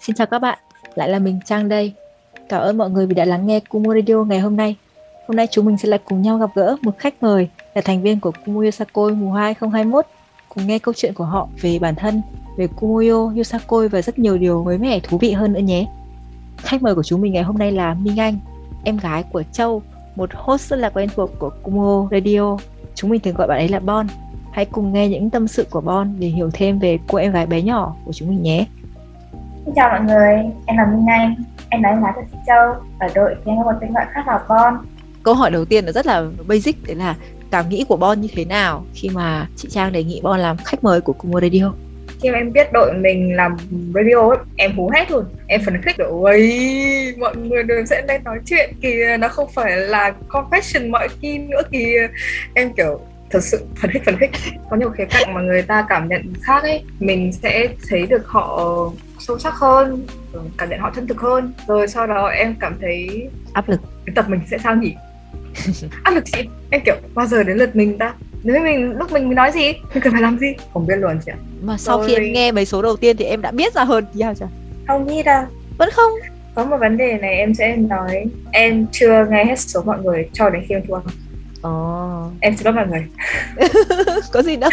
Xin 0.00 0.16
chào 0.16 0.26
các 0.26 0.38
bạn, 0.38 0.58
lại 0.94 1.08
là 1.08 1.18
mình 1.18 1.40
Trang 1.44 1.68
đây. 1.68 1.92
Cảm 2.48 2.62
ơn 2.62 2.78
mọi 2.78 2.90
người 2.90 3.06
vì 3.06 3.14
đã 3.14 3.24
lắng 3.24 3.46
nghe 3.46 3.60
Kumu 3.60 3.94
Radio 3.94 4.24
ngày 4.24 4.40
hôm 4.40 4.56
nay. 4.56 4.76
Hôm 5.28 5.36
nay 5.36 5.46
chúng 5.50 5.66
mình 5.66 5.78
sẽ 5.78 5.88
lại 5.88 6.00
cùng 6.04 6.22
nhau 6.22 6.38
gặp 6.38 6.50
gỡ 6.54 6.76
một 6.82 6.98
khách 6.98 7.22
mời 7.22 7.48
là 7.74 7.82
thành 7.82 8.02
viên 8.02 8.20
của 8.20 8.32
Kumu 8.44 8.60
Yosakoi 8.60 9.12
mùa 9.12 9.32
2 9.32 9.42
2021 9.44 10.06
cùng 10.48 10.66
nghe 10.66 10.78
câu 10.78 10.94
chuyện 10.96 11.14
của 11.14 11.24
họ 11.24 11.48
về 11.60 11.78
bản 11.78 11.94
thân, 11.94 12.22
về 12.56 12.66
Kumoyo, 12.66 13.32
Yosakoi 13.36 13.88
và 13.88 14.02
rất 14.02 14.18
nhiều 14.18 14.38
điều 14.38 14.64
mới 14.64 14.78
mẻ 14.78 15.00
thú 15.00 15.18
vị 15.18 15.32
hơn 15.32 15.52
nữa 15.52 15.60
nhé. 15.60 15.86
Khách 16.56 16.82
mời 16.82 16.94
của 16.94 17.02
chúng 17.02 17.20
mình 17.20 17.32
ngày 17.32 17.42
hôm 17.42 17.58
nay 17.58 17.72
là 17.72 17.94
Minh 17.94 18.20
Anh, 18.20 18.38
em 18.84 18.96
gái 18.96 19.24
của 19.32 19.42
Châu, 19.52 19.82
một 20.16 20.30
host 20.34 20.70
rất 20.70 20.76
là 20.76 20.90
quen 20.90 21.08
thuộc 21.14 21.30
của 21.38 21.50
Kumo 21.62 22.08
Radio. 22.10 22.56
Chúng 22.94 23.10
mình 23.10 23.20
thường 23.20 23.34
gọi 23.34 23.48
bạn 23.48 23.58
ấy 23.58 23.68
là 23.68 23.80
Bon. 23.80 24.06
Hãy 24.52 24.64
cùng 24.64 24.92
nghe 24.92 25.08
những 25.08 25.30
tâm 25.30 25.48
sự 25.48 25.66
của 25.70 25.80
Bon 25.80 26.14
để 26.18 26.28
hiểu 26.28 26.50
thêm 26.52 26.78
về 26.78 26.98
cô 27.08 27.18
em 27.18 27.32
gái 27.32 27.46
bé 27.46 27.62
nhỏ 27.62 27.96
của 28.04 28.12
chúng 28.12 28.28
mình 28.28 28.42
nhé. 28.42 28.66
Xin 29.68 29.74
chào 29.74 29.88
mọi 29.90 30.00
người, 30.00 30.34
em 30.66 30.76
là 30.76 30.86
Minh 30.86 31.06
Anh, 31.06 31.34
em 31.68 31.82
là 31.82 31.88
em 31.88 32.02
gái 32.02 32.12
của 32.14 32.22
chị 32.32 32.38
Châu, 32.46 32.74
ở 32.98 33.08
đội 33.14 33.34
thì 33.44 33.50
em 33.50 33.56
có 33.58 33.72
một 33.72 33.78
tên 33.80 33.92
gọi 33.92 34.04
khác 34.12 34.22
là 34.26 34.40
Bon. 34.48 34.74
Câu 35.22 35.34
hỏi 35.34 35.50
đầu 35.50 35.64
tiên 35.64 35.84
là 35.84 35.92
rất 35.92 36.06
là 36.06 36.24
basic, 36.46 36.76
đấy 36.86 36.96
là 36.96 37.14
cảm 37.50 37.68
nghĩ 37.68 37.84
của 37.88 37.96
Bon 37.96 38.20
như 38.20 38.28
thế 38.34 38.44
nào 38.44 38.84
khi 38.94 39.08
mà 39.08 39.46
chị 39.56 39.68
Trang 39.70 39.92
đề 39.92 40.04
nghị 40.04 40.20
Bon 40.22 40.40
làm 40.40 40.56
khách 40.56 40.84
mời 40.84 41.00
của 41.00 41.12
Kumo 41.12 41.40
Radio? 41.40 41.72
khi 42.22 42.30
mà 42.30 42.38
em 42.38 42.52
biết 42.52 42.72
đội 42.72 42.92
mình 42.92 43.36
làm 43.36 43.56
radio 43.94 44.28
ấy, 44.28 44.38
em 44.56 44.76
hú 44.76 44.90
hét 44.94 45.10
luôn 45.10 45.24
em 45.46 45.60
phấn 45.64 45.82
khích 45.82 45.96
kiểu 45.96 46.24
ơi 46.24 47.14
mọi 47.18 47.36
người 47.36 47.62
đều 47.62 47.86
sẽ 47.86 48.02
lên 48.08 48.24
nói 48.24 48.38
chuyện 48.46 48.70
kìa 48.82 49.16
nó 49.20 49.28
không 49.28 49.48
phải 49.54 49.76
là 49.76 50.12
confession 50.28 50.90
mọi 50.90 51.08
khi 51.20 51.38
nữa 51.38 51.62
kìa 51.72 52.08
em 52.54 52.72
kiểu 52.72 53.00
thật 53.30 53.40
sự 53.42 53.66
phấn 53.76 53.90
khích 53.90 54.04
phấn 54.04 54.16
khích 54.16 54.30
có 54.70 54.76
nhiều 54.76 54.90
khía 54.90 55.04
cạnh 55.10 55.34
mà 55.34 55.40
người 55.40 55.62
ta 55.62 55.86
cảm 55.88 56.08
nhận 56.08 56.32
khác 56.42 56.62
ấy 56.62 56.82
mình 57.00 57.32
sẽ 57.32 57.68
thấy 57.88 58.06
được 58.06 58.26
họ 58.26 58.64
sâu 59.28 59.38
sắc 59.38 59.54
hơn 59.54 60.06
cảm 60.58 60.70
nhận 60.70 60.80
họ 60.80 60.92
chân 60.96 61.06
thực 61.06 61.20
hơn. 61.20 61.52
Rồi 61.66 61.88
sau 61.88 62.06
đó 62.06 62.26
em 62.26 62.54
cảm 62.60 62.76
thấy 62.80 63.28
áp 63.52 63.68
lực. 63.68 63.80
Cái 64.06 64.12
tập 64.14 64.24
mình 64.28 64.40
sẽ 64.50 64.58
sao 64.58 64.76
nhỉ? 64.76 64.94
Áp 66.02 66.10
lực 66.10 66.24
chị 66.24 66.48
em 66.70 66.80
kiểu 66.84 66.94
bao 67.14 67.26
giờ 67.26 67.42
đến 67.42 67.56
lượt 67.56 67.76
mình 67.76 67.98
ta? 67.98 68.14
Nếu 68.42 68.62
mình 68.62 68.92
lúc 68.98 69.12
mình 69.12 69.34
nói 69.34 69.52
gì? 69.52 69.72
Mình 69.94 70.02
cần 70.02 70.12
phải 70.12 70.22
làm 70.22 70.38
gì? 70.38 70.46
Không 70.72 70.86
biết 70.86 70.96
luôn 70.96 71.18
chị 71.26 71.32
ạ. 71.32 71.38
Mà 71.62 71.78
sau 71.78 71.98
Rồi... 71.98 72.08
khi 72.08 72.14
em 72.14 72.32
nghe 72.32 72.52
mấy 72.52 72.64
số 72.66 72.82
đầu 72.82 72.96
tiên 72.96 73.16
thì 73.16 73.24
em 73.24 73.42
đã 73.42 73.50
biết 73.50 73.74
ra 73.74 73.84
hơn. 73.84 74.04
Thì 74.14 74.20
sao 74.20 74.34
chưa 74.34 74.48
không 74.86 75.06
nghĩ 75.06 75.22
đâu. 75.22 75.44
Vẫn 75.78 75.90
không? 75.92 76.12
Có 76.54 76.64
một 76.64 76.76
vấn 76.80 76.96
đề 76.96 77.18
này 77.18 77.34
em 77.34 77.54
sẽ 77.54 77.76
nói. 77.76 78.24
Em 78.52 78.86
chưa 78.92 79.26
nghe 79.30 79.44
hết 79.44 79.58
số 79.58 79.82
mọi 79.82 79.98
người 79.98 80.28
cho 80.32 80.50
đến 80.50 80.62
khi 80.68 80.74
em 80.74 80.82
thua. 80.88 81.00
Oh. 81.68 82.32
Em 82.40 82.56
xin 82.56 82.64
lỗi 82.64 82.74
mọi 82.74 82.86
người. 82.86 83.06
Có 84.32 84.42
gì 84.42 84.56
đâu. 84.56 84.70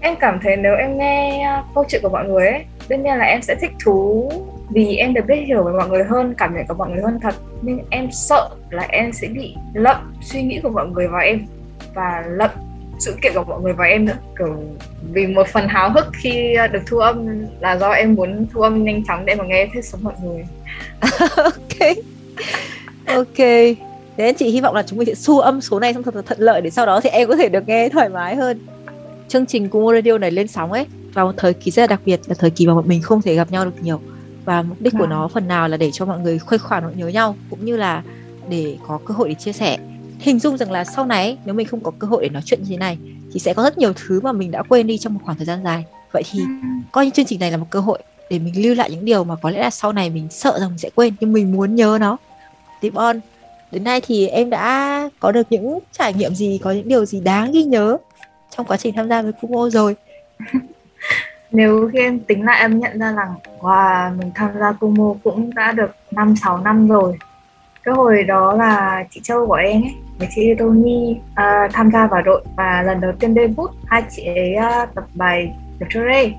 Em 0.00 0.16
cảm 0.20 0.38
thấy 0.42 0.56
nếu 0.56 0.74
em 0.74 0.98
nghe 0.98 1.46
uh, 1.58 1.74
câu 1.74 1.84
chuyện 1.88 2.02
của 2.02 2.08
mọi 2.08 2.28
người 2.28 2.46
ấy 2.46 2.64
Đương 2.90 3.02
nhiên 3.02 3.18
là 3.18 3.24
em 3.24 3.42
sẽ 3.42 3.54
thích 3.54 3.72
thú 3.84 4.30
Vì 4.70 4.96
em 4.96 5.14
được 5.14 5.24
biết 5.28 5.44
hiểu 5.46 5.64
về 5.64 5.72
mọi 5.72 5.88
người 5.88 6.04
hơn 6.04 6.34
Cảm 6.38 6.54
nhận 6.54 6.66
của 6.66 6.74
mọi 6.74 6.90
người 6.90 7.02
hơn 7.02 7.18
thật. 7.22 7.34
Nhưng 7.62 7.80
em 7.90 8.08
sợ 8.12 8.48
là 8.70 8.86
em 8.88 9.12
sẽ 9.12 9.28
bị 9.28 9.54
lậm 9.74 10.14
suy 10.22 10.42
nghĩ 10.42 10.60
của 10.62 10.68
mọi 10.68 10.86
người 10.88 11.08
vào 11.08 11.20
em 11.20 11.46
Và 11.94 12.24
lậm 12.28 12.50
sự 13.00 13.16
kiện 13.22 13.32
của 13.34 13.44
mọi 13.44 13.60
người 13.60 13.72
và 13.72 13.84
em 13.84 14.04
nữa. 14.04 14.16
Kiểu 14.38 14.56
vì 15.12 15.26
một 15.26 15.46
phần 15.48 15.68
háo 15.68 15.90
hức 15.90 16.06
khi 16.12 16.56
được 16.72 16.82
thu 16.86 16.98
âm 16.98 17.46
là 17.60 17.76
do 17.76 17.90
em 17.90 18.14
muốn 18.14 18.46
thu 18.52 18.60
âm 18.60 18.84
nhanh 18.84 19.04
chóng 19.08 19.26
để 19.26 19.34
mà 19.34 19.44
nghe 19.44 19.68
hết 19.74 19.80
số 19.82 19.98
mọi 20.02 20.14
người. 20.22 20.44
Ok. 21.36 21.96
Ok. 23.06 23.46
Thế 24.16 24.32
chị 24.38 24.50
hy 24.50 24.60
vọng 24.60 24.74
là 24.74 24.82
chúng 24.82 24.98
mình 24.98 25.06
sẽ 25.06 25.14
xu 25.14 25.40
âm 25.40 25.60
số 25.60 25.80
này 25.80 25.94
xong 25.94 26.02
thật 26.02 26.16
là 26.16 26.22
thuận 26.22 26.40
lợi 26.40 26.60
để 26.60 26.70
sau 26.70 26.86
đó 26.86 27.00
thì 27.00 27.10
em 27.10 27.28
có 27.28 27.36
thể 27.36 27.48
được 27.48 27.68
nghe 27.68 27.88
thoải 27.88 28.08
mái 28.08 28.36
hơn. 28.36 28.58
Chương 29.28 29.46
trình 29.46 29.68
Kumo 29.68 29.92
Radio 29.94 30.18
này 30.18 30.30
lên 30.30 30.48
sóng 30.48 30.72
ấy 30.72 30.86
vào 31.14 31.26
một 31.26 31.32
thời 31.36 31.54
kỳ 31.54 31.70
rất 31.70 31.82
là 31.82 31.86
đặc 31.86 32.00
biệt 32.04 32.20
là 32.26 32.34
thời 32.38 32.50
kỳ 32.50 32.66
mà 32.66 32.74
bọn 32.74 32.88
mình 32.88 33.02
không 33.02 33.22
thể 33.22 33.34
gặp 33.34 33.52
nhau 33.52 33.64
được 33.64 33.82
nhiều. 33.82 34.00
Và 34.44 34.62
mục 34.62 34.80
đích 34.80 34.92
của 34.92 34.98
vâng. 34.98 35.10
nó 35.10 35.28
phần 35.28 35.48
nào 35.48 35.68
là 35.68 35.76
để 35.76 35.90
cho 35.92 36.04
mọi 36.04 36.18
người 36.18 36.38
khuây 36.38 36.58
khỏa 36.58 36.80
nỗi 36.80 36.94
nhớ 36.94 37.08
nhau 37.08 37.36
cũng 37.50 37.64
như 37.64 37.76
là 37.76 38.02
để 38.48 38.76
có 38.86 38.98
cơ 39.04 39.14
hội 39.14 39.28
để 39.28 39.34
chia 39.34 39.52
sẻ. 39.52 39.78
Hình 40.18 40.38
dung 40.38 40.56
rằng 40.56 40.72
là 40.72 40.84
sau 40.84 41.06
này 41.06 41.38
nếu 41.44 41.54
mình 41.54 41.66
không 41.66 41.80
có 41.80 41.92
cơ 41.98 42.06
hội 42.06 42.22
để 42.22 42.28
nói 42.28 42.42
chuyện 42.44 42.60
như 42.62 42.66
thế 42.68 42.76
này 42.76 42.98
thì 43.32 43.40
sẽ 43.40 43.54
có 43.54 43.62
rất 43.62 43.78
nhiều 43.78 43.92
thứ 43.92 44.20
mà 44.20 44.32
mình 44.32 44.50
đã 44.50 44.62
quên 44.62 44.86
đi 44.86 44.98
trong 44.98 45.14
một 45.14 45.20
khoảng 45.24 45.36
thời 45.36 45.46
gian 45.46 45.64
dài. 45.64 45.84
Vậy 46.12 46.22
thì 46.30 46.40
coi 46.92 47.04
như 47.04 47.10
chương 47.10 47.26
trình 47.26 47.40
này 47.40 47.50
là 47.50 47.56
một 47.56 47.66
cơ 47.70 47.80
hội 47.80 47.98
để 48.30 48.38
mình 48.38 48.62
lưu 48.62 48.74
lại 48.74 48.90
những 48.90 49.04
điều 49.04 49.24
mà 49.24 49.36
có 49.42 49.50
lẽ 49.50 49.58
là 49.58 49.70
sau 49.70 49.92
này 49.92 50.10
mình 50.10 50.28
sợ 50.30 50.58
rằng 50.60 50.68
mình 50.68 50.78
sẽ 50.78 50.90
quên 50.94 51.14
nhưng 51.20 51.32
mình 51.32 51.52
muốn 51.52 51.74
nhớ 51.74 51.98
nó. 52.00 52.16
Tiếp 52.80 52.94
on 52.94 53.20
đến 53.70 53.84
nay 53.84 54.00
thì 54.00 54.26
em 54.26 54.50
đã 54.50 55.08
có 55.20 55.32
được 55.32 55.46
những 55.50 55.78
trải 55.92 56.14
nghiệm 56.14 56.34
gì 56.34 56.58
có 56.62 56.72
những 56.72 56.88
điều 56.88 57.04
gì 57.04 57.20
đáng 57.20 57.52
ghi 57.52 57.64
nhớ 57.64 57.96
trong 58.56 58.66
quá 58.66 58.76
trình 58.76 58.94
tham 58.94 59.08
gia 59.08 59.22
với 59.22 59.32
Kumo 59.32 59.68
rồi 59.70 59.96
nếu 61.52 61.90
khi 61.92 61.98
em 61.98 62.18
tính 62.18 62.44
lại 62.44 62.60
em 62.60 62.80
nhận 62.80 62.98
ra 62.98 63.12
rằng 63.12 63.34
wow, 63.60 64.16
mình 64.16 64.30
tham 64.34 64.50
gia 64.60 64.72
Kumo 64.72 65.14
cũng 65.24 65.54
đã 65.54 65.72
được 65.72 65.90
5 66.10 66.34
6 66.36 66.58
năm 66.58 66.88
rồi. 66.88 67.18
Cái 67.84 67.94
hồi 67.94 68.22
đó 68.22 68.52
là 68.52 69.04
chị 69.10 69.20
Châu 69.24 69.46
của 69.46 69.54
em 69.54 69.82
ấy, 69.82 69.94
với 70.18 70.28
chị 70.34 70.54
Tony 70.58 71.20
uh, 71.32 71.72
tham 71.72 71.90
gia 71.92 72.06
vào 72.06 72.22
đội 72.22 72.44
và 72.56 72.82
lần 72.82 73.00
đầu 73.00 73.12
tiên 73.20 73.34
debut 73.34 73.70
hai 73.86 74.02
chị 74.10 74.24
ấy 74.24 74.54
uh, 74.56 74.94
tập 74.94 75.04
bài 75.14 75.52
The 75.80 75.86
Ture. 75.94 76.32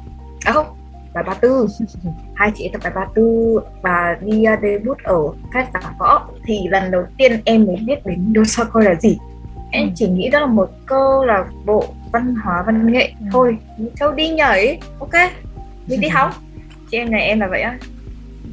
À 0.45 0.51
không, 0.53 0.65
bài 1.13 1.23
ba 1.27 1.33
tư 1.33 1.67
hai 2.35 2.51
chị 2.55 2.69
tập 2.73 2.81
bài 2.83 2.93
ba 2.95 3.07
tư 3.15 3.59
và 3.81 4.17
đi 4.21 4.45
uh, 4.53 4.59
debut 4.61 4.97
ở 5.03 5.19
các 5.51 5.69
giảng 5.73 5.93
võ 5.99 6.27
thì 6.45 6.59
lần 6.69 6.91
đầu 6.91 7.03
tiên 7.17 7.41
em 7.45 7.65
mới 7.65 7.77
biết 7.87 8.05
đến 8.05 8.33
Dosakoi 8.35 8.83
là 8.83 8.95
gì 8.95 9.17
em 9.71 9.87
ừ. 9.87 9.91
chỉ 9.95 10.07
nghĩ 10.07 10.29
đó 10.29 10.39
là 10.39 10.45
một 10.45 10.69
câu 10.85 11.25
là 11.25 11.45
bộ 11.65 11.85
văn 12.11 12.35
hóa 12.43 12.63
văn 12.65 12.91
nghệ 12.91 13.13
ừ. 13.19 13.25
thôi. 13.31 13.57
Châu 13.99 14.11
đi 14.11 14.29
nhảy 14.29 14.79
ok. 14.99 15.31
Mình 15.87 16.01
đi 16.01 16.07
học. 16.13 16.31
Chị 16.91 16.97
em 16.97 17.11
này 17.11 17.21
em 17.21 17.39
là 17.39 17.47
vậy 17.47 17.61
á. 17.61 17.77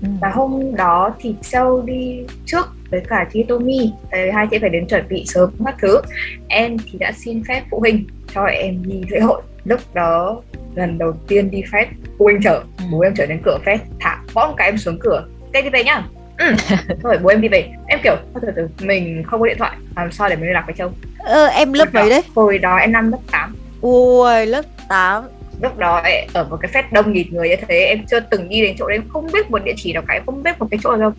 Ừ. 0.02 0.08
và 0.20 0.28
hôm 0.28 0.76
đó 0.76 1.14
thì 1.20 1.34
châu 1.50 1.82
đi 1.82 2.20
trước 2.46 2.66
với 2.90 3.00
cả 3.08 3.26
chị 3.32 3.42
Tommy 3.48 3.92
tại 4.10 4.24
vì 4.24 4.30
hai 4.30 4.46
chị 4.50 4.58
phải 4.58 4.70
đến 4.70 4.86
chuẩn 4.86 5.08
bị 5.08 5.24
sớm 5.26 5.50
các 5.64 5.74
thứ. 5.82 6.00
Em 6.48 6.76
thì 6.78 6.98
đã 6.98 7.12
xin 7.16 7.42
phép 7.48 7.62
phụ 7.70 7.80
huynh 7.80 8.04
cho 8.34 8.44
em 8.44 8.82
đi 8.82 9.02
lễ 9.08 9.20
hội. 9.20 9.42
Lúc 9.64 9.80
đó 9.94 10.42
lần 10.74 10.98
đầu 10.98 11.12
tiên 11.28 11.50
đi 11.50 11.62
fest 11.72 11.86
phụ 12.18 12.24
huynh 12.24 12.42
chở. 12.42 12.62
Bố 12.92 13.00
em 13.00 13.14
chở 13.14 13.26
đến 13.26 13.40
cửa 13.44 13.58
fest 13.64 13.78
thả 14.00 14.22
bom 14.34 14.54
cái 14.56 14.68
em 14.68 14.78
xuống 14.78 14.98
cửa. 15.00 15.26
Cây 15.52 15.62
đi 15.62 15.68
về 15.68 15.84
nhá 15.84 16.04
ừ. 16.38 16.54
rồi 17.02 17.18
bố 17.22 17.28
em 17.28 17.40
đi 17.40 17.48
về. 17.48 17.68
Em 17.86 18.00
kiểu 18.04 18.16
từ 18.42 18.48
từ 18.56 18.68
mình 18.80 19.22
không 19.26 19.40
có 19.40 19.46
điện 19.46 19.58
thoại 19.58 19.76
làm 19.96 20.12
sao 20.12 20.28
để 20.28 20.36
mình 20.36 20.44
liên 20.44 20.54
lạc 20.54 20.62
với 20.66 20.74
châu 20.74 20.92
ờ, 21.18 21.46
em 21.46 21.72
lớp 21.72 21.94
mấy 21.94 22.10
đấy? 22.10 22.22
hồi 22.34 22.58
đó 22.58 22.76
em 22.76 22.92
năm 22.92 23.10
lớp 23.10 23.18
8 23.30 23.56
ui 23.80 24.46
lớp 24.46 24.64
8 24.88 25.24
lúc 25.62 25.78
đó 25.78 26.02
ở 26.32 26.44
một 26.44 26.56
cái 26.60 26.70
fest 26.72 26.92
đông 26.92 27.12
nghịt 27.12 27.32
người 27.32 27.48
như 27.48 27.56
thế 27.68 27.78
em 27.78 28.06
chưa 28.10 28.20
từng 28.20 28.48
đi 28.48 28.62
đến 28.62 28.76
chỗ 28.78 28.88
đấy 28.88 28.98
không 29.08 29.26
biết 29.32 29.50
một 29.50 29.64
địa 29.64 29.74
chỉ 29.76 29.92
nào 29.92 30.02
cả 30.08 30.20
không 30.26 30.42
biết 30.42 30.58
một 30.58 30.66
cái 30.70 30.80
chỗ 30.82 30.90
nào 30.90 31.00
đâu. 31.00 31.12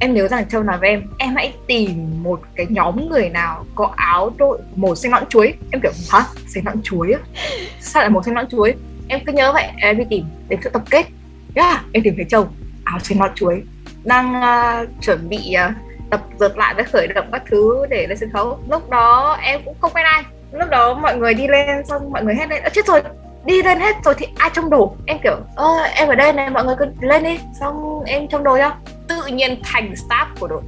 Em 0.00 0.14
nhớ 0.14 0.28
rằng 0.28 0.48
châu 0.48 0.62
nói 0.62 0.78
với 0.78 0.88
em 0.88 1.02
em 1.18 1.34
hãy 1.36 1.52
tìm 1.66 2.22
một 2.22 2.40
cái 2.54 2.66
nhóm 2.68 3.08
người 3.08 3.28
nào 3.28 3.66
có 3.74 3.92
áo 3.96 4.32
đội 4.38 4.58
màu 4.76 4.94
xanh 4.94 5.12
nõn 5.12 5.26
chuối. 5.28 5.54
Em 5.70 5.80
kiểu 5.80 5.92
hả? 6.10 6.24
Xanh 6.46 6.64
nõn 6.64 6.82
chuối 6.82 7.12
á? 7.12 7.20
Sao 7.80 8.02
lại 8.02 8.10
màu 8.10 8.22
xanh 8.22 8.34
nõn 8.34 8.48
chuối? 8.48 8.74
Em 9.08 9.20
cứ 9.26 9.32
nhớ 9.32 9.52
vậy 9.52 9.66
em 9.76 9.98
đi 9.98 10.04
tìm 10.10 10.24
đến 10.48 10.60
chỗ 10.64 10.70
tập 10.70 10.82
kết. 10.90 11.06
Yeah, 11.54 11.84
em 11.92 12.02
tìm 12.02 12.14
thấy 12.16 12.24
châu 12.28 12.48
áo 12.84 12.98
xanh 12.98 13.18
nõn 13.18 13.30
chuối 13.34 13.62
đang 14.06 14.34
uh, 14.36 14.88
chuẩn 15.02 15.28
bị 15.28 15.56
uh, 15.68 15.74
tập 16.10 16.20
dượt 16.40 16.58
lại 16.58 16.74
với 16.74 16.84
khởi 16.84 17.06
động 17.06 17.26
các 17.32 17.42
thứ 17.50 17.86
để 17.90 18.06
lên 18.06 18.18
sân 18.18 18.30
khấu. 18.32 18.58
Lúc 18.70 18.90
đó 18.90 19.38
em 19.42 19.60
cũng 19.64 19.76
không 19.80 19.92
quen 19.94 20.06
ai. 20.06 20.22
Lúc 20.52 20.70
đó 20.70 20.94
mọi 20.94 21.16
người 21.16 21.34
đi 21.34 21.48
lên 21.48 21.86
xong 21.86 22.12
mọi 22.12 22.24
người 22.24 22.34
hét 22.34 22.50
lên 22.50 22.62
chết 22.72 22.86
rồi 22.86 23.02
đi 23.44 23.62
lên 23.62 23.80
hết 23.80 23.96
rồi 24.04 24.14
thì 24.18 24.26
ai 24.38 24.50
trong 24.52 24.70
đồ 24.70 24.96
em 25.06 25.18
kiểu 25.22 25.36
ơ 25.54 25.68
em 25.94 26.08
ở 26.08 26.14
đây 26.14 26.32
này 26.32 26.50
mọi 26.50 26.64
người 26.64 26.74
cứ 26.78 26.86
lên 27.00 27.22
đi. 27.22 27.38
Xong 27.60 28.04
em 28.06 28.28
trong 28.28 28.44
đồ 28.44 28.58
cho. 28.58 28.74
Tự 29.08 29.26
nhiên 29.26 29.60
thành 29.64 29.94
staff 29.94 30.26
của 30.40 30.48
đội. 30.48 30.62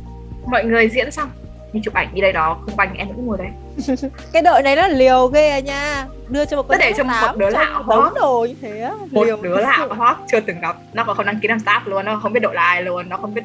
Mọi 0.47 0.65
người 0.65 0.89
diễn 0.89 1.11
xong 1.11 1.31
đi 1.73 1.81
chụp 1.85 1.95
ảnh 1.95 2.09
đi 2.15 2.21
đây 2.21 2.33
đó 2.33 2.59
không 2.61 2.77
banh 2.77 2.95
em 2.95 3.09
vẫn 3.09 3.27
ngồi 3.27 3.39
đấy 3.39 3.49
cái 4.33 4.43
đội 4.43 4.63
này 4.63 4.77
nó 4.77 4.89
liều 4.89 5.27
ghê 5.27 5.49
à 5.49 5.59
nha. 5.59 6.07
Đưa 6.29 6.45
cho 6.45 6.57
một 6.57 6.69
cái 6.69 6.79
để 6.81 6.93
cho 6.97 7.05
một 7.05 7.37
đứa 7.37 7.51
lạ 7.51 7.81
hót 7.85 8.13
đồ 8.15 8.47
như 8.49 8.55
thế 8.61 8.81
á 8.81 8.93
một 9.11 9.25
liều. 9.25 9.37
đứa 9.43 9.61
lạ 9.61 9.89
hót 9.91 10.17
chưa 10.33 10.41
từng 10.41 10.61
gặp. 10.61 10.77
Nó 10.93 11.05
còn 11.05 11.17
không 11.17 11.27
đăng 11.27 11.39
ký 11.43 11.49
làm 11.49 11.59
staff 11.59 11.81
luôn 11.85 12.05
nó 12.05 12.17
không 12.17 12.33
biết 12.33 12.41
đội 12.41 12.55
là 12.55 12.63
ai 12.63 12.83
luôn 12.83 13.09
nó 13.09 13.17
không 13.17 13.35
biết 13.35 13.43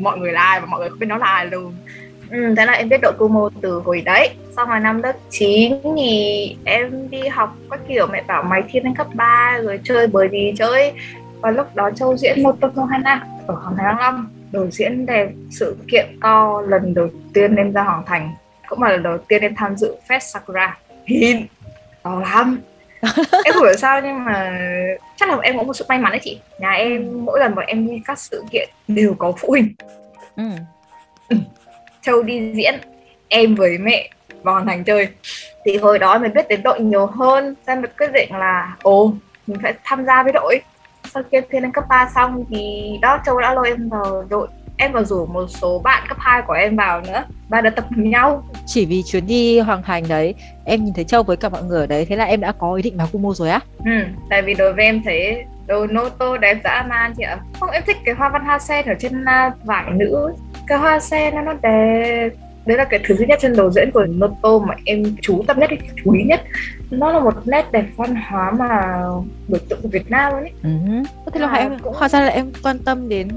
mọi 0.00 0.18
người 0.18 0.32
là 0.32 0.42
ai 0.42 0.60
và 0.60 0.66
mọi 0.66 0.80
người 0.80 0.88
không 0.88 0.98
biết 0.98 1.06
nó 1.06 1.16
là 1.16 1.26
ai 1.26 1.46
luôn. 1.46 1.74
Ừ, 2.30 2.54
thế 2.56 2.66
là 2.66 2.72
em 2.72 2.88
biết 2.88 3.00
đội 3.02 3.12
Kumo 3.18 3.50
từ 3.60 3.82
hồi 3.84 4.00
đấy. 4.00 4.30
Xong 4.56 4.68
rồi 4.68 4.80
năm 4.80 5.02
lớp 5.02 5.12
9 5.30 5.72
thì 5.96 6.56
em 6.64 7.10
đi 7.10 7.28
học 7.28 7.54
các 7.70 7.80
kiểu 7.88 8.06
mẹ 8.06 8.22
bảo 8.28 8.42
mày 8.42 8.62
thi 8.68 8.80
lên 8.80 8.94
cấp 8.94 9.06
3 9.14 9.58
rồi 9.62 9.80
chơi 9.84 10.06
bời 10.06 10.28
gì 10.32 10.52
chơi. 10.56 10.92
Và 11.40 11.50
lúc 11.50 11.74
đó 11.74 11.90
Châu 11.96 12.16
diễn 12.16 12.42
một 12.42 12.56
tập 12.60 12.70
hai 12.90 12.98
năm 12.98 13.20
ở 13.46 13.54
Hoàng 13.54 13.76
Thành 13.76 13.86
Thăng 13.86 13.98
Long 13.98 14.26
Đồ 14.54 14.66
diễn 14.70 15.06
đẹp, 15.06 15.28
sự 15.50 15.76
kiện 15.88 16.18
to 16.20 16.62
lần 16.68 16.94
đầu 16.94 17.08
tiên 17.32 17.56
em 17.56 17.72
ra 17.72 17.82
Hoàng 17.82 18.02
Thành. 18.06 18.34
Cũng 18.68 18.82
là 18.82 18.90
lần 18.90 19.02
đầu 19.02 19.18
tiên 19.18 19.42
em 19.42 19.54
tham 19.54 19.76
dự 19.76 19.96
Fest 20.08 20.18
Sakura. 20.18 20.78
Hin, 21.06 21.46
to 22.02 22.20
lắm. 22.20 22.60
Em 23.44 23.54
không 23.54 23.62
hiểu 23.62 23.76
sao 23.78 24.00
nhưng 24.00 24.24
mà 24.24 24.58
chắc 25.16 25.28
là 25.28 25.36
em 25.42 25.56
có 25.56 25.62
một 25.62 25.72
sự 25.72 25.84
may 25.88 25.98
mắn 25.98 26.12
đấy 26.12 26.20
chị. 26.24 26.40
Nhà 26.58 26.70
em 26.70 27.24
mỗi 27.24 27.40
lần 27.40 27.54
mà 27.54 27.62
em 27.62 27.86
đi 27.86 28.02
các 28.04 28.18
sự 28.18 28.44
kiện 28.50 28.68
đều 28.88 29.14
có 29.18 29.32
phụ 29.38 29.48
huynh. 29.48 29.74
Ừ. 30.36 30.44
ừ. 31.28 31.36
Châu 32.02 32.22
đi 32.22 32.52
diễn 32.54 32.74
em 33.28 33.54
với 33.54 33.78
mẹ 33.78 34.10
vào 34.42 34.54
hoàn 34.54 34.66
thành 34.66 34.84
chơi. 34.84 35.08
Thì 35.64 35.76
hồi 35.76 35.98
đó 35.98 36.18
mình 36.18 36.34
biết 36.34 36.48
đến 36.48 36.62
đội 36.62 36.80
nhiều 36.80 37.06
hơn. 37.06 37.54
Nên 37.66 37.82
mình 37.82 37.90
quyết 37.98 38.12
định 38.12 38.34
là 38.34 38.76
ồ 38.82 39.12
mình 39.46 39.58
phải 39.62 39.74
tham 39.84 40.04
gia 40.04 40.22
với 40.22 40.32
đội 40.32 40.60
sau 41.04 41.22
khi 41.22 41.38
em 41.38 41.44
thi 41.50 41.60
lên 41.60 41.72
cấp 41.72 41.84
3 41.88 42.10
xong 42.14 42.44
thì 42.50 42.90
đó 43.02 43.18
Châu 43.26 43.40
đã 43.40 43.54
lôi 43.54 43.68
em 43.68 43.88
vào 43.88 44.24
đội. 44.28 44.48
Em 44.76 44.92
vào 44.92 45.04
rủ 45.04 45.26
một 45.26 45.46
số 45.48 45.80
bạn 45.84 46.04
cấp 46.08 46.18
2 46.20 46.42
của 46.46 46.52
em 46.52 46.76
vào 46.76 47.00
nữa. 47.00 47.24
Và 47.48 47.60
đã 47.60 47.70
tập 47.70 47.84
cùng 47.94 48.10
nhau. 48.10 48.44
Chỉ 48.66 48.86
vì 48.86 49.02
chuyến 49.02 49.26
đi 49.26 49.58
hoàng 49.58 49.82
thành 49.82 50.04
đấy 50.08 50.34
em 50.64 50.84
nhìn 50.84 50.94
thấy 50.94 51.04
châu 51.04 51.22
với 51.22 51.36
cả 51.36 51.48
mọi 51.48 51.62
người 51.62 51.80
ở 51.80 51.86
đấy 51.86 52.06
thế 52.08 52.16
là 52.16 52.24
em 52.24 52.40
đã 52.40 52.52
có 52.52 52.74
ý 52.74 52.82
định 52.82 52.96
vào 52.96 53.06
Kumo 53.12 53.32
rồi 53.32 53.50
á? 53.50 53.60
Ừ 53.84 53.90
tại 54.30 54.42
vì 54.42 54.54
đối 54.54 54.72
với 54.72 54.84
em 54.84 55.02
thấy 55.04 55.44
đồ 55.66 55.86
nô 55.86 56.08
tô 56.08 56.36
đẹp 56.36 56.60
dã 56.64 56.86
man 56.88 57.14
chị 57.16 57.22
ạ. 57.22 57.38
Không 57.60 57.70
em 57.70 57.82
thích 57.86 57.96
cái 58.04 58.14
hoa 58.14 58.28
văn 58.28 58.44
hoa 58.44 58.58
sen 58.58 58.86
ở 58.86 58.94
trên 58.98 59.22
uh, 59.22 59.64
vải 59.64 59.90
nữ 59.90 60.34
cái 60.66 60.78
hoa 60.78 61.00
sen 61.00 61.34
nó 61.34 61.40
nó 61.40 61.52
đẹp 61.62 62.30
đấy 62.66 62.78
là 62.78 62.84
cái 62.84 63.00
thứ 63.04 63.14
duy 63.14 63.26
nhất 63.26 63.38
trên 63.42 63.56
đồ 63.56 63.70
diễn 63.70 63.90
của 63.90 64.04
Noto 64.04 64.58
mà 64.58 64.74
em 64.84 65.16
chú 65.22 65.44
tâm 65.46 65.58
nhất 65.58 65.70
chú 66.04 66.12
ý 66.12 66.22
nhất 66.22 66.40
nó 66.90 67.12
là 67.12 67.20
một 67.20 67.34
nét 67.46 67.72
đẹp 67.72 67.84
văn 67.96 68.14
hóa 68.14 68.50
mà 68.50 69.02
biểu 69.48 69.60
tượng 69.68 69.82
của 69.82 69.88
Việt 69.88 70.10
Nam 70.10 70.32
ấy. 70.32 70.50
Ừ. 70.62 70.70
Thế 71.32 71.40
là 71.40 71.48
à, 71.48 71.54
em 71.54 71.78
cũng 71.78 71.94
hóa 71.96 72.08
ra 72.08 72.20
là 72.20 72.28
em 72.28 72.52
quan 72.62 72.78
tâm 72.78 73.08
đến 73.08 73.28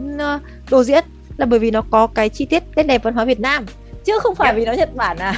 đồ 0.71 0.83
diễn 0.83 1.03
là 1.37 1.45
bởi 1.45 1.59
vì 1.59 1.71
nó 1.71 1.83
có 1.91 2.07
cái 2.07 2.29
chi 2.29 2.45
tiết 2.45 2.63
nét 2.75 2.83
đẹp 2.83 3.03
văn 3.03 3.13
hóa 3.13 3.25
Việt 3.25 3.39
Nam 3.39 3.65
chứ 4.03 4.13
không 4.19 4.35
phải 4.35 4.45
yeah. 4.45 4.55
Dạ. 4.55 4.59
vì 4.59 4.65
nó 4.65 4.73
Nhật 4.73 4.95
Bản 4.95 5.17
à 5.17 5.33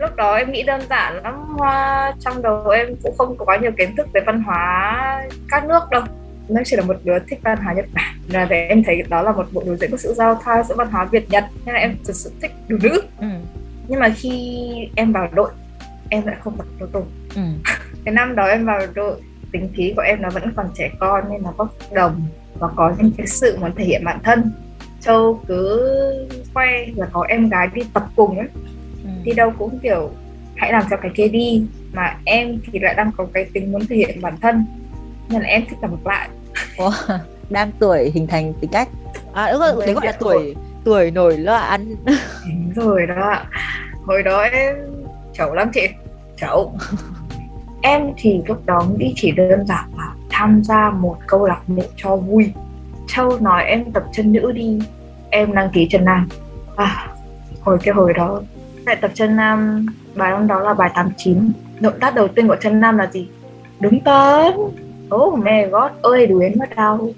lúc 0.00 0.16
đó 0.16 0.34
em 0.34 0.52
nghĩ 0.52 0.62
đơn 0.62 0.80
giản 0.90 1.22
lắm 1.22 1.34
hoa 1.58 2.12
trong 2.20 2.42
đầu 2.42 2.68
em 2.68 2.88
cũng 3.02 3.14
không 3.18 3.36
có 3.38 3.58
nhiều 3.62 3.70
kiến 3.78 3.96
thức 3.96 4.08
về 4.14 4.20
văn 4.26 4.42
hóa 4.42 5.22
các 5.48 5.66
nước 5.66 5.80
đâu 5.90 6.02
nó 6.50 6.60
chỉ 6.64 6.76
là 6.76 6.82
một 6.82 6.96
đứa 7.04 7.18
thích 7.28 7.38
văn 7.42 7.58
hóa 7.58 7.72
Nhật 7.72 7.86
Bản. 7.92 8.14
Là 8.28 8.44
để 8.44 8.66
em 8.66 8.82
thấy 8.84 9.02
đó 9.08 9.22
là 9.22 9.32
một 9.32 9.46
bộ 9.52 9.62
đồ 9.66 9.76
diễn 9.76 9.90
có 9.90 9.96
sự 9.96 10.14
giao 10.14 10.40
thoa 10.44 10.62
giữa 10.62 10.74
văn 10.74 10.90
hóa 10.90 11.04
Việt 11.04 11.30
Nhật 11.30 11.44
nên 11.64 11.74
là 11.74 11.80
em 11.80 11.96
thực 12.06 12.16
sự 12.16 12.32
thích 12.42 12.52
đồ 12.68 12.76
nữ. 12.82 13.02
Ừ. 13.20 13.26
nhưng 13.88 14.00
mà 14.00 14.08
khi 14.16 14.60
em 14.96 15.12
vào 15.12 15.28
đội 15.34 15.50
em 16.08 16.26
lại 16.26 16.36
không 16.40 16.56
tập 16.56 16.66
đồ 16.80 16.86
tùng. 16.86 17.06
Ừ. 17.34 17.42
cái 18.04 18.14
năm 18.14 18.34
đó 18.34 18.46
em 18.46 18.66
vào 18.66 18.80
đội 18.94 19.20
tính 19.52 19.68
khí 19.74 19.92
của 19.96 20.02
em 20.02 20.22
nó 20.22 20.30
vẫn 20.30 20.52
còn 20.56 20.66
trẻ 20.74 20.90
con 20.98 21.24
nên 21.30 21.42
nó 21.42 21.52
bốc 21.56 21.74
đồng 21.92 22.26
và 22.58 22.68
có 22.76 22.94
những 22.98 23.12
cái 23.16 23.26
sự 23.26 23.56
muốn 23.60 23.70
thể 23.76 23.84
hiện 23.84 24.04
bản 24.04 24.18
thân. 24.22 24.52
Châu 25.00 25.40
cứ 25.48 26.28
khoe 26.54 26.86
là 26.96 27.06
có 27.12 27.26
em 27.28 27.48
gái 27.48 27.68
đi 27.74 27.82
tập 27.94 28.06
cùng 28.16 28.38
ấy. 28.38 28.48
Ừ. 29.04 29.10
đi 29.24 29.32
đâu 29.32 29.52
cũng 29.58 29.78
kiểu 29.78 30.10
hãy 30.56 30.72
làm 30.72 30.82
cho 30.90 30.96
cái 30.96 31.10
kia 31.14 31.28
đi. 31.28 31.66
Mà 31.92 32.16
em 32.24 32.58
thì 32.72 32.78
lại 32.78 32.94
đang 32.94 33.10
có 33.16 33.26
cái 33.34 33.44
tính 33.52 33.72
muốn 33.72 33.86
thể 33.86 33.96
hiện 33.96 34.20
bản 34.22 34.36
thân. 34.40 34.64
Nên 35.30 35.42
là 35.42 35.48
em 35.48 35.62
thích 35.68 35.78
làm 35.82 35.90
ngược 35.90 36.06
lại 36.06 36.28
wow. 36.76 37.18
đang 37.50 37.70
tuổi 37.78 38.10
hình 38.14 38.26
thành 38.26 38.52
tính 38.60 38.70
cách. 38.72 38.88
À 39.32 39.52
đúng 39.52 39.60
rồi 39.60 39.86
đấy 39.86 39.94
gọi 39.94 40.06
là 40.06 40.12
tuổi 40.12 40.54
tuổi 40.84 41.10
nổi 41.10 41.38
loạn 41.38 41.94
đúng 42.04 42.72
rồi 42.74 43.06
đó 43.06 43.42
hồi 44.06 44.22
đó 44.22 44.40
em 44.40 44.76
chẩu 45.32 45.54
lắm 45.54 45.70
chị 45.74 45.88
chẩu. 46.36 46.74
Em 47.82 48.02
thì 48.16 48.42
lúc 48.46 48.66
đó 48.66 48.86
nghĩ 48.98 49.12
chỉ 49.16 49.32
đơn 49.32 49.66
giản 49.66 49.84
là 49.98 50.14
tham 50.30 50.62
gia 50.64 50.90
một 50.90 51.16
câu 51.26 51.46
lạc 51.46 51.60
bộ 51.66 51.82
cho 51.96 52.16
vui. 52.16 52.52
Châu 53.06 53.38
nói 53.40 53.64
em 53.64 53.92
tập 53.92 54.04
chân 54.12 54.32
nữ 54.32 54.52
đi 54.52 54.78
em 55.30 55.54
đăng 55.54 55.70
ký 55.70 55.88
chân 55.90 56.04
nam. 56.04 56.28
À, 56.76 57.08
hồi 57.60 57.78
cái 57.82 57.94
hồi 57.94 58.12
đó 58.14 58.42
tại 58.86 58.96
tập 58.96 59.10
chân 59.14 59.36
nam 59.36 59.86
bài 60.14 60.32
hôm 60.32 60.46
đó 60.46 60.60
là 60.60 60.74
bài 60.74 60.90
89 60.94 61.52
động 61.80 62.00
tác 62.00 62.14
đầu 62.14 62.28
tiên 62.28 62.48
của 62.48 62.56
chân 62.60 62.80
nam 62.80 62.98
là 62.98 63.10
gì? 63.12 63.28
Đứng 63.80 64.00
tấn 64.00 64.52
oh 65.14 65.38
my 65.38 65.64
god 65.70 65.92
ơi 66.02 66.26
đuối 66.26 66.52
mất 66.56 66.76
đau. 66.76 67.08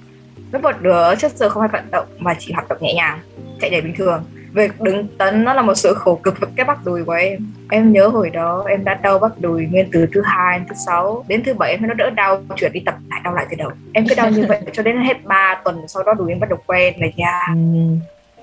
Với 0.51 0.61
một 0.61 0.81
đứa 0.81 1.15
chất 1.19 1.33
giờ 1.33 1.49
không 1.49 1.61
hay 1.61 1.69
vận 1.73 1.91
động 1.91 2.07
mà 2.19 2.35
chỉ 2.39 2.53
hoạt 2.53 2.69
động 2.69 2.79
nhẹ 2.81 2.95
nhàng 2.95 3.19
chạy 3.61 3.71
nhảy 3.71 3.81
bình 3.81 3.95
thường. 3.97 4.25
Việc 4.53 4.81
đứng 4.81 5.09
tấn 5.19 5.45
nó 5.45 5.55
là 5.55 5.63
một 5.63 5.75
sự 5.75 5.95
khổ 5.95 6.21
cực 6.23 6.41
với 6.41 6.51
cái 6.57 6.67
bắp 6.67 6.85
đùi 6.85 7.05
của 7.05 7.13
em. 7.13 7.53
Em 7.71 7.93
nhớ 7.93 8.09
hồi 8.09 8.31
đó 8.31 8.65
em 8.69 8.85
đã 8.85 8.95
đau 8.95 9.19
bắp 9.19 9.41
đùi 9.41 9.67
nguyên 9.67 9.89
từ 9.93 10.07
thứ 10.13 10.23
hai 10.25 10.61
thứ 10.69 10.75
sáu 10.87 11.25
đến 11.29 11.43
thứ 11.45 11.55
bảy 11.55 11.71
em 11.71 11.89
nó 11.89 11.95
đỡ 11.95 12.11
đau 12.11 12.43
chuyển 12.57 12.73
đi 12.73 12.83
tập 12.87 12.95
lại 13.11 13.21
đau 13.25 13.35
lại 13.35 13.47
từ 13.51 13.57
đầu. 13.57 13.71
Em 13.93 14.07
cứ 14.09 14.15
đau 14.15 14.31
như 14.31 14.45
vậy 14.49 14.61
cho 14.73 14.83
đến 14.83 14.97
hết 14.97 15.25
3 15.25 15.61
tuần 15.65 15.77
sau 15.89 16.03
đó 16.03 16.15
đùi 16.15 16.31
em 16.31 16.41
bắt 16.41 16.51
đầu 16.51 16.59
quen 16.67 16.95
là 17.01 17.07
da 17.17 17.41
ừ. 17.55 17.61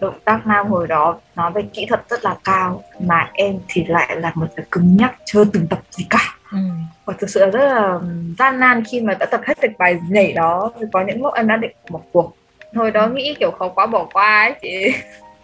động 0.01 0.19
tác 0.25 0.47
nam 0.47 0.67
hồi 0.67 0.87
đó 0.87 1.19
nói 1.35 1.51
về 1.51 1.61
kỹ 1.73 1.85
thuật 1.89 2.01
rất 2.09 2.25
là 2.25 2.35
cao 2.43 2.83
mà 2.99 3.29
em 3.33 3.59
thì 3.67 3.85
lại 3.87 4.15
là 4.15 4.31
một 4.35 4.47
cái 4.55 4.65
cứng 4.71 4.97
nhắc 4.97 5.15
chưa 5.25 5.45
từng 5.45 5.67
tập 5.67 5.79
gì 5.91 6.05
cả 6.09 6.38
ừ. 6.51 6.57
và 7.05 7.13
thực 7.19 7.29
sự 7.29 7.39
là 7.39 7.47
rất 7.47 7.65
là 7.65 7.99
gian 8.39 8.59
nan 8.59 8.83
khi 8.83 9.01
mà 9.01 9.13
đã 9.13 9.25
tập 9.25 9.41
hết 9.47 9.57
được 9.61 9.69
bài 9.77 9.99
nhảy 10.09 10.33
đó 10.33 10.71
thì 10.79 10.85
có 10.93 11.03
những 11.07 11.23
lúc 11.23 11.33
em 11.33 11.47
đã 11.47 11.57
định 11.57 11.71
một 11.89 12.03
cuộc. 12.11 12.33
Hồi 12.75 12.91
đó 12.91 13.07
nghĩ 13.07 13.35
kiểu 13.39 13.51
khó 13.51 13.67
quá 13.67 13.85
bỏ 13.85 14.07
qua 14.13 14.41
ấy 14.41 14.53
chị. 14.61 14.93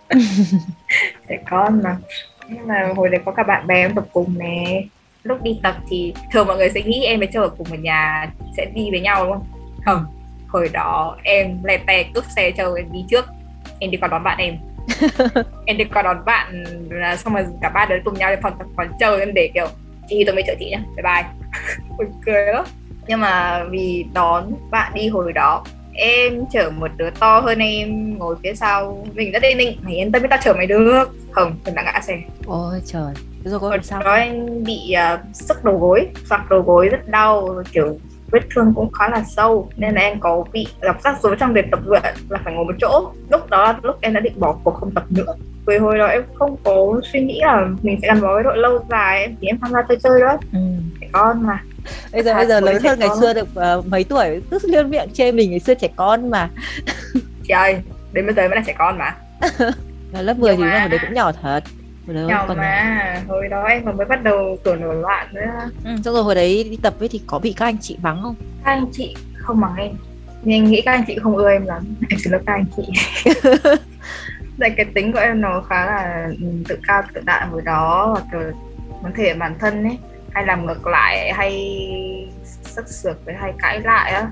Trẻ 1.30 1.38
con 1.50 1.82
mà. 1.84 1.98
Nhưng 2.50 2.68
mà 2.68 2.94
hồi 2.96 3.10
đấy 3.10 3.22
có 3.26 3.32
cả 3.32 3.44
bạn 3.44 3.68
bè 3.68 3.76
em 3.76 3.96
tập 3.96 4.06
cùng 4.14 4.38
nè. 4.38 4.84
Lúc 5.24 5.44
đi 5.44 5.60
tập 5.64 5.76
thì 5.90 6.14
thường 6.32 6.48
mọi 6.48 6.58
người 6.58 6.70
sẽ 6.70 6.82
nghĩ 6.82 7.06
em 7.06 7.20
với 7.20 7.28
châu 7.34 7.44
ở 7.44 7.50
cùng 7.50 7.68
một 7.70 7.80
nhà 7.80 8.32
sẽ 8.58 8.66
đi 8.66 8.92
với 8.92 9.02
nhau 9.02 9.26
đúng 9.26 9.34
không? 9.34 9.46
Không. 9.86 10.06
Hồi 10.48 10.70
đó 10.74 11.18
em 11.24 11.64
lè 11.64 11.78
tè 11.78 12.04
cướp 12.14 12.24
xe 12.36 12.52
châu 12.52 12.74
em 12.74 12.92
đi 12.92 13.06
trước. 13.10 13.26
Em 13.80 13.92
đi 13.92 13.98
qua 13.98 14.08
đón 14.08 14.24
bạn 14.24 14.38
em. 14.38 14.58
Em 15.66 15.78
đi 15.78 15.84
qua 15.84 16.02
đón 16.02 16.26
bạn 16.26 16.64
là 16.90 17.16
xong 17.16 17.34
rồi 17.34 17.46
cả 17.62 17.70
ba 17.70 17.86
đứa 17.86 17.96
cùng 18.06 18.14
nhau 18.14 18.36
đi 18.36 18.42
phòng 18.42 18.54
tập 18.60 18.68
còn 18.78 18.88
châu 19.00 19.16
em 19.16 19.34
để 19.34 19.52
kiểu 19.54 19.68
chị 20.10 20.24
tôi 20.26 20.36
mới 20.36 20.44
chở 20.48 20.54
chị 20.60 20.70
nhá. 20.72 20.84
Bye 20.96 21.04
bye. 21.04 21.50
Buồn 21.98 22.08
cười 22.26 22.46
lắm. 22.46 22.66
Nhưng 23.08 23.20
mà 23.20 23.64
vì 23.70 24.06
đón 24.14 24.54
bạn 24.72 24.92
đi 24.96 25.08
hồi 25.08 25.34
đó 25.34 25.64
em 25.94 26.46
chở 26.52 26.72
một 26.78 26.92
đứa 26.98 27.10
to 27.10 27.40
hơn 27.40 27.60
em 27.60 28.18
ngồi 28.18 28.36
phía 28.44 28.56
sau. 28.56 29.06
Mình 29.14 29.32
rất 29.32 29.44
yên 29.44 29.58
định 29.58 29.80
mày 29.82 29.96
yên 29.96 30.12
tâm 30.12 30.22
biết 30.22 30.28
tao 30.30 30.40
chở 30.44 30.54
mày 30.54 30.68
được. 30.68 31.04
Không 31.32 31.56
mình 31.66 31.76
đã 31.76 31.84
ngã 31.84 32.02
xe. 32.02 32.22
Ôi 32.46 32.82
trời. 32.86 33.14
Rồi 33.44 33.60
có 33.60 33.78
sao? 33.84 34.04
đó 34.04 34.12
anh 34.12 34.64
bị 34.64 34.96
uh, 35.14 35.20
sức 35.36 35.64
đầu 35.64 35.78
gối 35.78 36.08
sặc 36.26 36.50
đầu 36.50 36.62
gối 36.62 36.90
rất 36.90 37.08
đau 37.08 37.64
kiểu 37.72 37.98
vết 38.32 38.40
thương 38.56 38.74
cũng 38.76 38.92
khá 38.92 39.10
là 39.10 39.24
sâu. 39.24 39.70
Nên 39.76 39.96
là 39.96 40.02
em 40.02 40.20
có 40.20 40.46
bị 40.52 40.68
gặp 40.82 41.02
rắc 41.04 41.22
rối 41.22 41.36
trong 41.40 41.54
việc 41.54 41.66
tập 41.72 41.80
luyện 41.86 42.16
là 42.30 42.40
phải 42.44 42.54
ngồi 42.54 42.66
một 42.66 42.76
chỗ. 42.82 43.12
Lúc 43.30 43.50
đó 43.50 43.64
là 43.64 43.80
lúc 43.84 43.96
em 44.02 44.14
đã 44.14 44.20
định 44.20 44.40
bỏ 44.40 44.56
cuộc 44.64 44.74
không 44.74 44.92
tập 44.92 45.04
nữa 45.10 45.36
vì 45.68 45.78
hồi 45.78 45.98
đó 45.98 46.06
em 46.06 46.24
không 46.36 46.58
có 46.64 47.02
suy 47.14 47.22
nghĩ 47.22 47.40
là 47.42 47.68
mình 47.82 48.00
sẽ 48.02 48.08
gắn 48.08 48.22
bó 48.22 48.34
với 48.34 48.44
đội 48.44 48.58
lâu 48.58 48.86
dài 48.90 49.22
em 49.22 49.36
chỉ 49.42 49.48
em 49.48 49.60
tham 49.62 49.72
gia 49.72 49.82
chơi 49.82 49.98
chơi 50.04 50.22
đó. 50.22 50.38
Ừ. 50.54 50.60
trẻ 51.02 51.08
con 51.12 51.44
mà. 51.44 51.64
Bây 52.12 52.24
giờ 52.24 52.34
bây 52.34 52.46
giờ 52.46 52.60
lớn 52.60 52.82
hơn 52.84 53.00
ngày 53.00 53.10
xưa 53.20 53.34
được 53.34 53.48
uh, 53.78 53.88
mấy 53.88 54.04
tuổi? 54.04 54.42
Cứ 54.52 54.60
liên 54.64 54.90
miệng 54.90 55.10
chê 55.14 55.32
mình 55.32 55.50
ngày 55.50 55.60
xưa 55.60 55.74
trẻ 55.74 55.88
con 55.96 56.30
mà. 56.30 56.50
Trời 57.48 57.82
đến 58.14 58.26
bây 58.26 58.36
giờ 58.36 58.48
mới 58.48 58.56
là 58.56 58.64
trẻ 58.68 58.74
con 58.78 58.98
mà. 58.98 59.16
Lớp 60.22 60.38
10 60.38 60.56
thì 60.56 60.64
mà. 60.64 60.88
đấy 60.88 61.00
cũng 61.02 61.14
nhỏ 61.14 61.32
thật. 61.42 61.64
Đó 62.08 62.14
nhỏ 62.14 62.46
còn 62.48 62.58
mà. 62.58 63.24
hồi 63.28 63.48
đó 63.48 63.64
em 63.64 63.86
mới 63.98 64.06
bắt 64.06 64.24
đầu 64.24 64.58
tuổi 64.64 64.76
nổi 64.76 64.96
loạn 64.96 65.28
nữa. 65.34 65.70
Ừ, 65.84 65.92
xong 66.06 66.14
rồi 66.14 66.24
hồi 66.24 66.36
đấy 66.36 66.68
đi 66.72 66.78
tập 66.82 66.94
với 67.00 67.08
thì 67.08 67.22
có 67.28 67.40
bị 67.40 67.54
các 67.58 67.66
anh 67.66 67.78
chị 67.82 67.98
mắng 68.02 68.20
không? 68.22 68.36
Các 68.66 68.72
anh 68.72 68.86
chị 68.92 69.16
không 69.38 69.60
mắng 69.60 69.76
em. 69.78 69.92
Nhưng 70.44 70.64
em 70.64 70.72
nghĩ 70.72 70.82
các 70.86 70.92
anh 70.92 71.04
chị 71.08 71.18
không 71.24 71.38
ưa 71.38 71.50
em 71.50 71.66
lắm. 71.66 71.96
Em 72.10 72.20
xin 72.20 72.34
lỗi 72.34 72.42
các 72.46 72.54
anh 72.54 72.66
chị 72.78 72.84
tại 74.60 74.70
cái 74.78 74.86
tính 74.86 75.14
của 75.14 75.20
em 75.20 75.42
nó 75.42 75.62
khá 75.62 75.86
là 75.86 76.30
ừ, 76.42 76.48
tự 76.68 76.80
cao 76.88 77.04
tự 77.14 77.22
đại 77.26 77.48
hồi 77.48 77.62
đó 77.62 78.16
và 78.16 78.22
kiểu 78.32 78.52
muốn 79.02 79.14
thể 79.16 79.24
hiện 79.24 79.40
bản 79.40 79.56
thân 79.60 79.84
ấy 79.84 79.98
hay 80.32 80.46
làm 80.46 80.66
ngược 80.66 80.88
lại 80.88 81.34
hay 81.34 81.82
sắc 82.44 82.88
sược 82.88 83.26
với 83.26 83.36
hay 83.36 83.54
cãi 83.60 83.80
lại 83.80 84.12
á 84.12 84.28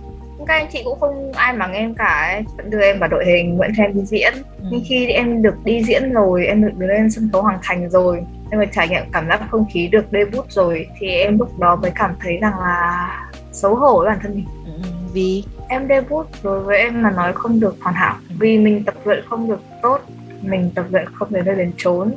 các 0.48 0.54
anh 0.54 0.68
chị 0.72 0.82
cũng 0.84 1.00
không 1.00 1.32
ai 1.32 1.54
mắng 1.54 1.74
em 1.74 1.96
cả 1.96 2.32
ấy. 2.34 2.44
vẫn 2.58 2.70
đưa 2.70 2.82
em 2.82 3.00
vào 3.00 3.10
đội 3.10 3.26
hình 3.26 3.58
vẫn 3.58 3.72
cho 3.78 3.84
em 3.84 3.94
đi 3.94 4.02
diễn 4.06 4.34
ừ. 4.34 4.68
nhưng 4.72 4.82
khi 4.90 5.08
em 5.08 5.42
được 5.42 5.56
đi 5.66 5.84
diễn 5.84 6.14
rồi 6.14 6.46
em 6.46 6.62
được 6.62 6.72
đứng 6.78 6.90
lên 6.90 7.12
sân 7.12 7.30
khấu 7.34 7.42
hoàng 7.42 7.60
thành 7.64 7.90
rồi 7.90 8.24
em 8.52 8.60
được 8.60 8.68
trải 8.72 8.90
nghiệm 8.90 9.04
cảm 9.12 9.28
giác 9.28 9.42
không 9.52 9.66
khí 9.74 9.88
được 9.88 10.06
debut 10.12 10.52
rồi 10.52 10.88
thì 11.00 11.08
em 11.08 11.38
lúc 11.40 11.60
đó 11.60 11.76
mới 11.76 11.92
cảm 11.96 12.16
thấy 12.20 12.38
rằng 12.38 12.60
là 12.60 13.10
xấu 13.52 13.76
hổ 13.76 13.98
với 14.00 14.08
bản 14.08 14.20
thân 14.22 14.36
mình 14.36 14.46
ừ, 14.66 14.90
vì 15.14 15.44
em 15.74 15.88
debut 15.88 16.28
đối 16.44 16.60
với 16.60 16.78
em 16.78 17.02
mà 17.02 17.12
nói 17.12 17.34
không 17.34 17.60
được 17.60 17.76
hoàn 17.82 17.96
hảo. 17.96 18.16
Vì 18.40 18.58
mình 18.58 18.84
tập 18.84 18.96
luyện 19.06 19.24
không 19.30 19.50
được 19.50 19.62
tốt 19.82 20.00
mình 20.42 20.72
tập 20.76 20.86
luyện 20.92 21.06
không 21.14 21.28
đến 21.32 21.46
nơi 21.46 21.56
đến 21.56 21.72
trốn 21.78 22.12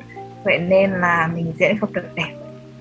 vậy 0.45 0.59
nên 0.59 0.91
là 0.91 1.31
mình 1.35 1.53
diễn 1.59 1.79
không 1.79 1.93
được 1.93 2.15
đẹp. 2.15 2.35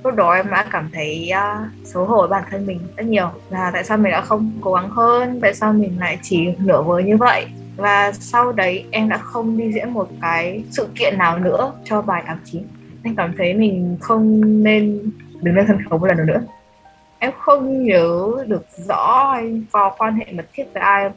Lúc 0.03 0.15
đó 0.15 0.34
em 0.34 0.50
đã 0.51 0.65
cảm 0.72 0.89
thấy 0.94 1.32
uh, 1.32 1.88
xấu 1.88 2.05
hổ 2.05 2.27
bản 2.27 2.44
thân 2.51 2.65
mình 2.65 2.79
rất 2.98 3.05
nhiều. 3.05 3.29
Là 3.50 3.72
tại 3.74 3.84
sao 3.84 3.98
mình 3.98 4.12
đã 4.12 4.22
không 4.22 4.51
cố 4.62 4.74
gắng 4.74 4.89
hơn? 4.89 5.39
Tại 5.41 5.53
sao 5.53 5.74
mình 5.74 6.00
lại 6.00 6.17
chỉ 6.22 6.48
nửa 6.58 6.82
vời 6.82 7.03
như 7.03 7.17
vậy? 7.17 7.46
Và 7.77 8.12
sau 8.12 8.51
đấy 8.51 8.86
em 8.91 9.10
đã 9.10 9.17
không 9.17 9.58
đi 9.58 9.72
diễn 9.74 9.89
một 9.89 10.10
cái 10.22 10.63
sự 10.72 10.88
kiện 10.96 11.17
nào 11.17 11.39
nữa 11.39 11.74
cho 11.84 12.01
bài 12.01 12.24
89 12.27 12.63
em 13.03 13.15
cảm 13.15 13.34
thấy 13.38 13.53
mình 13.53 13.98
không 14.01 14.41
nên 14.63 15.12
đứng 15.41 15.55
lên 15.55 15.65
sân 15.67 15.77
khấu 15.89 16.00
một 16.00 16.08
lần 16.08 16.25
nữa 16.25 16.41
em 17.20 17.32
không 17.40 17.86
nhớ 17.86 18.32
được 18.48 18.66
rõ 18.88 19.32
hay 19.34 19.62
có 19.72 19.96
quan 19.98 20.16
hệ 20.16 20.26
mật 20.32 20.46
thiết 20.54 20.66
với 20.74 20.84
ai 20.84 21.10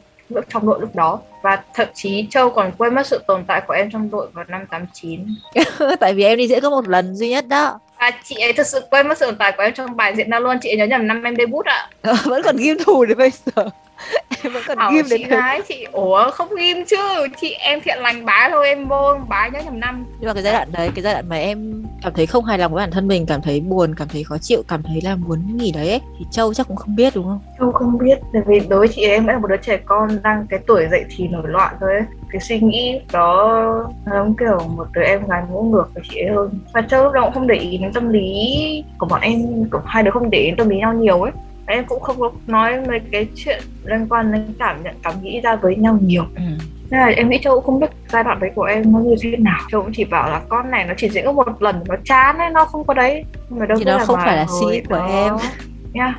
trong 0.49 0.65
đội 0.65 0.81
lúc 0.81 0.95
đó. 0.95 1.19
Và 1.41 1.63
thậm 1.73 1.87
chí 1.93 2.27
Châu 2.29 2.49
còn 2.49 2.71
quên 2.77 2.95
mất 2.95 3.07
sự 3.07 3.23
tồn 3.27 3.43
tại 3.47 3.61
của 3.67 3.73
em 3.73 3.91
trong 3.91 4.09
đội 4.11 4.27
vào 4.33 4.45
năm 4.47 4.65
89 4.69 5.25
tại 5.99 6.13
vì 6.13 6.23
em 6.23 6.37
đi 6.37 6.47
diễn 6.47 6.61
có 6.61 6.69
một 6.69 6.87
lần 6.87 7.15
duy 7.15 7.29
nhất 7.29 7.47
đó. 7.47 7.79
À, 7.97 8.11
chị 8.23 8.35
ấy 8.35 8.53
thực 8.53 8.67
sự 8.67 8.81
quên 8.89 9.07
mất 9.07 9.17
sự 9.17 9.25
tồn 9.25 9.35
tại 9.35 9.51
của 9.57 9.63
em 9.63 9.73
trong 9.73 9.95
bài 9.95 10.13
diễn 10.15 10.29
nào 10.29 10.39
luôn. 10.39 10.57
Chị 10.61 10.69
ấy 10.69 10.77
nhớ 10.77 10.85
nhầm 10.85 11.07
năm 11.07 11.23
em 11.23 11.35
debut 11.35 11.65
ạ. 11.65 11.89
À. 12.01 12.13
vẫn 12.25 12.41
còn 12.43 12.57
ghi 12.57 12.73
thù 12.85 13.05
đến 13.05 13.17
bây 13.17 13.31
giờ 13.31 13.69
em 14.43 14.53
vẫn 14.53 14.63
còn 14.67 14.77
Bảo 14.77 14.91
ghim 14.91 15.05
đến 15.09 15.29
gái 15.29 15.61
chị 15.67 15.87
ủa 15.91 16.31
không 16.31 16.55
ghim 16.55 16.85
chứ. 16.85 17.27
Chị 17.41 17.53
em 17.59 17.81
thiện 17.81 17.99
lành 17.99 18.25
bái 18.25 18.49
thôi 18.49 18.67
em 18.67 18.87
vô 18.87 19.17
bái 19.29 19.51
nhớ 19.51 19.59
nhầm 19.65 19.79
năm. 19.79 20.05
Nhưng 20.19 20.27
mà 20.27 20.33
cái 20.33 20.43
giai 20.43 20.53
đoạn 20.53 20.71
đấy 20.71 20.89
cái 20.95 21.03
giai 21.03 21.13
đoạn 21.13 21.29
mà 21.29 21.35
em 21.35 21.83
cảm 22.03 22.13
thấy 22.13 22.25
không 22.25 22.45
hài 22.45 22.57
lòng 22.57 22.73
với 22.73 22.81
bản 22.81 22.91
thân 22.91 23.07
mình 23.07 23.25
cảm 23.25 23.41
thấy 23.41 23.59
buồn 23.59 23.95
cảm 23.95 24.07
thấy 24.07 24.23
khó 24.23 24.37
chịu 24.37 24.63
cảm 24.67 24.83
thấy 24.83 25.01
là 25.03 25.15
muốn 25.15 25.57
nghỉ 25.57 25.71
đấy 25.71 25.89
ấy, 25.89 26.01
thì 26.19 26.25
châu 26.31 26.53
chắc 26.53 26.67
cũng 26.67 26.77
không 26.77 26.95
biết 26.95 27.15
đúng 27.15 27.25
không? 27.25 27.39
Châu 27.59 27.71
không 27.71 27.97
biết 27.97 28.19
tại 28.33 28.41
vì 28.45 28.59
đối 28.59 28.79
với 28.79 28.87
chị 28.87 29.01
em 29.01 29.25
vẫn 29.25 29.35
là 29.35 29.39
một 29.39 29.47
đứa 29.47 29.57
trẻ 29.57 29.77
con 29.85 30.09
đang 30.23 30.47
cái 30.49 30.59
tuổi 30.67 30.87
dậy 30.91 31.05
thì 31.09 31.27
nổi 31.27 31.43
loạn 31.45 31.75
thôi 31.79 31.93
ấy. 31.93 32.03
cái 32.31 32.41
suy 32.41 32.59
nghĩ 32.59 33.01
đó 33.11 33.47
nó 34.05 34.15
giống 34.15 34.35
kiểu 34.35 34.59
một 34.75 34.87
đứa 34.93 35.01
em 35.01 35.27
gái 35.27 35.43
ngỗ 35.49 35.61
ngược 35.61 35.89
với 35.93 36.03
chị 36.09 36.19
ấy 36.19 36.35
hơn. 36.35 36.59
Và 36.73 36.81
Châu 36.81 37.03
lúc 37.03 37.13
đó 37.13 37.21
cũng 37.23 37.33
không 37.33 37.47
để 37.47 37.55
ý 37.55 37.77
đến 37.77 37.93
tâm 37.93 38.09
lý 38.09 38.83
của 38.97 39.05
bọn 39.05 39.21
em 39.21 39.65
cũng 39.69 39.81
hai 39.85 40.03
đứa 40.03 40.11
không 40.11 40.29
để 40.29 40.39
ý 40.39 40.45
đến 40.45 40.55
tâm 40.55 40.69
lý 40.69 40.77
nhau 40.77 40.93
nhiều 40.93 41.21
ấy 41.21 41.31
em 41.69 41.85
cũng 41.85 41.99
không 41.99 42.19
có 42.19 42.31
nói 42.47 42.81
mấy 42.87 42.99
cái 43.11 43.27
chuyện 43.35 43.61
liên 43.85 44.07
quan 44.09 44.31
đến 44.31 44.53
cảm 44.59 44.83
nhận 44.83 44.95
cảm 45.03 45.13
nghĩ 45.21 45.41
ra 45.41 45.55
với 45.55 45.75
nhau 45.75 45.97
nhiều 46.01 46.23
ừ. 46.35 46.41
nên 46.89 46.99
là 46.99 47.05
em 47.07 47.29
nghĩ 47.29 47.39
Châu 47.43 47.55
cũng 47.55 47.63
không 47.65 47.79
biết 47.79 47.89
giai 48.09 48.23
đoạn 48.23 48.39
đấy 48.39 48.51
của 48.55 48.63
em 48.63 48.91
nó 48.91 48.99
như 48.99 49.15
thế 49.21 49.37
nào 49.37 49.59
Châu 49.71 49.81
cũng 49.81 49.91
chỉ 49.95 50.03
bảo 50.05 50.29
là 50.29 50.41
con 50.49 50.71
này 50.71 50.85
nó 50.85 50.93
chỉ 50.97 51.09
diễn 51.09 51.25
có 51.25 51.31
một 51.31 51.61
lần 51.61 51.83
nó 51.87 51.95
chán 52.05 52.37
ấy 52.37 52.49
nó 52.49 52.65
không 52.65 52.83
có 52.87 52.93
đấy 52.93 53.23
nhưng 53.49 53.59
mà 53.59 53.65
đâu 53.65 53.77
Thì 53.77 53.85
nó 53.85 53.99
không 54.05 54.15
phải 54.15 54.37
là 54.37 54.45
suy 54.59 54.65
nghĩ 54.67 54.81
của 54.81 54.95
đó- 54.95 55.05
em. 55.05 55.33
nha 55.93 56.15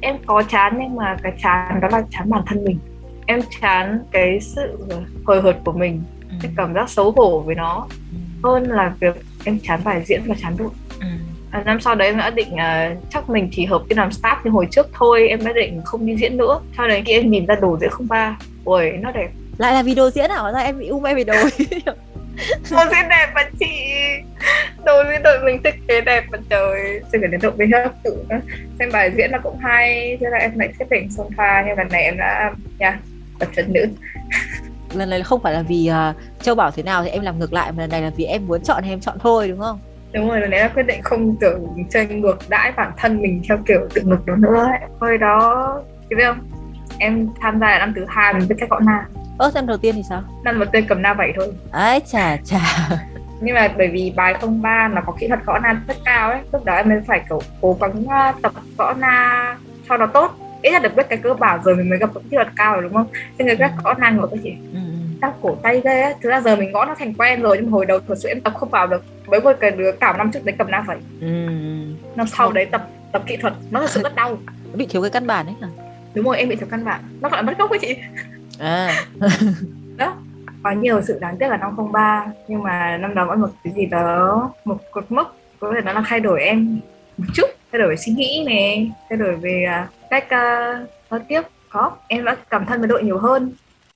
em 0.00 0.16
có 0.26 0.42
chán 0.48 0.76
nhưng 0.80 0.96
mà 0.96 1.16
cái 1.22 1.32
chán 1.42 1.80
đó 1.80 1.88
là 1.92 2.02
chán 2.10 2.30
bản 2.30 2.42
thân 2.46 2.64
mình 2.64 2.78
em 3.26 3.40
chán 3.60 3.98
cái 4.12 4.40
sự 4.40 4.78
hồi 5.24 5.40
hợt 5.42 5.56
của 5.64 5.72
mình 5.72 6.02
Ừ. 6.30 6.36
cái 6.42 6.52
cảm 6.56 6.74
giác 6.74 6.90
xấu 6.90 7.10
hổ 7.16 7.40
với 7.40 7.54
nó 7.54 7.86
Ừ. 7.90 8.16
hơn 8.44 8.62
là 8.70 8.92
việc 9.00 9.16
em 9.44 9.58
chán 9.62 9.80
bài 9.84 10.02
diễn 10.06 10.22
và 10.26 10.34
chán 10.42 10.52
đội 10.58 10.68
Ừ. 11.00 11.06
à, 11.50 11.62
năm 11.66 11.80
sau 11.80 11.94
đấy 11.94 12.08
em 12.08 12.18
đã 12.18 12.30
định 12.30 12.56
à, 12.56 12.94
chắc 13.10 13.30
mình 13.30 13.48
chỉ 13.52 13.64
hợp 13.64 13.82
đi 13.88 13.96
làm 13.96 14.08
staff 14.08 14.36
như 14.44 14.50
hồi 14.50 14.66
trước 14.70 14.86
thôi 14.92 15.28
em 15.28 15.44
đã 15.44 15.52
định 15.52 15.82
không 15.84 16.06
đi 16.06 16.16
diễn 16.16 16.36
nữa. 16.36 16.60
Sau 16.76 16.88
đấy 16.88 17.02
khi 17.06 17.12
em 17.12 17.30
nhìn 17.30 17.46
ra 17.46 17.54
đồ 17.54 17.78
diễn 17.80 17.90
không 17.90 18.08
ba 18.08 18.36
ui 18.64 18.90
nó 18.90 19.10
đẹp. 19.10 19.28
Lại 19.58 19.74
là 19.74 19.82
video 19.82 20.10
diễn 20.10 20.30
hả 20.30 20.52
ra 20.52 20.60
em 20.60 20.78
bị 20.78 20.88
um 20.88 21.02
em 21.02 21.16
bị 21.16 21.24
đồi 21.24 21.36
đồ 22.70 22.84
diễn 22.90 23.08
đẹp 23.08 23.32
mà 23.34 23.42
chị. 23.60 23.66
Đồ 24.84 25.02
diễn 25.10 25.22
đội 25.22 25.38
mình 25.44 25.62
thiết 25.64 25.74
kế 25.88 26.00
đẹp 26.00 26.24
mà 26.30 26.38
trời. 26.50 27.00
Chưa 27.12 27.18
kể 27.22 27.26
đến 27.26 27.40
mình 27.56 27.70
hấp 27.70 27.92
tự 28.04 28.24
nữa 28.28 28.40
xem 28.80 28.90
bài 28.92 29.10
diễn 29.16 29.30
là 29.30 29.38
cũng 29.38 29.58
hay 29.58 30.16
thế 30.20 30.26
là 30.30 30.38
em 30.38 30.58
lại 30.58 30.72
quyết 30.78 30.86
định 30.90 31.10
xông 31.10 31.30
pha 31.36 31.64
nhưng 31.66 31.78
lần 31.78 31.88
này 31.88 32.02
em 32.02 32.16
đã 32.16 32.52
nha 32.78 32.98
tập 33.38 33.48
trận 33.56 33.72
nữ. 33.72 33.86
Lần 34.94 35.10
này 35.10 35.18
là 35.18 35.24
không 35.24 35.42
phải 35.42 35.52
là 35.52 35.62
vì 35.62 35.90
uh, 35.90 36.42
châu 36.42 36.54
bảo 36.54 36.70
thế 36.70 36.82
nào 36.82 37.04
thì 37.04 37.10
em 37.10 37.22
làm 37.22 37.38
ngược 37.38 37.52
lại 37.52 37.72
mà 37.72 37.80
lần 37.80 37.90
này 37.90 38.02
là 38.02 38.10
vì 38.16 38.24
em 38.24 38.46
muốn 38.46 38.62
chọn 38.62 38.82
thì 38.82 38.90
em 38.90 39.00
chọn 39.00 39.18
thôi 39.20 39.48
đúng 39.48 39.60
không 39.60 39.78
đúng 40.12 40.28
rồi 40.28 40.40
em 40.52 40.70
quyết 40.74 40.82
định 40.82 41.02
không 41.02 41.36
tưởng 41.36 41.84
chơi 41.90 42.06
ngược 42.06 42.38
đãi 42.48 42.72
bản 42.72 42.92
thân 42.96 43.22
mình 43.22 43.42
theo 43.48 43.58
kiểu 43.66 43.88
tự 43.94 44.02
ngược 44.02 44.26
đó 44.26 44.36
nữa 44.36 44.56
ấy. 44.56 44.88
hồi 45.00 45.18
đó 45.18 45.74
chị 46.10 46.16
biết 46.16 46.24
không? 46.26 46.40
Em 46.98 47.28
tham 47.40 47.60
gia 47.60 47.66
là 47.66 47.78
năm 47.78 47.92
thứ 47.96 48.04
hai 48.08 48.34
mình 48.34 48.48
biết 48.48 48.54
cách 48.58 48.70
gõ 48.70 48.80
na. 48.80 49.06
Ơ 49.38 49.50
xem 49.54 49.66
đầu 49.66 49.76
tiên 49.76 49.94
thì 49.94 50.02
sao? 50.08 50.22
Năm 50.44 50.58
đầu 50.58 50.68
tiên 50.72 50.84
cầm 50.88 51.02
na 51.02 51.14
vậy 51.14 51.32
thôi. 51.36 51.52
Ấy 51.72 52.00
chà 52.00 52.36
chà. 52.36 52.60
Nhưng 53.40 53.54
mà 53.54 53.68
bởi 53.78 53.88
vì 53.88 54.12
bài 54.16 54.34
03 54.62 54.88
nó 54.88 55.00
có 55.06 55.12
kỹ 55.20 55.28
thuật 55.28 55.44
gõ 55.46 55.58
na 55.58 55.82
rất 55.88 55.96
cao 56.04 56.30
ấy 56.30 56.40
lúc 56.52 56.64
đó 56.64 56.74
em 56.74 56.88
mới 56.88 57.00
phải 57.06 57.22
kiểu 57.28 57.40
cố 57.60 57.76
gắng 57.80 58.02
uh, 58.02 58.42
tập 58.42 58.52
gõ 58.78 58.94
na 58.98 59.56
cho 59.88 59.96
nó 59.96 60.06
tốt. 60.06 60.32
Ít 60.62 60.70
là 60.70 60.78
được 60.78 60.96
biết 60.96 61.08
cái 61.08 61.18
cơ 61.18 61.34
bản 61.34 61.60
rồi 61.64 61.76
mình 61.76 61.90
mới 61.90 61.98
gặp 61.98 62.10
kỹ 62.14 62.36
thuật 62.36 62.48
cao 62.56 62.74
rồi 62.74 62.82
đúng 62.82 62.92
không? 62.92 63.06
Nhưng 63.38 63.46
người 63.46 63.56
khác 63.56 63.72
gõ 63.84 63.94
na 63.94 64.10
ngược 64.10 64.28
cái 64.30 64.38
gì 64.38 64.56
ừ. 64.72 64.80
Đau 65.20 65.34
cổ 65.42 65.56
tay 65.62 65.80
ghê 65.84 66.00
á 66.00 66.12
thực 66.22 66.28
ra 66.28 66.40
giờ 66.40 66.56
mình 66.56 66.72
gõ 66.72 66.84
nó 66.84 66.94
thành 66.94 67.14
quen 67.14 67.42
rồi 67.42 67.56
nhưng 67.56 67.70
mà 67.70 67.74
hồi 67.74 67.86
đầu 67.86 67.98
thật 68.08 68.14
sự 68.18 68.28
em 68.28 68.40
tập 68.40 68.52
không 68.56 68.68
vào 68.68 68.86
được. 68.86 69.04
Với 69.26 69.40
một 69.40 69.52
cái 69.60 69.70
đứa 69.70 69.92
cả 69.92 70.16
năm 70.16 70.30
trước 70.32 70.44
đấy 70.44 70.54
cầm 70.58 70.70
na 70.70 70.84
vậy 70.86 70.98
Ừ. 71.20 71.26
năm 72.16 72.26
sau 72.26 72.52
đấy 72.52 72.66
tập 72.66 72.88
tập 73.12 73.22
kỹ 73.26 73.36
thuật. 73.36 73.54
Nó 73.70 73.80
thật 73.80 73.90
sự 73.90 74.00
rất 74.02 74.14
đau. 74.14 74.38
Nó 74.64 74.76
bị 74.76 74.86
thiếu 74.86 75.02
cái 75.02 75.10
căn 75.10 75.26
bản 75.26 75.46
ấy 75.46 75.54
hả? 75.62 75.68
Đúng 76.14 76.24
rồi 76.24 76.38
em 76.38 76.48
bị 76.48 76.56
thiếu 76.56 76.68
căn 76.70 76.84
bản. 76.84 77.00
Nó 77.20 77.28
gọi 77.28 77.38
là 77.38 77.42
mất 77.42 77.58
gốc 77.58 77.70
ấy 77.70 77.78
chị. 77.78 77.96
À. 78.58 79.04
Đó. 79.96 80.14
Có 80.62 80.70
nhiều 80.70 81.02
sự 81.02 81.18
đáng 81.20 81.36
tiếc 81.38 81.48
là 81.48 81.56
năm 81.56 81.76
03 81.92 82.26
nhưng 82.48 82.62
mà 82.62 82.96
năm 82.96 83.14
đó 83.14 83.24
vẫn 83.24 83.40
một 83.40 83.48
cái 83.64 83.72
gì 83.76 83.86
đó 83.86 84.50
một 84.64 84.78
cột 84.90 85.12
mốc. 85.12 85.36
Có 85.60 85.72
thể 85.74 85.80
nó 85.84 85.92
làm 85.92 86.04
thay 86.06 86.20
đổi 86.20 86.40
em 86.40 86.80
một 87.16 87.24
chút. 87.34 87.46
Thay 87.72 87.78
đổi 87.78 87.88
về 87.88 87.96
suy 87.96 88.12
nghĩ 88.12 88.44
này 88.46 88.90
thay 89.08 89.18
đổi 89.18 89.36
về 89.36 89.64
à, 89.68 89.88
cách 90.10 90.24
uh, 90.24 90.88
giao 91.10 91.20
tiếp. 91.28 91.42
Có. 91.68 91.90
Em 92.08 92.24
đã 92.24 92.36
cảm 92.50 92.66
thân 92.66 92.78
với 92.80 92.88
đội 92.88 93.02
nhiều 93.02 93.18
hơn. 93.18 93.52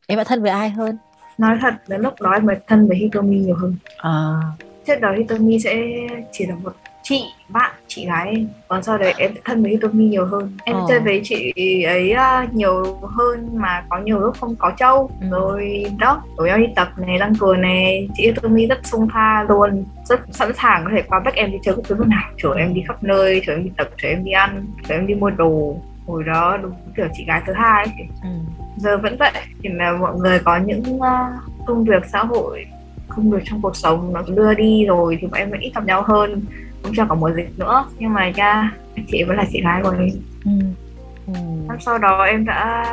Em 0.07 0.19
đã 0.19 0.25
thân 0.25 0.43
với 0.43 0.50
ai 0.50 0.71
hơn 0.71 0.99
nói 1.38 1.59
thật 1.61 1.75
đến 1.88 2.00
lúc 2.00 2.14
đó 2.21 2.31
em 2.31 2.47
mới 2.47 2.57
thân 2.67 2.88
với 2.88 2.97
Hitomi 2.97 3.37
nhiều 3.38 3.57
hơn. 3.57 3.76
À. 3.97 4.35
Trước 4.87 5.00
đó 5.00 5.12
Hitomi 5.12 5.59
sẽ 5.61 5.76
chỉ 6.33 6.47
là 6.47 6.55
một 6.55 6.73
chị 7.03 7.23
bạn 7.49 7.73
chị 7.87 8.07
gái. 8.07 8.29
Em 8.35 8.49
còn 8.69 8.83
sau 8.83 8.99
đấy 8.99 9.14
em 9.19 9.31
thân 9.45 9.62
với 9.62 9.71
Hitomi 9.71 10.05
nhiều 10.05 10.26
hơn. 10.26 10.53
Em 10.64 10.76
Ờ. 10.76 10.87
chơi 10.88 11.00
với 11.00 11.21
chị 11.25 11.53
ấy 11.83 12.12
à, 12.12 12.47
nhiều 12.53 12.99
hơn 13.03 13.49
mà 13.55 13.85
có 13.91 13.99
nhiều 13.99 14.19
lúc 14.21 14.37
không 14.41 14.57
có 14.59 14.73
châu. 14.76 15.11
Ừ. 15.21 15.26
rồi 15.31 15.85
đó 15.99 16.23
rủ 16.38 16.45
nhau 16.45 16.59
đi 16.59 16.67
tập 16.76 16.88
này 16.97 17.19
đăng 17.19 17.35
cờ 17.41 17.57
này. 17.59 18.09
Chị 18.14 18.23
Hitomi 18.26 18.67
rất 18.67 18.87
sung 18.87 19.09
pha 19.14 19.43
luôn. 19.49 19.85
Rất 20.05 20.21
sẵn 20.31 20.53
sàng 20.55 20.85
có 20.85 20.91
thể 20.95 21.03
qua 21.03 21.21
back 21.21 21.37
em 21.37 21.53
đi 21.53 21.59
chơi 21.62 21.75
bất 21.76 21.83
cứ 21.88 21.95
lúc 21.95 22.07
nào. 22.07 22.31
Chở 22.43 22.55
em 22.55 22.75
đi 22.75 22.83
khắp 22.88 23.03
nơi 23.05 23.43
chở 23.47 23.53
em 23.53 23.64
đi 23.64 23.71
tập 23.76 23.88
chở 24.03 24.09
em 24.09 24.25
đi 24.25 24.31
ăn 24.33 24.67
chở 24.88 24.95
em 24.95 25.07
đi 25.07 25.14
mua 25.14 25.31
đồ 25.31 25.76
hồi 26.06 26.25
đó 26.25 26.56
đúng 26.62 26.73
kiểu 26.96 27.06
chị 27.16 27.25
gái 27.25 27.42
thứ 27.46 27.52
hai 27.52 27.84
ấy. 27.84 28.08
ừ. 28.23 28.28
giờ 28.76 28.99
vẫn 29.02 29.16
vậy 29.18 29.30
thì 29.62 29.68
là 29.73 29.92
mọi 30.00 30.14
người 30.16 30.38
có 30.38 30.56
những 30.56 31.00
à, 31.00 31.32
công 31.66 31.84
việc 31.84 32.02
xã 32.12 32.25
hội 32.25 32.66
công 33.08 33.30
việc 33.30 33.42
trong 33.44 33.62
cuộc 33.62 33.76
sống 33.76 34.12
nó 34.12 34.23
đưa 34.37 34.54
đi 34.54 34.84
rồi 34.87 35.18
thì 35.20 35.26
bọn 35.26 35.40
em 35.40 35.50
vẫn 35.50 35.61
ít 35.61 35.73
gặp 35.75 35.84
nhau 35.87 36.02
hơn 36.02 36.42
cũng 36.82 36.92
chưa 36.96 37.04
có 37.08 37.14
mùa 37.14 37.30
dịch 37.37 37.58
nữa 37.58 37.84
nhưng 37.99 38.12
mà 38.12 38.30
nha 38.30 38.73
chị 39.08 39.23
vẫn 39.28 39.37
là 39.37 39.44
chị 39.52 39.61
gái 39.62 39.80
của 39.82 39.90
em 39.99 40.08
Ừ. 40.44 40.50
Ừ. 41.26 41.32
năm 41.68 41.76
sau 41.80 41.99
đó 41.99 42.25
em 42.25 42.44
đã 42.44 42.84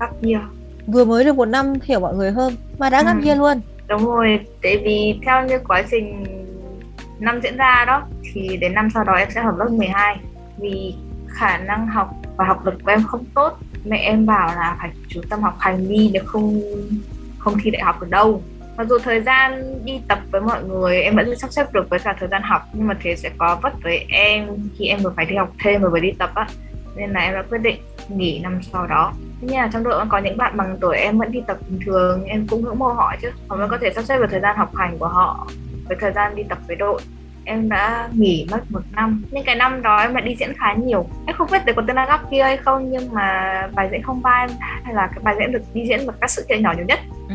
gap 0.00 0.10
year 0.22 0.40
vừa 0.86 1.04
mới 1.04 1.24
được 1.24 1.36
một 1.36 1.44
năm 1.44 1.72
hiểu 1.84 2.00
mọi 2.00 2.14
người 2.14 2.32
hơn 2.32 2.54
mà 2.78 2.90
đã 2.90 2.98
Ừ. 2.98 3.04
ngăn 3.04 3.22
kia 3.22 3.34
luôn 3.34 3.60
đúng 3.88 4.04
rồi 4.06 4.40
tại 4.62 4.78
vì 4.84 5.20
theo 5.26 5.46
như 5.46 5.58
quá 5.68 5.82
trình 5.90 6.24
năm 7.18 7.40
diễn 7.42 7.56
ra 7.56 7.84
đó 7.86 8.02
thì 8.32 8.56
đến 8.56 8.74
năm 8.74 8.88
sau 8.94 9.04
đó 9.04 9.12
em 9.12 9.28
sẽ 9.30 9.42
học 9.42 9.54
lớp 9.58 9.68
12 9.70 10.16
vì 10.58 10.94
khả 11.28 11.58
năng 11.58 11.86
học 11.86 12.10
và 12.38 12.44
học 12.44 12.66
lực 12.66 12.74
của 12.84 12.90
em 12.90 13.02
không 13.02 13.24
tốt. 13.34 13.58
Mẹ 13.84 13.98
em 13.98 14.26
bảo 14.26 14.46
là 14.46 14.76
phải 14.78 14.90
chú 15.08 15.20
tâm 15.30 15.42
học 15.42 15.56
hành 15.58 15.88
đi, 15.88 16.10
nếu 16.12 16.22
không 16.26 16.60
không 17.38 17.54
thi 17.62 17.70
đại 17.70 17.82
học 17.82 18.00
được 18.00 18.10
đâu. 18.10 18.42
Mặc 18.76 18.86
dù 18.88 18.98
thời 18.98 19.20
gian 19.20 19.74
đi 19.84 20.00
tập 20.08 20.18
với 20.30 20.40
mọi 20.40 20.64
người 20.64 21.02
em 21.02 21.16
vẫn 21.16 21.38
sắp 21.38 21.52
xếp 21.52 21.72
được 21.72 21.90
với 21.90 21.98
cả 21.98 22.16
thời 22.20 22.28
gian 22.28 22.42
học, 22.42 22.62
nhưng 22.72 22.86
mà 22.86 22.94
thế 23.02 23.16
sẽ 23.16 23.30
có 23.38 23.58
vất 23.62 23.72
với 23.82 24.06
em 24.08 24.48
khi 24.78 24.86
em 24.86 24.98
vừa 25.02 25.12
phải 25.16 25.24
đi 25.26 25.36
học 25.36 25.52
thêm 25.64 25.82
vừa 25.82 25.90
phải 25.92 26.00
đi 26.00 26.12
tập 26.18 26.30
á. 26.34 26.46
Nên 26.96 27.10
là 27.10 27.20
em 27.20 27.34
đã 27.34 27.42
quyết 27.42 27.58
định 27.58 27.80
nghỉ 28.08 28.38
năm 28.38 28.60
sau 28.72 28.86
đó. 28.86 29.12
Thế 29.40 29.48
nhưng 29.50 29.56
là 29.56 29.70
trong 29.72 29.84
đội 29.84 29.98
vẫn 29.98 30.08
có 30.08 30.18
những 30.18 30.36
bạn 30.36 30.56
bằng 30.56 30.76
tuổi 30.80 30.96
em 30.96 31.18
vẫn 31.18 31.32
đi 31.32 31.42
tập 31.46 31.56
bình 31.68 31.80
thường, 31.86 32.24
em 32.24 32.46
cũng 32.46 32.62
ngưỡng 32.62 32.78
mộ 32.78 32.88
họ 32.88 33.14
chứ. 33.22 33.28
Họ 33.48 33.56
vẫn 33.56 33.70
có 33.70 33.78
thể 33.78 33.90
sắp 33.94 34.04
xếp 34.04 34.18
được 34.18 34.26
thời 34.30 34.40
gian 34.40 34.56
học 34.56 34.74
hành 34.74 34.98
của 34.98 35.08
họ 35.08 35.48
với 35.88 35.96
thời 36.00 36.12
gian 36.12 36.34
đi 36.34 36.42
tập 36.48 36.58
với 36.66 36.76
đội 36.76 37.00
em 37.44 37.68
đã 37.68 38.08
nghỉ 38.12 38.46
mất 38.50 38.60
một 38.70 38.82
năm. 38.92 39.24
Nhưng 39.30 39.44
cái 39.44 39.54
năm 39.54 39.82
đó 39.82 39.96
em 39.96 40.14
lại 40.14 40.22
đi 40.22 40.36
diễn 40.36 40.52
khá 40.56 40.74
nhiều. 40.74 41.06
Em 41.26 41.36
không 41.36 41.48
biết 41.52 41.66
đấy 41.66 41.74
có 41.74 41.82
tên 41.86 41.96
là 41.96 42.06
gap 42.06 42.30
kia 42.30 42.42
hay 42.42 42.56
không 42.56 42.90
nhưng 42.90 43.12
mà 43.12 43.68
bài 43.74 43.88
diễn 43.92 44.02
không 44.02 44.22
em 44.24 44.50
hay 44.60 44.94
là 44.94 45.06
cái 45.06 45.18
bài 45.22 45.34
diễn 45.38 45.52
được 45.52 45.62
đi 45.74 45.86
diễn 45.88 46.06
vào 46.06 46.16
các 46.20 46.30
sự 46.30 46.44
kiện 46.48 46.62
nhỏ 46.62 46.72
nhiều 46.76 46.86
nhất. 46.86 46.98
Ừ. 47.28 47.34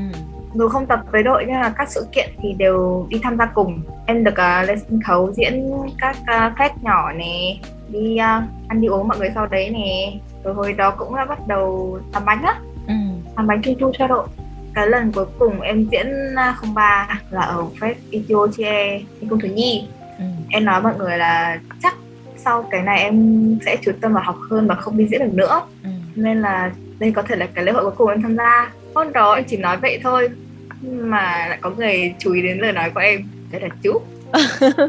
dù 0.53 0.69
không 0.69 0.85
tập 0.85 0.99
với 1.11 1.23
đội 1.23 1.43
nhưng 1.47 1.61
mà 1.61 1.73
các 1.77 1.89
sự 1.89 2.07
kiện 2.11 2.29
thì 2.41 2.53
đều 2.53 3.07
đi 3.09 3.19
tham 3.23 3.37
gia 3.37 3.45
cùng. 3.45 3.81
Em 4.05 4.23
được 4.23 4.31
uh, 4.31 4.67
lên 4.67 4.79
sân 4.79 5.01
khấu 5.01 5.31
diễn 5.33 5.71
các 5.97 6.17
uh, 6.21 6.57
fest 6.57 6.69
nhỏ 6.81 7.11
nè 7.11 7.57
đi 7.87 8.17
uh, 8.19 8.43
ăn 8.67 8.81
đi 8.81 8.87
uống 8.87 9.07
mọi 9.07 9.17
người 9.17 9.31
sau 9.35 9.47
đấy 9.47 9.69
nè. 9.69 10.13
Rồi 10.43 10.53
hồi 10.53 10.73
đó 10.73 10.91
cũng 10.91 11.15
đã 11.15 11.25
bắt 11.25 11.47
đầu 11.47 11.99
làm 12.13 12.25
bánh 12.25 12.43
á. 12.43 12.55
Ừ. 12.87 12.93
làm 13.37 13.47
bánh 13.47 13.61
trung 13.61 13.75
thu 13.79 13.91
cho 13.97 14.07
đội 14.07 14.27
cái 14.75 14.87
lần 14.87 15.11
cuối 15.11 15.25
cùng 15.39 15.61
em 15.61 15.87
diễn 15.91 16.07
uh, 16.33 16.75
03 16.75 17.19
là 17.31 17.41
ở 17.41 17.65
fest 17.79 17.93
Ethiopia 18.11 18.99
cung 19.29 19.39
Thứ 19.39 19.47
Nhi. 19.47 19.87
Ừ. 20.17 20.25
em 20.49 20.65
nói 20.65 20.81
mọi 20.81 20.93
người 20.97 21.17
là 21.17 21.59
chắc 21.83 21.95
sau 22.37 22.67
cái 22.71 22.81
này 22.81 22.99
em 22.99 23.57
sẽ 23.65 23.77
chú 23.81 23.91
tâm 24.01 24.13
vào 24.13 24.23
học 24.23 24.37
hơn 24.49 24.67
và 24.67 24.75
không 24.75 24.97
đi 24.97 25.07
diễn 25.07 25.19
được 25.19 25.33
nữa. 25.33 25.61
Ừ. 25.83 25.89
nên 26.15 26.41
là 26.41 26.71
đây 26.99 27.11
có 27.11 27.21
thể 27.21 27.35
là 27.35 27.47
cái 27.53 27.63
lễ 27.63 27.71
hội 27.71 27.83
cuối 27.83 27.93
cùng 27.97 28.09
em 28.09 28.21
tham 28.21 28.37
gia. 28.37 28.71
Hôm 28.95 29.13
đó 29.13 29.33
em 29.33 29.43
chỉ 29.43 29.57
nói 29.57 29.77
vậy 29.77 29.99
thôi 30.03 30.29
mà 30.83 31.47
lại 31.49 31.57
có 31.61 31.69
người 31.69 32.13
chú 32.19 32.33
ý 32.33 32.41
đến 32.41 32.57
lời 32.57 32.71
nói 32.71 32.89
của 32.89 32.99
em. 32.99 33.23
Đấy 33.51 33.61
là 33.61 33.69
chú 33.83 34.01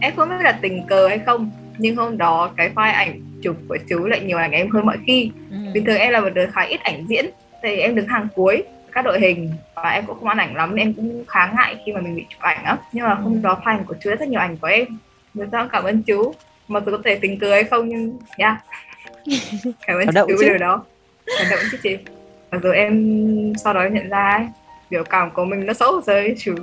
em 0.00 0.16
không 0.16 0.28
biết 0.28 0.36
là 0.40 0.58
tình 0.62 0.86
cờ 0.86 1.08
hay 1.08 1.18
không 1.18 1.50
nhưng 1.78 1.96
hôm 1.96 2.18
đó 2.18 2.50
cái 2.56 2.70
file 2.74 2.92
ảnh 2.92 3.20
chụp 3.42 3.56
của 3.68 3.78
chú 3.88 4.04
lại 4.04 4.20
nhiều 4.20 4.38
ảnh 4.38 4.52
em 4.52 4.70
hơn 4.70 4.86
mọi 4.86 4.96
khi. 5.06 5.30
Ừ. 5.50 5.56
bình 5.74 5.84
thường 5.84 5.98
em 5.98 6.12
là 6.12 6.20
một 6.20 6.30
đứa 6.34 6.46
khá 6.52 6.62
ít 6.62 6.80
ảnh 6.80 7.06
diễn 7.08 7.26
thì 7.62 7.76
em 7.76 7.94
đứng 7.94 8.06
hàng 8.06 8.28
cuối 8.34 8.62
các 8.92 9.04
đội 9.04 9.20
hình 9.20 9.50
và 9.74 9.90
em 9.90 10.06
cũng 10.06 10.18
không 10.18 10.28
ăn 10.28 10.38
ảnh 10.38 10.56
lắm 10.56 10.76
nên 10.76 10.86
em 10.86 10.94
cũng 10.94 11.24
khá 11.28 11.52
ngại 11.56 11.76
khi 11.84 11.92
mà 11.92 12.00
mình 12.00 12.16
bị 12.16 12.26
chụp 12.28 12.40
ảnh 12.40 12.64
á. 12.64 12.76
Nhưng 12.92 13.04
mà 13.04 13.14
hôm 13.14 13.42
đó 13.42 13.60
file 13.64 13.84
của 13.84 13.94
chú 14.00 14.10
rất 14.10 14.28
nhiều 14.28 14.40
ảnh 14.40 14.56
của 14.56 14.66
em. 14.66 14.86
Người 15.34 15.46
sao 15.52 15.68
cảm 15.72 15.84
ơn 15.84 16.02
chú. 16.02 16.34
Mặc 16.68 16.82
dù 16.86 16.92
có 16.92 17.02
thể 17.04 17.14
tình 17.14 17.38
cờ 17.38 17.50
hay 17.50 17.64
không 17.64 17.88
nhưng 17.88 18.18
yeah. 18.36 18.56
Cảm 19.86 19.96
ơn 19.98 20.26
chú 20.28 20.36
điều 20.40 20.58
đó. 20.58 20.84
Cảm 21.38 21.46
động 21.50 21.60
chứ 21.72 21.78
chị. 21.82 21.98
Mặc 22.50 22.60
dù 22.62 22.70
em 22.70 23.52
sau 23.64 23.74
đó 23.74 23.84
nhận 23.92 24.08
ra 24.08 24.30
ấy, 24.30 24.46
biểu 24.90 25.04
cảm 25.04 25.30
của 25.30 25.44
mình 25.44 25.66
nó 25.66 25.72
xấu 25.72 26.00
rồi 26.06 26.34
chú. 26.38 26.54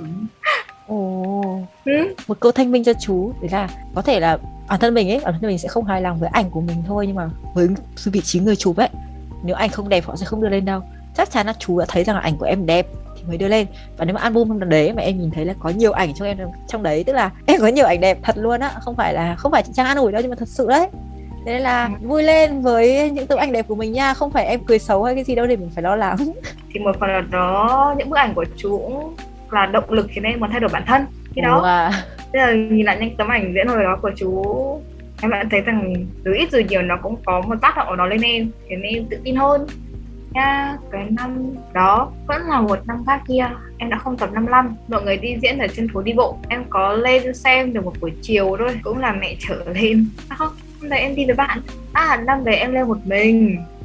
Ồ. 0.88 1.60
ừ. 1.84 2.14
một 2.26 2.40
câu 2.40 2.52
thanh 2.52 2.72
minh 2.72 2.84
cho 2.84 2.92
chú 3.00 3.32
đấy 3.40 3.50
là 3.52 3.68
có 3.94 4.02
thể 4.02 4.20
là 4.20 4.38
bản 4.68 4.80
thân 4.80 4.94
mình 4.94 5.10
ấy 5.10 5.20
bản 5.24 5.34
thân 5.40 5.48
mình 5.48 5.58
sẽ 5.58 5.68
không 5.68 5.84
hài 5.84 6.02
lòng 6.02 6.18
với 6.18 6.28
ảnh 6.32 6.50
của 6.50 6.60
mình 6.60 6.82
thôi 6.86 7.06
nhưng 7.06 7.16
mà 7.16 7.30
với 7.54 7.68
vị 8.04 8.20
trí 8.20 8.40
người 8.40 8.56
chụp 8.56 8.76
ấy 8.76 8.88
nếu 9.42 9.56
ảnh 9.56 9.70
không 9.70 9.88
đẹp 9.88 10.04
họ 10.04 10.16
sẽ 10.16 10.26
không 10.26 10.42
đưa 10.42 10.48
lên 10.48 10.64
đâu 10.64 10.82
chắc 11.18 11.30
chắn 11.30 11.46
là 11.46 11.54
chú 11.58 11.78
đã 11.78 11.86
thấy 11.88 12.04
rằng 12.04 12.16
là 12.16 12.22
ảnh 12.22 12.36
của 12.36 12.46
em 12.46 12.66
đẹp 12.66 12.86
thì 13.16 13.22
mới 13.28 13.38
đưa 13.38 13.48
lên. 13.48 13.66
Và 13.96 14.04
nếu 14.04 14.14
mà 14.14 14.20
album 14.20 14.58
đấy 14.58 14.92
mà 14.92 15.02
em 15.02 15.18
nhìn 15.18 15.30
thấy 15.30 15.44
là 15.44 15.54
có 15.58 15.70
nhiều 15.70 15.92
ảnh 15.92 16.14
trong 16.14 16.28
em 16.28 16.38
trong 16.68 16.82
đấy 16.82 17.04
tức 17.04 17.12
là 17.12 17.30
em 17.46 17.60
có 17.60 17.66
nhiều 17.66 17.86
ảnh 17.86 18.00
đẹp 18.00 18.18
thật 18.22 18.38
luôn 18.38 18.60
á 18.60 18.70
không 18.80 18.96
phải 18.96 19.14
là 19.14 19.34
không 19.34 19.52
phải 19.52 19.62
chị 19.62 19.72
trang 19.74 19.86
an 19.86 19.96
ủi 19.96 20.12
đâu 20.12 20.22
nhưng 20.22 20.30
mà 20.30 20.36
thật 20.36 20.48
sự 20.48 20.66
đấy. 20.68 20.88
Thế 21.46 21.52
nên 21.52 21.62
là 21.62 21.84
ừ. 21.84 22.08
vui 22.08 22.22
lên 22.22 22.62
với 22.62 23.10
những 23.10 23.26
tấm 23.26 23.38
ảnh 23.38 23.52
đẹp 23.52 23.68
của 23.68 23.74
mình 23.74 23.92
nha 23.92 24.14
không 24.14 24.30
phải 24.30 24.46
em 24.46 24.60
cười 24.66 24.78
xấu 24.78 25.04
hay 25.04 25.14
cái 25.14 25.24
gì 25.24 25.34
đâu 25.34 25.46
để 25.46 25.56
mình 25.56 25.70
phải 25.74 25.82
lo 25.82 25.96
lắng. 25.96 26.16
Thì 26.74 26.80
một 26.80 26.96
phần 27.00 27.10
là 27.10 27.20
đó 27.20 27.94
những 27.98 28.10
bức 28.10 28.16
ảnh 28.16 28.34
của 28.34 28.44
chú 28.56 28.78
cũng 28.78 29.14
là 29.50 29.66
động 29.66 29.92
lực 29.92 30.06
khiến 30.10 30.24
em 30.24 30.40
muốn 30.40 30.50
thay 30.50 30.60
đổi 30.60 30.70
bản 30.72 30.82
thân 30.86 31.06
khi 31.34 31.42
đó. 31.42 31.62
Wow. 31.62 31.90
bây 32.32 32.42
giờ 32.42 32.54
nhìn 32.54 32.86
lại 32.86 32.98
những 33.00 33.16
tấm 33.16 33.28
ảnh 33.28 33.52
diễn 33.54 33.68
hồi 33.68 33.82
đó 33.82 33.98
của 34.02 34.10
chú 34.16 34.44
em 35.22 35.30
đã 35.30 35.44
thấy 35.50 35.60
rằng 35.60 35.94
từ 36.24 36.32
ít 36.34 36.52
rồi 36.52 36.64
nhiều 36.68 36.82
nó 36.82 36.96
cũng 37.02 37.16
có 37.24 37.40
một 37.40 37.54
tác 37.62 37.76
động 37.76 37.86
của 37.88 37.96
nó 37.96 38.06
lên 38.06 38.20
em 38.20 38.50
khiến 38.68 38.82
em 38.82 39.04
tự 39.10 39.18
tin 39.24 39.36
hơn 39.36 39.66
nha 40.32 40.76
cái 40.92 41.06
năm 41.10 41.54
đó 41.72 42.12
vẫn 42.26 42.42
là 42.48 42.60
một 42.60 42.78
năm 42.86 43.04
khác 43.06 43.22
kia 43.28 43.48
em 43.78 43.90
đã 43.90 43.98
không 43.98 44.16
tập 44.16 44.30
55 44.32 44.76
mọi 44.88 45.02
người 45.02 45.16
đi 45.16 45.36
diễn 45.42 45.58
ở 45.58 45.66
trên 45.76 45.88
phố 45.94 46.02
đi 46.02 46.12
bộ 46.12 46.38
em 46.48 46.64
có 46.70 46.92
lên 46.92 47.34
xem 47.34 47.72
được 47.72 47.84
một 47.84 47.92
buổi 48.00 48.12
chiều 48.22 48.56
thôi 48.58 48.80
cũng 48.82 48.98
là 48.98 49.12
mẹ 49.12 49.36
trở 49.48 49.64
lên. 49.74 50.06
À 50.28 50.36
không 50.36 50.52
hôm 50.80 50.88
nay 50.90 51.00
em 51.00 51.14
đi 51.14 51.26
với 51.26 51.34
bạn. 51.34 51.60
À 51.92 52.16
năm 52.26 52.44
đấy 52.44 52.56
em 52.56 52.72
lên 52.72 52.88
một 52.88 52.98
mình. 53.04 53.64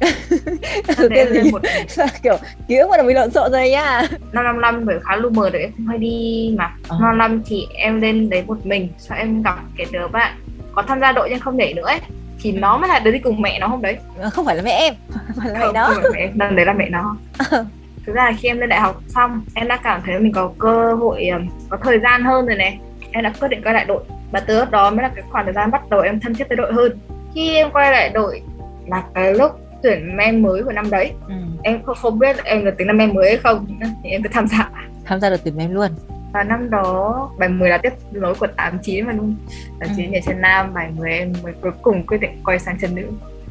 Đấy 0.98 1.08
em 1.14 1.32
lên 1.32 1.50
một 1.52 1.62
mình. 1.76 1.88
sao 1.88 2.06
kiểu 2.22 2.36
ký 2.68 2.76
ức 2.76 2.90
mà 2.90 3.02
bị 3.02 3.14
lộn 3.14 3.30
xộn 3.30 3.52
rồi 3.52 3.70
nha 3.70 4.02
năm 4.32 4.44
năm 4.44 4.60
năm 4.60 4.84
bởi 4.86 5.00
khá 5.02 5.16
lu 5.16 5.30
mờ 5.30 5.50
rồi 5.50 5.62
em 5.62 5.70
không 5.76 5.86
hay 5.86 5.98
đi 5.98 6.54
mà. 6.58 6.70
Ờ. 6.88 6.98
năm 7.00 7.18
năm 7.18 7.42
thì 7.46 7.66
em 7.74 8.00
lên 8.00 8.30
đấy 8.30 8.44
một 8.46 8.66
mình 8.66 8.88
sau 8.98 9.18
em 9.18 9.42
gặp 9.42 9.58
cái 9.76 9.86
đứa 9.92 10.08
bạn 10.08 10.34
có 10.74 10.82
tham 10.82 11.00
gia 11.00 11.12
đội 11.12 11.28
nhưng 11.30 11.40
không 11.40 11.56
nhảy 11.56 11.74
nữa 11.74 11.86
ấy 11.86 12.00
thì 12.44 12.52
nó 12.52 12.76
mới 12.78 12.88
là 12.88 12.98
đứa 12.98 13.10
đi 13.10 13.18
cùng 13.18 13.42
mẹ 13.42 13.58
nó 13.58 13.68
không 13.68 13.82
đấy. 13.82 13.96
Ờ, 14.18 14.30
không 14.30 14.44
phải 14.44 14.56
là 14.56 14.62
mẹ 14.62 14.70
em 14.70 14.94
phải 15.36 15.50
là 15.50 15.58
mẹ 15.58 15.72
nó. 15.74 15.84
không 15.86 16.02
phải 16.02 16.12
mẹ 16.12 16.20
em. 16.20 16.30
Lần 16.38 16.56
đấy 16.56 16.66
là 16.66 16.72
mẹ 16.72 16.88
nó. 16.88 17.16
Ờ. 17.50 17.64
thực 18.06 18.14
ra 18.14 18.24
là 18.24 18.32
khi 18.38 18.48
em 18.48 18.58
lên 18.58 18.68
đại 18.68 18.80
học 18.80 19.02
xong 19.08 19.42
em 19.54 19.68
đã 19.68 19.76
cảm 19.76 20.00
thấy 20.06 20.18
mình 20.18 20.32
có 20.32 20.52
cơ 20.58 20.94
hội 20.94 21.30
có 21.68 21.76
thời 21.76 21.98
gian 21.98 22.24
hơn 22.24 22.46
rồi 22.46 22.56
này. 22.56 22.78
Em 23.10 23.24
đã 23.24 23.32
quyết 23.40 23.48
định 23.48 23.62
quay 23.62 23.74
lại 23.74 23.84
đội. 23.84 24.04
Và 24.32 24.40
từ 24.40 24.60
lúc 24.60 24.70
đó 24.70 24.90
mới 24.90 25.02
là 25.02 25.10
cái 25.14 25.24
khoảng 25.30 25.44
thời 25.44 25.54
gian 25.54 25.70
bắt 25.70 25.90
đầu 25.90 26.00
em 26.00 26.20
thân 26.20 26.34
thiết 26.34 26.48
với 26.48 26.56
đội 26.56 26.72
hơn. 26.72 26.98
Khi 27.34 27.54
em 27.54 27.70
quay 27.70 27.92
lại 27.92 28.08
đội 28.08 28.42
là 28.86 29.02
cái 29.14 29.34
lúc 29.34 29.50
tuyển 29.82 30.16
men 30.16 30.42
mới 30.42 30.62
của 30.62 30.72
năm 30.72 30.90
đấy. 30.90 31.12
Ừ. 31.28 31.34
em 31.62 31.82
không, 31.82 31.96
không 31.96 32.18
biết 32.18 32.44
em 32.44 32.64
được 32.64 32.74
tính 32.78 32.86
năm 32.86 32.96
men 32.96 33.14
mới 33.14 33.28
hay 33.28 33.36
không. 33.36 33.66
Thì 34.04 34.10
em 34.10 34.22
cứ 34.22 34.28
tham 34.32 34.46
gia. 34.48 34.70
Tham 35.04 35.20
gia 35.20 35.30
được 35.30 35.40
tuyển 35.44 35.56
men 35.56 35.72
luôn 35.72 35.90
và 36.34 36.42
năm 36.42 36.70
đó 36.70 37.30
bài 37.38 37.48
10 37.48 37.70
là 37.70 37.78
tiếp 37.78 37.92
nối 38.12 38.34
của 38.34 38.46
89 38.46 39.06
mà 39.06 39.12
luôn 39.12 39.36
89 39.80 40.06
ừ. 40.06 40.10
nhà 40.12 40.20
chân 40.26 40.40
nam 40.40 40.74
bài 40.74 40.90
10 40.96 41.10
em 41.10 41.32
mới 41.42 41.52
cuối 41.60 41.72
cùng 41.82 42.06
quyết 42.06 42.18
định 42.20 42.42
quay 42.44 42.58
sang 42.58 42.78
chân 42.80 42.94
nữ. 42.94 43.06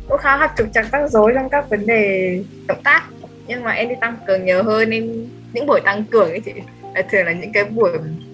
Cũng 0.09 0.17
khá 0.17 0.37
là 0.37 0.53
trục 0.57 0.67
trặc 0.73 0.91
rắc 0.91 1.11
rối 1.11 1.31
trong 1.35 1.49
các 1.49 1.69
vấn 1.69 1.85
đề 1.85 2.43
động 2.67 2.81
tác. 2.83 3.03
Nhưng 3.47 3.63
mà 3.63 3.71
em 3.71 3.89
đi 3.89 3.95
tăng 4.01 4.17
cường 4.27 4.45
nhiều 4.45 4.63
hơn 4.63 4.89
em 4.89 5.27
những 5.53 5.67
buổi 5.67 5.81
tăng 5.81 6.03
cường 6.03 6.29
ấy 6.29 6.39
chị 6.39 6.53
thường 7.11 7.25
là 7.25 7.31
những 7.31 7.51
cái 7.51 7.63
buổi 7.63 7.91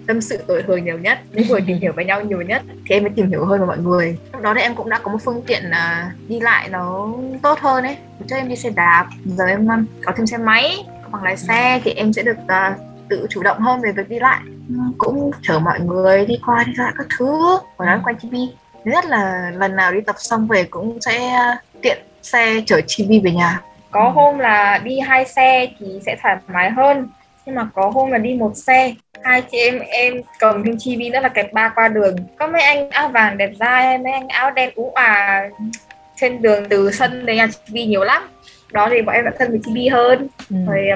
tâm 0.07 0.21
sự 0.21 0.39
tuổi 0.47 0.63
thời 0.67 0.81
nhiều 0.81 0.97
nhất 0.97 1.19
những 1.33 1.47
buổi 1.47 1.61
tìm 1.67 1.77
hiểu 1.77 1.93
với 1.95 2.05
nhau 2.05 2.21
nhiều 2.21 2.41
nhất 2.41 2.61
thì 2.85 2.95
em 2.95 3.03
mới 3.03 3.11
tìm 3.15 3.29
hiểu 3.29 3.45
hơn 3.45 3.59
với 3.59 3.67
mọi 3.67 3.77
người. 3.77 4.17
Lúc 4.33 4.41
đó 4.41 4.53
thì 4.53 4.61
em 4.61 4.75
cũng 4.75 4.89
đã 4.89 4.99
có 5.03 5.11
một 5.11 5.17
phương 5.25 5.41
tiện 5.47 5.63
uh, 5.67 6.29
đi 6.29 6.39
lại 6.39 6.69
nó 6.69 7.13
tốt 7.41 7.59
hơn 7.59 7.83
ấy. 7.83 7.97
Trước 8.27 8.35
em 8.35 8.49
đi 8.49 8.55
xe 8.55 8.69
đạp 8.69 9.07
giờ 9.25 9.45
em 9.45 9.67
có 10.05 10.13
thêm 10.17 10.27
xe 10.27 10.37
máy 10.37 10.77
bằng 11.11 11.23
lái 11.23 11.37
xe 11.37 11.81
thì 11.83 11.91
em 11.91 12.13
sẽ 12.13 12.23
được 12.23 12.37
uh, 12.43 12.88
tự 13.09 13.27
chủ 13.29 13.43
động 13.43 13.59
hơn 13.59 13.81
về 13.81 13.91
việc 13.91 14.09
đi 14.09 14.19
lại. 14.19 14.39
Cũng 14.97 15.31
chở 15.41 15.59
mọi 15.59 15.79
người 15.79 16.25
đi 16.25 16.39
qua 16.45 16.63
đi 16.63 16.73
lại 16.77 16.93
các 16.97 17.07
thứ 17.17 17.57
và 17.77 17.85
nói 17.85 17.99
quanh 18.03 18.19
chibi 18.19 18.49
nhất 18.83 19.05
là 19.05 19.51
lần 19.55 19.75
nào 19.75 19.91
đi 19.91 20.01
tập 20.01 20.15
xong 20.19 20.47
về 20.47 20.63
cũng 20.63 21.01
sẽ 21.01 21.35
uh, 21.35 21.81
tiện 21.81 21.97
xe 22.21 22.61
chở 22.65 22.81
chibi 22.87 23.19
về 23.19 23.31
nhà. 23.31 23.61
Có 23.91 24.09
hôm 24.09 24.39
là 24.39 24.77
đi 24.77 24.99
hai 24.99 25.25
xe 25.25 25.67
thì 25.79 25.99
sẽ 26.05 26.15
thoải 26.21 26.37
mái 26.47 26.71
hơn. 26.71 27.09
Nhưng 27.45 27.55
mà 27.55 27.67
có 27.73 27.89
hôm 27.89 28.11
là 28.11 28.17
đi 28.17 28.33
một 28.33 28.51
xe. 28.55 28.93
Hai 29.23 29.41
chị 29.51 29.57
em 29.57 29.79
em 29.79 30.13
cầm 30.39 30.63
thêm 30.63 30.75
chi 30.79 30.95
vi 30.95 31.09
nữa 31.09 31.19
là 31.19 31.29
kẹp 31.29 31.53
ba 31.53 31.69
qua 31.69 31.87
đường. 31.87 32.15
Có 32.39 32.47
mấy 32.47 32.61
anh 32.61 32.89
áo 32.89 33.07
vàng 33.07 33.37
đẹp 33.37 33.51
dai 33.59 33.97
mấy 33.97 34.11
anh 34.11 34.27
áo 34.27 34.51
đen 34.51 34.69
ú 34.75 34.91
à 34.95 35.43
trên 36.15 36.41
đường 36.41 36.69
từ 36.69 36.91
sân 36.91 37.25
đến 37.25 37.37
nhà 37.37 37.47
chi 37.47 37.73
vi 37.73 37.85
nhiều 37.85 38.03
lắm. 38.03 38.21
Đó 38.71 38.87
thì 38.91 39.01
bọn 39.01 39.15
em 39.15 39.25
đã 39.25 39.31
thân 39.39 39.49
với 39.49 39.59
chi 39.65 39.71
vi 39.75 39.87
hơn. 39.87 40.27
Ừ. 40.49 40.55
rồi 40.67 40.87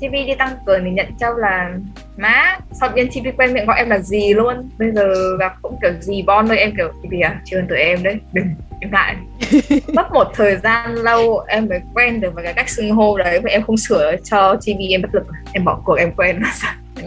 chi 0.00 0.08
vi 0.08 0.24
đi 0.24 0.34
tăng 0.34 0.56
cường 0.66 0.84
thì 0.84 0.90
nhận 0.90 1.06
châu 1.20 1.34
là 1.34 1.70
má. 2.16 2.58
Sau 2.72 2.90
nhân 2.94 3.08
chi 3.10 3.20
vi 3.24 3.30
quen 3.30 3.52
miệng 3.52 3.66
gọi 3.66 3.78
em 3.78 3.90
là 3.90 3.98
gì 3.98 4.34
luôn. 4.34 4.70
Bây 4.78 4.92
giờ 4.92 5.36
gặp 5.40 5.52
cũng 5.62 5.76
kiểu 5.82 5.92
gì 6.00 6.22
bon 6.22 6.48
thôi. 6.48 6.58
Em 6.58 6.76
kiểu 6.76 6.88
vi 7.10 7.20
à 7.20 7.40
chưa 7.44 7.62
tụi 7.68 7.78
em 7.78 8.02
đấy. 8.02 8.20
Đừng 8.32 8.46
em 8.80 8.90
lại. 8.90 9.16
Mất 9.94 10.12
một 10.12 10.26
thời 10.34 10.56
gian 10.56 10.94
lâu 10.94 11.38
em 11.38 11.68
mới 11.68 11.80
quen 11.94 12.20
được 12.20 12.34
với 12.34 12.44
cái 12.44 12.54
cách 12.54 12.68
xưng 12.68 12.90
hô 12.90 13.18
đấy 13.18 13.40
và 13.40 13.50
em 13.50 13.62
không 13.62 13.76
sửa 13.76 14.16
cho 14.24 14.56
chibi 14.60 14.88
em 14.90 15.02
bất 15.02 15.14
lực. 15.14 15.26
Em 15.52 15.64
bỏ 15.64 15.80
cuộc 15.84 15.94
em 15.94 16.12
quen. 16.16 16.42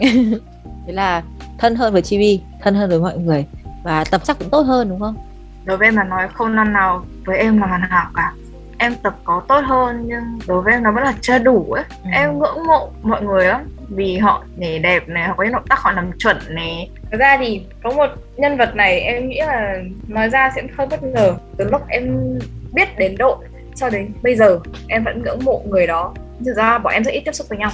Thế 0.86 0.92
là 0.92 1.22
thân 1.58 1.76
hơn 1.76 1.92
với 1.92 2.02
chibi 2.02 2.40
thân 2.62 2.74
hơn 2.74 2.90
với 2.90 2.98
mọi 2.98 3.18
người 3.18 3.44
và 3.84 4.04
tập 4.10 4.20
chắc 4.24 4.38
cũng 4.38 4.50
tốt 4.50 4.62
hơn 4.62 4.88
đúng 4.88 5.00
không? 5.00 5.16
Đối 5.64 5.76
với 5.76 5.88
em 5.88 5.94
mà 5.94 6.04
nói 6.04 6.28
không 6.34 6.56
năm 6.56 6.72
nào 6.72 7.04
với 7.26 7.38
em 7.38 7.58
là 7.60 7.66
hoàn 7.66 7.80
hảo 7.80 8.10
cả 8.14 8.32
em 8.80 8.94
tập 9.02 9.14
có 9.24 9.42
tốt 9.48 9.60
hơn 9.64 10.04
nhưng 10.06 10.38
đối 10.46 10.62
với 10.62 10.72
em 10.72 10.82
nó 10.82 10.92
vẫn 10.92 11.04
là 11.04 11.14
chưa 11.20 11.38
đủ 11.38 11.72
ấy 11.72 11.84
ừ. 12.04 12.10
em 12.12 12.38
ngưỡng 12.38 12.66
mộ 12.66 12.90
mọi 13.02 13.22
người 13.22 13.46
lắm 13.46 13.68
vì 13.88 14.18
họ 14.18 14.44
nhảy 14.56 14.78
đẹp 14.78 15.08
này 15.08 15.28
họ 15.28 15.34
có 15.36 15.44
những 15.44 15.52
động 15.52 15.66
tác 15.68 15.78
họ 15.78 15.92
làm 15.92 16.10
chuẩn 16.18 16.36
này 16.48 16.90
Thật 17.10 17.16
ra 17.20 17.36
thì 17.40 17.62
có 17.82 17.90
một 17.90 18.06
nhân 18.36 18.56
vật 18.56 18.74
này 18.74 19.00
em 19.00 19.28
nghĩ 19.28 19.40
là 19.40 19.74
nói 20.08 20.28
ra 20.28 20.52
sẽ 20.56 20.62
hơi 20.78 20.86
bất 20.86 21.02
ngờ 21.02 21.34
từ 21.56 21.70
lúc 21.70 21.82
em 21.88 22.38
biết 22.72 22.98
đến 22.98 23.16
đội 23.18 23.36
cho 23.76 23.90
đến 23.90 24.12
bây 24.22 24.36
giờ 24.36 24.60
em 24.88 25.04
vẫn 25.04 25.22
ngưỡng 25.22 25.44
mộ 25.44 25.62
người 25.66 25.86
đó 25.86 26.14
thực 26.44 26.54
ra 26.56 26.78
bọn 26.78 26.92
em 26.92 27.04
rất 27.04 27.10
ít 27.10 27.22
tiếp 27.24 27.32
xúc 27.32 27.46
với 27.48 27.58
nhau 27.58 27.70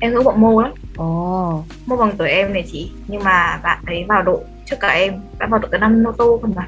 em 0.00 0.12
ngưỡng 0.12 0.24
mộ 0.24 0.32
mô 0.32 0.62
lắm 0.62 0.72
oh. 1.02 1.64
mô 1.86 1.96
bằng 1.96 2.12
tuổi 2.18 2.28
em 2.28 2.52
này 2.52 2.64
chị 2.72 2.92
nhưng 3.06 3.24
mà 3.24 3.60
bạn 3.62 3.78
ấy 3.86 4.04
vào 4.08 4.22
đội 4.22 4.40
trước 4.64 4.76
cả 4.80 4.88
em 4.88 5.14
đã 5.38 5.46
vào 5.46 5.60
đội 5.60 5.68
từ 5.72 5.78
năm 5.78 6.02
nô 6.02 6.12
tô 6.12 6.38
còn 6.42 6.52
mà 6.56 6.66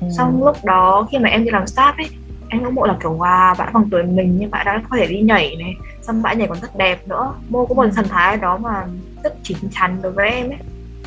ừ. 0.00 0.06
xong 0.16 0.44
lúc 0.44 0.64
đó 0.64 1.08
khi 1.10 1.18
mà 1.18 1.28
em 1.28 1.44
đi 1.44 1.50
làm 1.50 1.64
staff 1.64 1.92
ấy 1.96 2.10
em 2.48 2.62
ngưỡng 2.62 2.74
mộ 2.74 2.86
là 2.86 2.96
kiểu 3.02 3.18
wow 3.18 3.54
bạn 3.58 3.72
bằng 3.72 3.88
tuổi 3.90 4.02
mình 4.02 4.36
nhưng 4.38 4.50
bạn 4.50 4.66
đã 4.66 4.82
có 4.90 4.96
thể 4.96 5.06
đi 5.06 5.20
nhảy 5.20 5.56
này 5.58 5.74
xong 6.02 6.22
bạn 6.22 6.38
nhảy 6.38 6.48
còn 6.48 6.60
rất 6.60 6.76
đẹp 6.76 7.08
nữa. 7.08 7.34
Mô 7.48 7.66
có 7.66 7.74
một 7.74 7.86
thần 7.96 8.08
thái 8.08 8.36
đó 8.36 8.56
mà 8.56 8.86
rất 9.24 9.34
chín 9.42 9.58
chắn 9.70 9.98
đối 10.02 10.12
với 10.12 10.30
em 10.30 10.48
ấy. 10.48 10.58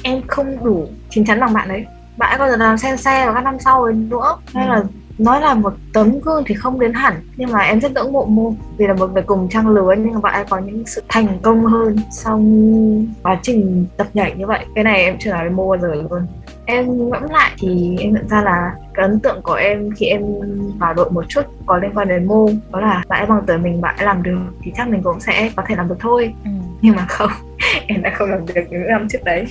Em 0.03 0.21
không 0.27 0.63
đủ 0.63 0.87
chín 1.09 1.25
chắn 1.25 1.39
bằng 1.39 1.53
bạn 1.53 1.69
ấy. 1.69 1.85
Bạn 2.17 2.29
ấy 2.29 2.39
có 2.39 2.49
giờ 2.49 2.55
làm 2.55 2.77
xe 2.77 2.97
xe 2.97 3.25
vào 3.25 3.33
các 3.33 3.43
năm 3.43 3.59
sau 3.59 3.81
rồi 3.81 3.93
nữa. 3.93 4.37
Hay 4.53 4.67
là 4.67 4.75
ừ. 4.75 4.85
nói 5.17 5.41
là 5.41 5.53
một 5.53 5.73
tấm 5.93 6.19
gương 6.19 6.43
thì 6.45 6.55
không 6.55 6.79
đến 6.79 6.93
hẳn. 6.93 7.13
Nhưng 7.37 7.51
mà 7.51 7.59
em 7.59 7.81
rất 7.81 7.91
ngưỡng 7.91 8.11
mộ 8.11 8.25
mô 8.25 8.53
vì 8.77 8.87
là 8.87 8.93
một 8.93 9.13
người 9.13 9.23
cùng 9.23 9.49
trang 9.49 9.67
lứa 9.67 9.95
nhưng 9.97 10.13
mà 10.13 10.19
bạn 10.19 10.33
ấy 10.33 10.45
có 10.49 10.57
những 10.57 10.83
sự 10.85 11.03
thành 11.09 11.39
công 11.41 11.65
hơn 11.65 11.95
trong 12.23 13.07
quá 13.23 13.39
trình 13.41 13.85
tập 13.97 14.07
nhảy 14.13 14.33
như 14.37 14.47
vậy. 14.47 14.65
Cái 14.75 14.83
này 14.83 15.03
em 15.03 15.15
chưa 15.19 15.31
nói 15.31 15.41
với 15.41 15.49
mô 15.49 15.69
bao 15.69 15.77
giờ 15.79 15.95
luôn 15.95 16.27
em 16.67 17.09
ngẫm 17.09 17.23
lại 17.29 17.51
thì 17.59 17.97
em 17.99 18.13
nhận 18.13 18.27
ra 18.27 18.41
là 18.41 18.71
cái 18.93 19.05
ấn 19.05 19.19
tượng 19.19 19.41
của 19.41 19.53
em 19.53 19.89
khi 19.97 20.05
em 20.05 20.21
vào 20.79 20.93
đội 20.93 21.11
một 21.11 21.25
chút 21.29 21.41
có 21.65 21.77
liên 21.77 21.91
quan 21.95 22.07
đến 22.07 22.27
mô 22.27 22.49
đó 22.71 22.79
là 22.79 23.03
bạn 23.07 23.21
ấy 23.21 23.27
bằng 23.27 23.43
tuổi 23.47 23.57
mình 23.57 23.81
bạn 23.81 23.95
ấy 23.97 24.05
làm 24.05 24.23
được 24.23 24.39
thì 24.61 24.71
chắc 24.77 24.89
mình 24.89 25.01
cũng 25.03 25.19
sẽ 25.19 25.51
có 25.55 25.63
thể 25.67 25.75
làm 25.75 25.87
được 25.87 25.97
thôi. 25.99 26.33
Ừ. 26.43 26.49
nhưng 26.81 26.95
mà 26.95 27.05
không 27.09 27.31
em 27.87 28.01
đã 28.01 28.11
không 28.15 28.29
làm 28.29 28.45
được 28.45 28.61
những 28.69 28.87
năm 28.87 29.07
trước 29.09 29.23
đấy. 29.23 29.45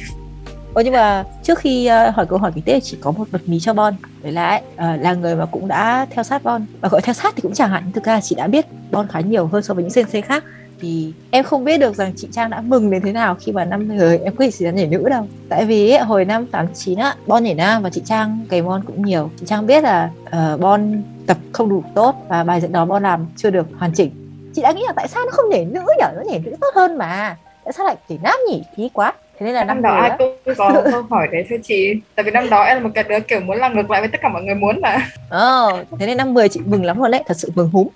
Ồ 0.74 0.82
nhưng 0.82 0.92
mà 0.92 1.24
trước 1.42 1.58
khi 1.58 1.90
uh, 2.08 2.14
hỏi 2.14 2.26
câu 2.26 2.38
hỏi 2.38 2.52
kinh 2.54 2.64
tế 2.64 2.80
chỉ 2.80 2.98
có 3.00 3.10
một 3.10 3.28
bật 3.32 3.48
mí 3.48 3.60
cho 3.60 3.74
Bon. 3.74 3.94
Đấy 4.22 4.32
là 4.32 4.60
uh, 4.74 4.78
là 4.78 5.14
người 5.14 5.36
mà 5.36 5.46
cũng 5.46 5.68
đã 5.68 6.06
theo 6.10 6.24
sát 6.24 6.44
Bon. 6.44 6.66
Và 6.80 6.88
gọi 6.88 7.00
theo 7.00 7.14
sát 7.14 7.34
thì 7.36 7.40
cũng 7.42 7.54
chẳng 7.54 7.70
hạn 7.70 7.92
Thực 7.92 8.04
ra 8.04 8.20
chị 8.20 8.34
đã 8.34 8.46
biết 8.46 8.66
Bon 8.90 9.08
khá 9.08 9.20
nhiều 9.20 9.46
hơn 9.46 9.62
so 9.62 9.74
với 9.74 9.84
những 9.84 9.90
sensei 9.90 10.22
khác 10.22 10.44
thì 10.80 11.12
em 11.30 11.44
không 11.44 11.64
biết 11.64 11.78
được 11.78 11.94
rằng 11.94 12.12
chị 12.16 12.28
Trang 12.32 12.50
đã 12.50 12.60
mừng 12.60 12.90
đến 12.90 13.02
thế 13.02 13.12
nào 13.12 13.34
khi 13.34 13.52
mà 13.52 13.64
năm 13.64 13.96
người 13.96 14.18
em 14.18 14.36
quyết 14.36 14.50
định 14.60 14.74
nhảy 14.74 14.86
nữ 14.86 15.08
đâu. 15.08 15.26
Tại 15.48 15.64
vì 15.64 15.90
ấy, 15.90 16.00
hồi 16.00 16.24
năm 16.24 16.46
89 16.46 16.98
á 16.98 17.14
Bon 17.26 17.44
nhảy 17.44 17.54
nam 17.54 17.82
và 17.82 17.90
chị 17.90 18.02
Trang 18.04 18.46
cày 18.50 18.62
Bon 18.62 18.82
cũng 18.86 19.04
nhiều. 19.04 19.30
Chị 19.40 19.46
Trang 19.46 19.66
biết 19.66 19.84
là 19.84 20.10
uh, 20.22 20.60
Bon 20.60 21.02
tập 21.26 21.36
không 21.52 21.68
đủ 21.68 21.84
tốt 21.94 22.14
và 22.28 22.44
bài 22.44 22.60
dẫn 22.60 22.72
đó 22.72 22.84
Bon 22.84 23.02
làm 23.02 23.26
chưa 23.36 23.50
được 23.50 23.66
hoàn 23.78 23.92
chỉnh. 23.92 24.10
Chị 24.54 24.62
đã 24.62 24.72
nghĩ 24.72 24.82
là 24.86 24.92
tại 24.96 25.08
sao 25.08 25.24
nó 25.24 25.30
không 25.32 25.50
nhảy 25.50 25.64
nữ 25.64 25.80
nhở 25.98 26.08
nó 26.16 26.22
nhảy 26.30 26.38
nữ 26.38 26.56
tốt 26.60 26.70
hơn 26.74 26.98
mà. 26.98 27.36
Tại 27.64 27.72
sao 27.72 27.86
lại 27.86 27.96
nhảy 28.08 28.18
nam 28.22 28.36
nhỉ? 28.50 28.62
Phí 28.76 28.90
quá. 28.92 29.12
Thế 29.38 29.46
nên 29.46 29.54
là 29.54 29.64
năm, 29.64 29.82
năm 29.82 29.82
đó 29.82 30.00
ai 30.00 30.10
cũng 30.18 30.54
có 30.56 30.82
câu 30.90 31.02
hỏi 31.10 31.28
đấy 31.32 31.44
thưa 31.50 31.56
chị. 31.62 31.94
Tại 32.14 32.24
vì 32.24 32.30
năm 32.30 32.50
đó 32.50 32.62
em 32.62 32.76
là 32.76 32.82
một 32.82 32.90
cái 32.94 33.04
đứa 33.08 33.20
kiểu 33.20 33.40
muốn 33.40 33.56
làm 33.58 33.76
ngược 33.76 33.90
lại 33.90 34.00
với 34.00 34.08
tất 34.08 34.18
cả 34.22 34.28
mọi 34.28 34.42
người 34.42 34.54
muốn 34.54 34.80
mà. 34.80 34.98
Ờ 35.30 35.84
thế 35.98 36.06
nên 36.06 36.16
năm 36.16 36.34
10 36.34 36.48
chị 36.48 36.60
mừng 36.64 36.84
lắm 36.84 36.98
luôn 36.98 37.10
đấy. 37.10 37.22
Thật 37.26 37.36
sự 37.36 37.50
mừng 37.54 37.70
húm 37.72 37.88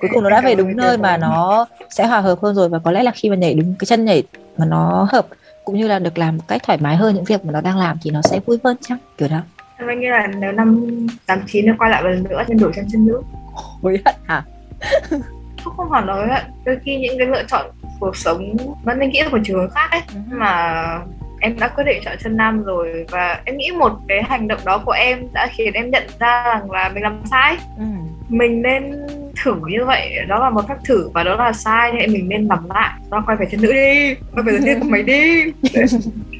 cuối 0.00 0.10
cùng 0.14 0.22
nó 0.22 0.30
đã 0.30 0.40
về 0.40 0.54
đúng 0.54 0.76
nơi 0.76 0.98
mà 0.98 1.16
nó 1.16 1.66
sẽ 1.90 2.06
hòa 2.06 2.20
hợp 2.20 2.38
hơn 2.42 2.54
rồi 2.54 2.68
và 2.68 2.78
có 2.78 2.90
lẽ 2.90 3.02
là 3.02 3.10
khi 3.10 3.30
mà 3.30 3.36
nhảy 3.36 3.54
đúng 3.54 3.74
cái 3.78 3.86
chân 3.86 4.04
nhảy 4.04 4.22
mà 4.56 4.64
nó 4.64 5.08
hợp 5.12 5.26
cũng 5.64 5.76
như 5.76 5.88
là 5.88 5.98
được 5.98 6.18
làm 6.18 6.36
một 6.36 6.44
cách 6.48 6.62
thoải 6.64 6.78
mái 6.82 6.96
hơn 6.96 7.14
những 7.14 7.24
việc 7.24 7.44
mà 7.44 7.52
nó 7.52 7.60
đang 7.60 7.78
làm 7.78 7.96
thì 8.02 8.10
nó 8.10 8.22
sẽ 8.22 8.40
vui 8.46 8.58
hơn 8.64 8.76
chắc 8.80 8.98
kiểu 9.18 9.28
đó. 9.28 9.40
Em 9.78 10.00
nghĩ 10.00 10.06
là 10.06 10.26
nếu 10.26 10.52
năm 10.52 10.86
89 11.26 11.66
nó 11.66 11.74
quay 11.78 11.90
lại 11.90 12.02
lần 12.02 12.24
nữa 12.24 12.42
nên 12.48 12.58
đổi 12.58 12.72
sang 12.72 12.90
chân 12.92 13.06
nữ. 13.06 13.22
Hối 13.82 13.98
hận 14.04 14.14
hả? 14.26 14.42
Không 15.64 15.76
không 15.76 15.92
hẳn 15.92 16.08
hối 16.08 16.28
hận 16.28 16.44
đôi 16.64 16.78
khi 16.84 16.96
những 16.96 17.18
cái 17.18 17.26
lựa 17.26 17.42
chọn 17.48 17.70
cuộc 18.00 18.16
sống 18.16 18.56
vẫn 18.84 18.98
nên 18.98 19.10
nghĩ 19.10 19.22
là 19.22 19.28
một 19.28 19.38
trường 19.44 19.70
khác 19.70 19.90
ấy. 19.90 20.00
Ừ. 20.14 20.20
mà 20.30 20.84
em 21.40 21.58
đã 21.58 21.68
quyết 21.68 21.84
định 21.84 22.02
chọn 22.04 22.16
chân 22.22 22.36
nam 22.36 22.64
rồi 22.64 23.06
và 23.10 23.40
em 23.44 23.56
nghĩ 23.56 23.70
một 23.70 23.92
cái 24.08 24.22
hành 24.22 24.48
động 24.48 24.60
đó 24.64 24.82
của 24.84 24.92
em 24.92 25.18
đã 25.32 25.48
khiến 25.56 25.72
em 25.72 25.90
nhận 25.90 26.02
ra 26.18 26.42
rằng 26.44 26.70
là 26.70 26.88
mình 26.88 27.02
làm 27.02 27.22
sai. 27.30 27.56
Ừ. 27.78 27.84
mình 28.28 28.62
nên 28.62 29.06
thử 29.42 29.54
như 29.68 29.84
vậy 29.86 30.12
đó 30.28 30.38
là 30.38 30.50
một 30.50 30.68
phép 30.68 30.74
thử 30.84 31.08
và 31.14 31.24
đó 31.24 31.36
là 31.36 31.52
sai 31.52 31.92
thì 32.00 32.06
mình 32.06 32.28
nên 32.28 32.46
làm 32.46 32.68
lại. 32.68 33.00
Đó 33.10 33.22
quay 33.26 33.36
về 33.36 33.46
chân 33.50 33.60
nữ 33.60 33.72
đi 33.72 34.14
quay 34.34 34.42
về 34.44 34.58
nữ 34.62 34.80
của 34.80 34.88
mày 34.88 35.02
đi. 35.02 35.42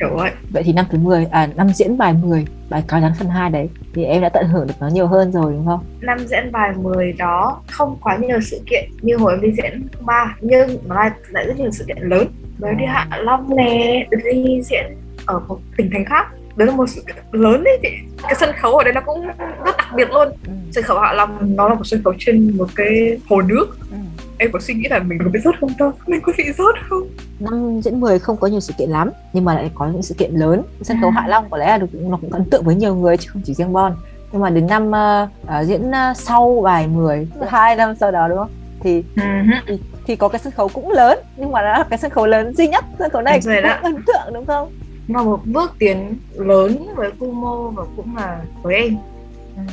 Kiểu 0.00 0.16
vậy. 0.16 0.30
Vậy 0.50 0.62
thì 0.62 0.72
năm 0.72 0.84
thứ 0.90 0.98
10 0.98 1.26
à 1.30 1.48
năm 1.56 1.68
diễn 1.68 1.98
bài 1.98 2.14
10 2.22 2.46
bài 2.70 2.82
cáo 2.88 3.00
rắn 3.00 3.12
phần 3.18 3.28
2 3.28 3.50
đấy 3.50 3.68
thì 3.94 4.04
em 4.04 4.22
đã 4.22 4.28
tận 4.28 4.46
hưởng 4.48 4.66
được 4.66 4.74
nó 4.80 4.88
nhiều 4.88 5.06
hơn 5.06 5.32
rồi 5.32 5.52
đúng 5.52 5.66
không? 5.66 5.80
Năm 6.00 6.18
diễn 6.18 6.52
bài 6.52 6.70
10 6.76 7.12
đó 7.12 7.60
không 7.66 7.96
quá 8.00 8.16
nhiều 8.16 8.40
sự 8.40 8.60
kiện 8.66 8.90
như 9.02 9.16
hồi 9.16 9.32
em 9.32 9.40
đi 9.40 9.48
diễn 9.56 9.86
ba 10.00 10.36
nhưng 10.40 10.78
nó 10.86 10.94
lại, 10.94 11.10
lại 11.28 11.46
rất 11.46 11.58
nhiều 11.58 11.70
sự 11.70 11.84
kiện 11.88 11.98
lớn. 12.00 12.26
Mới 12.58 12.74
đi 12.74 12.84
hạ 12.84 13.08
long 13.18 13.56
nè 13.56 14.06
đi 14.24 14.62
diễn 14.62 14.84
ở 15.26 15.40
một 15.48 15.58
tỉnh 15.76 15.90
thành 15.92 16.04
khác 16.04 16.26
đấy 16.58 16.68
là 16.68 16.74
một 16.74 16.86
sự 16.88 17.02
lớn 17.32 17.64
đấy 17.64 17.78
chị. 17.82 17.88
Cái 18.22 18.34
sân 18.34 18.50
khấu 18.60 18.76
ở 18.76 18.84
đây 18.84 18.92
nó 18.92 19.00
cũng 19.00 19.26
rất 19.64 19.76
đặc 19.76 19.86
biệt 19.96 20.10
luôn. 20.10 20.28
Ừ. 20.46 20.52
sân 20.72 20.84
khấu 20.84 20.98
hạ 20.98 21.12
long 21.12 21.56
nó 21.56 21.68
là 21.68 21.74
một 21.74 21.84
sân 21.84 22.02
khấu 22.04 22.14
trên 22.18 22.56
một 22.56 22.68
cái 22.76 23.18
hồ 23.28 23.42
nước. 23.42 23.78
Ừ. 23.90 23.96
em 24.38 24.52
có 24.52 24.60
suy 24.60 24.74
nghĩ 24.74 24.88
là 24.90 24.98
mình 24.98 25.18
có 25.24 25.30
bị 25.32 25.40
rớt 25.44 25.54
không 25.60 25.70
đâu? 25.78 25.92
Mình 26.06 26.20
có 26.22 26.32
bị 26.38 26.44
rớt 26.44 26.74
không? 26.88 27.08
Năm 27.40 27.80
diễn 27.80 28.00
10 28.00 28.18
không 28.18 28.36
có 28.36 28.46
nhiều 28.46 28.60
sự 28.60 28.72
kiện 28.78 28.90
lắm 28.90 29.10
nhưng 29.32 29.44
mà 29.44 29.54
lại 29.54 29.70
có 29.74 29.86
những 29.86 30.02
sự 30.02 30.14
kiện 30.18 30.34
lớn. 30.34 30.62
Sân 30.82 30.96
khấu 31.00 31.10
à. 31.10 31.12
hạ 31.14 31.28
long 31.28 31.50
có 31.50 31.56
lẽ 31.56 31.66
là 31.66 31.78
được 31.78 31.86
nó 31.92 32.16
cũng 32.16 32.32
ấn 32.32 32.44
tượng 32.50 32.64
với 32.64 32.74
nhiều 32.74 32.94
người 32.94 33.16
chứ 33.16 33.30
không 33.32 33.42
chỉ 33.44 33.54
riêng 33.54 33.72
bon. 33.72 33.92
Nhưng 34.32 34.42
mà 34.42 34.50
đến 34.50 34.66
năm 34.66 34.90
uh, 34.90 35.66
diễn 35.66 35.90
uh, 35.90 36.16
sau 36.16 36.60
bài 36.64 36.86
10 36.86 37.28
hai 37.48 37.76
năm 37.76 37.94
sau 38.00 38.10
đó 38.10 38.28
đúng 38.28 38.38
không? 38.38 38.50
Thì, 38.80 39.04
uh-huh. 39.16 39.60
thì 39.66 39.78
thì 40.06 40.16
có 40.16 40.28
cái 40.28 40.38
sân 40.38 40.52
khấu 40.52 40.68
cũng 40.68 40.90
lớn 40.90 41.18
nhưng 41.36 41.52
mà 41.52 41.62
là 41.62 41.84
cái 41.90 41.98
sân 41.98 42.10
khấu 42.10 42.26
lớn 42.26 42.54
duy 42.54 42.68
nhất. 42.68 42.84
Sân 42.98 43.10
khấu 43.10 43.22
này 43.22 43.40
cũng 43.44 43.82
ấn 43.82 43.94
tượng 44.06 44.34
đúng 44.34 44.46
không 44.46 44.72
là 45.08 45.22
một 45.22 45.40
bước 45.44 45.72
tiến 45.78 46.16
lớn 46.34 46.86
với 46.96 47.10
Kumo 47.10 47.70
và 47.74 47.82
cũng 47.96 48.16
là 48.16 48.40
với 48.62 48.74
em. 48.74 48.96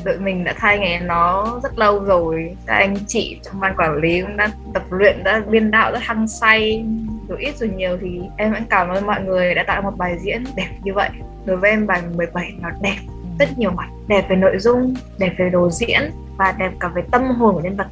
Đội 0.04 0.20
mình 0.20 0.44
đã 0.44 0.54
thay 0.58 0.80
nghề 0.80 1.00
nó 1.00 1.60
rất 1.64 1.80
lâu 1.80 2.00
rồi. 2.00 2.56
Các 2.66 2.74
anh 2.74 2.96
chị 3.08 3.40
trong 3.44 3.60
ban 3.60 3.76
quản 3.78 3.96
lý 3.96 4.22
cũng 4.22 4.38
đã 4.38 4.52
tập 4.74 4.84
luyện, 4.90 5.24
đã 5.24 5.42
biên 5.50 5.72
đạo, 5.72 5.92
rất 5.92 6.00
hăng 6.02 6.28
say. 6.28 6.86
Rồi 7.28 7.38
ít 7.40 7.58
rồi 7.58 7.70
nhiều 7.70 7.98
thì 8.02 8.22
em 8.38 8.52
vẫn 8.52 8.64
cảm 8.70 8.90
ơn 8.90 9.06
mọi 9.06 9.24
người 9.24 9.56
đã 9.56 9.64
tạo 9.68 9.82
một 9.82 9.98
bài 9.98 10.18
diễn 10.22 10.44
đẹp 10.56 10.70
như 10.84 10.94
vậy. 10.94 11.10
Đối 11.46 11.58
với 11.58 11.70
em, 11.70 11.88
bài 11.88 12.02
17 12.16 12.54
nó 12.62 12.70
đẹp 12.82 12.98
rất 13.40 13.58
nhiều 13.58 13.72
mặt. 13.72 13.88
Đẹp 14.08 14.26
về 14.30 14.36
nội 14.36 14.60
dung, 14.60 14.94
đẹp 15.18 15.34
về 15.38 15.50
đồ 15.50 15.70
diễn 15.70 16.02
và 16.38 16.56
đẹp 16.58 16.72
cả 16.80 16.88
về 16.88 17.02
tâm 17.12 17.24
hồn 17.24 17.56
của 17.56 17.62
nhân 17.62 17.76
vật 17.76 17.88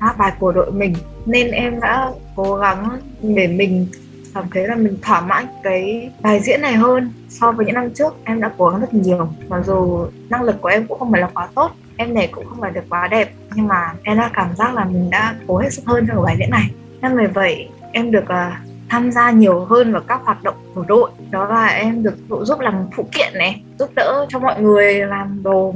đó, 0.00 0.14
bài 0.18 0.32
của 0.38 0.52
đội 0.52 0.72
mình. 0.72 0.94
Nên 1.26 1.50
em 1.50 1.80
đã 1.80 2.10
cố 2.36 2.56
gắng 2.56 2.88
để 3.22 3.46
mình 3.46 3.86
cảm 4.34 4.44
thấy 4.50 4.68
là 4.68 4.74
mình 4.74 4.96
thỏa 5.02 5.20
mãn 5.20 5.46
cái 5.62 6.10
bài 6.20 6.40
diễn 6.40 6.60
này 6.60 6.72
hơn 6.72 7.12
so 7.28 7.52
với 7.52 7.66
những 7.66 7.74
năm 7.74 7.90
trước. 7.94 8.16
Em 8.24 8.40
đã 8.40 8.50
cố 8.58 8.68
gắng 8.68 8.80
rất 8.80 8.94
nhiều 8.94 9.28
mặc 9.48 9.62
dù 9.66 10.06
năng 10.30 10.42
lực 10.42 10.60
của 10.60 10.68
em 10.68 10.86
cũng 10.86 10.98
không 10.98 11.12
phải 11.12 11.20
là 11.20 11.30
quá 11.34 11.48
tốt 11.54 11.72
em 11.96 12.14
này 12.14 12.28
cũng 12.32 12.46
không 12.48 12.60
phải 12.60 12.70
được 12.70 12.84
quá 12.88 13.08
đẹp 13.08 13.32
nhưng 13.54 13.68
mà 13.68 13.92
em 14.02 14.16
đã 14.16 14.30
cảm 14.32 14.56
giác 14.56 14.74
là 14.74 14.84
mình 14.84 15.10
đã 15.10 15.34
cố 15.46 15.58
hết 15.58 15.72
sức 15.72 15.82
hơn 15.86 16.06
trong 16.08 16.22
bài 16.24 16.36
diễn 16.38 16.50
này. 16.50 16.70
Năm 17.00 17.14
17 17.14 17.68
em 17.92 18.10
được 18.10 18.24
uh, 18.24 18.52
tham 18.88 19.12
gia 19.12 19.30
nhiều 19.30 19.64
hơn 19.64 19.92
vào 19.92 20.02
các 20.08 20.20
hoạt 20.24 20.42
động 20.42 20.54
của 20.74 20.84
đội. 20.88 21.10
Đó 21.30 21.44
là 21.44 21.66
em 21.66 22.02
được 22.02 22.14
đội 22.28 22.44
giúp 22.44 22.60
làm 22.60 22.74
phụ 22.96 23.08
kiện 23.12 23.32
này 23.34 23.62
giúp 23.78 23.90
đỡ 23.96 24.26
cho 24.28 24.38
mọi 24.38 24.60
người 24.60 24.94
làm 24.94 25.42
đồ 25.42 25.74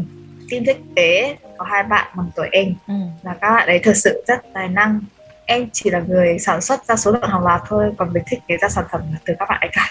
team 0.51 0.65
thiết 0.65 0.81
kế 0.97 1.37
có 1.57 1.65
hai 1.65 1.83
bạn 1.83 2.07
bằng 2.17 2.31
tuổi 2.37 2.49
em 2.53 2.75
ừ. 2.89 2.95
và 3.23 3.35
các 3.41 3.51
bạn 3.51 3.69
ấy 3.69 3.79
thật 3.79 3.97
sự 3.97 4.25
rất 4.29 4.43
tài 4.55 4.69
năng 4.69 5.01
em 5.49 5.69
chỉ 5.73 5.91
là 5.91 6.01
người 6.09 6.39
sản 6.39 6.61
xuất 6.61 6.87
ra 6.87 6.97
số 6.97 7.13
lượng 7.13 7.31
hàng 7.31 7.45
loạt 7.45 7.63
thôi 7.67 7.93
còn 7.99 8.13
việc 8.13 8.21
thiết 8.27 8.39
kế 8.49 8.57
ra 8.57 8.69
sản 8.69 8.85
phẩm 8.91 9.01
là 9.13 9.19
từ 9.25 9.35
các 9.39 9.49
bạn 9.49 9.61
ấy 9.61 9.71
cả. 9.73 9.91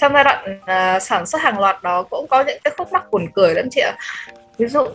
Trong 0.00 0.12
giai 0.12 0.24
đoạn 0.24 0.58
uh, 0.58 1.02
sản 1.02 1.26
xuất 1.26 1.42
hàng 1.42 1.58
loạt 1.58 1.82
đó 1.82 2.02
cũng 2.02 2.26
có 2.30 2.44
những 2.44 2.58
cái 2.64 2.74
khúc 2.76 2.92
mắc 2.92 3.04
buồn 3.10 3.26
cười 3.34 3.54
lắm 3.54 3.68
chị 3.70 3.80
ạ. 3.80 3.94
Ví 4.58 4.66
dụ 4.66 4.86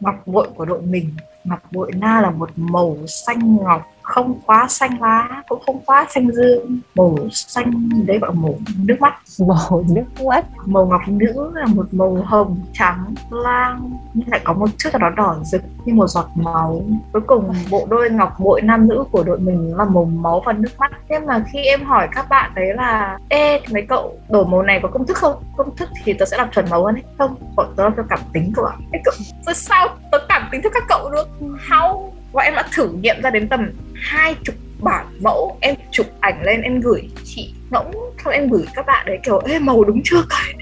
ngọc 0.00 0.14
bội 0.26 0.48
của 0.54 0.64
đội 0.64 0.80
mình 0.82 1.16
ngọc 1.44 1.60
bội 1.70 1.90
na 1.94 2.20
là 2.20 2.30
một 2.30 2.50
màu 2.56 2.96
xanh 3.06 3.56
ngọc 3.56 3.82
không 4.06 4.40
quá 4.46 4.66
xanh 4.68 5.00
lá 5.00 5.42
cũng 5.48 5.62
không 5.66 5.80
quá 5.86 6.06
xanh 6.10 6.30
dương. 6.32 6.80
Màu 6.94 7.16
xanh 7.30 7.88
đấy 8.06 8.18
gọi 8.18 8.30
là 8.34 8.40
màu 8.40 8.54
nước 8.76 8.96
mắt. 9.00 9.14
Màu 9.38 9.84
nước 9.88 10.24
mắt. 10.24 10.44
Màu 10.66 10.86
ngọc 10.86 11.00
nữ 11.08 11.52
là 11.54 11.66
một 11.66 11.86
màu 11.92 12.14
hồng 12.24 12.56
trắng 12.72 13.14
lang 13.30 13.90
nhưng 14.14 14.28
lại 14.28 14.40
có 14.44 14.52
một 14.52 14.70
chút 14.78 14.90
nào 14.92 15.10
đó 15.10 15.16
đỏ 15.16 15.36
rực 15.44 15.62
như 15.84 15.94
một 15.94 16.06
giọt 16.06 16.28
máu. 16.34 16.82
Cuối 17.12 17.22
cùng 17.26 17.54
bộ 17.70 17.86
đôi 17.90 18.10
ngọc 18.10 18.40
bội 18.40 18.62
nam 18.62 18.88
nữ 18.88 19.04
của 19.10 19.24
đội 19.24 19.38
mình 19.38 19.76
là 19.76 19.84
màu 19.84 20.04
máu 20.04 20.42
và 20.46 20.52
nước 20.52 20.70
mắt. 20.78 20.92
Nhưng 21.08 21.26
mà 21.26 21.44
khi 21.52 21.58
em 21.58 21.84
hỏi 21.84 22.08
các 22.12 22.28
bạn 22.28 22.52
đấy 22.54 22.74
là 22.74 23.18
ê 23.28 23.60
thì 23.64 23.74
mấy 23.74 23.86
cậu 23.88 24.18
đổi 24.28 24.46
màu 24.46 24.62
này 24.62 24.80
có 24.82 24.88
công 24.88 25.06
thức 25.06 25.16
không? 25.16 25.42
Công 25.56 25.76
thức 25.76 25.88
thì 26.04 26.12
tớ 26.12 26.24
sẽ 26.24 26.36
làm 26.36 26.50
chuẩn 26.50 26.70
màu 26.70 26.84
hơn 26.84 26.94
ấy 26.94 27.02
không 27.18 27.34
bọn 27.56 27.66
tớ 27.76 27.82
làm 27.82 27.92
theo 27.96 28.04
cảm 28.08 28.18
tính 28.32 28.52
cậu 28.56 28.64
ạ. 28.64 28.76
Cậu 29.04 29.14
sao 29.54 29.88
tớ 30.12 30.18
cảm 30.28 30.48
tính 30.52 30.60
theo 30.62 30.70
các 30.74 30.84
cậu 30.88 31.10
được 31.10 31.28
how 31.68 32.10
và 32.36 32.42
em 32.42 32.54
đã 32.54 32.64
thử 32.72 32.88
nghiệm 32.88 33.22
ra 33.22 33.30
đến 33.30 33.48
tầm 33.48 33.72
hai 33.94 34.34
chục 34.44 34.54
bản 34.78 35.06
mẫu 35.20 35.58
em 35.60 35.74
chụp 35.90 36.06
ảnh 36.20 36.42
lên 36.42 36.62
em 36.62 36.80
gửi 36.80 37.08
chị 37.24 37.54
ngỗng 37.70 37.92
xong 38.24 38.32
em 38.32 38.48
gửi 38.48 38.66
các 38.74 38.86
bạn 38.86 39.06
đấy 39.06 39.18
kiểu 39.24 39.38
ê 39.38 39.58
màu 39.58 39.84
đúng 39.84 40.00
chưa 40.04 40.24
cái 40.30 40.54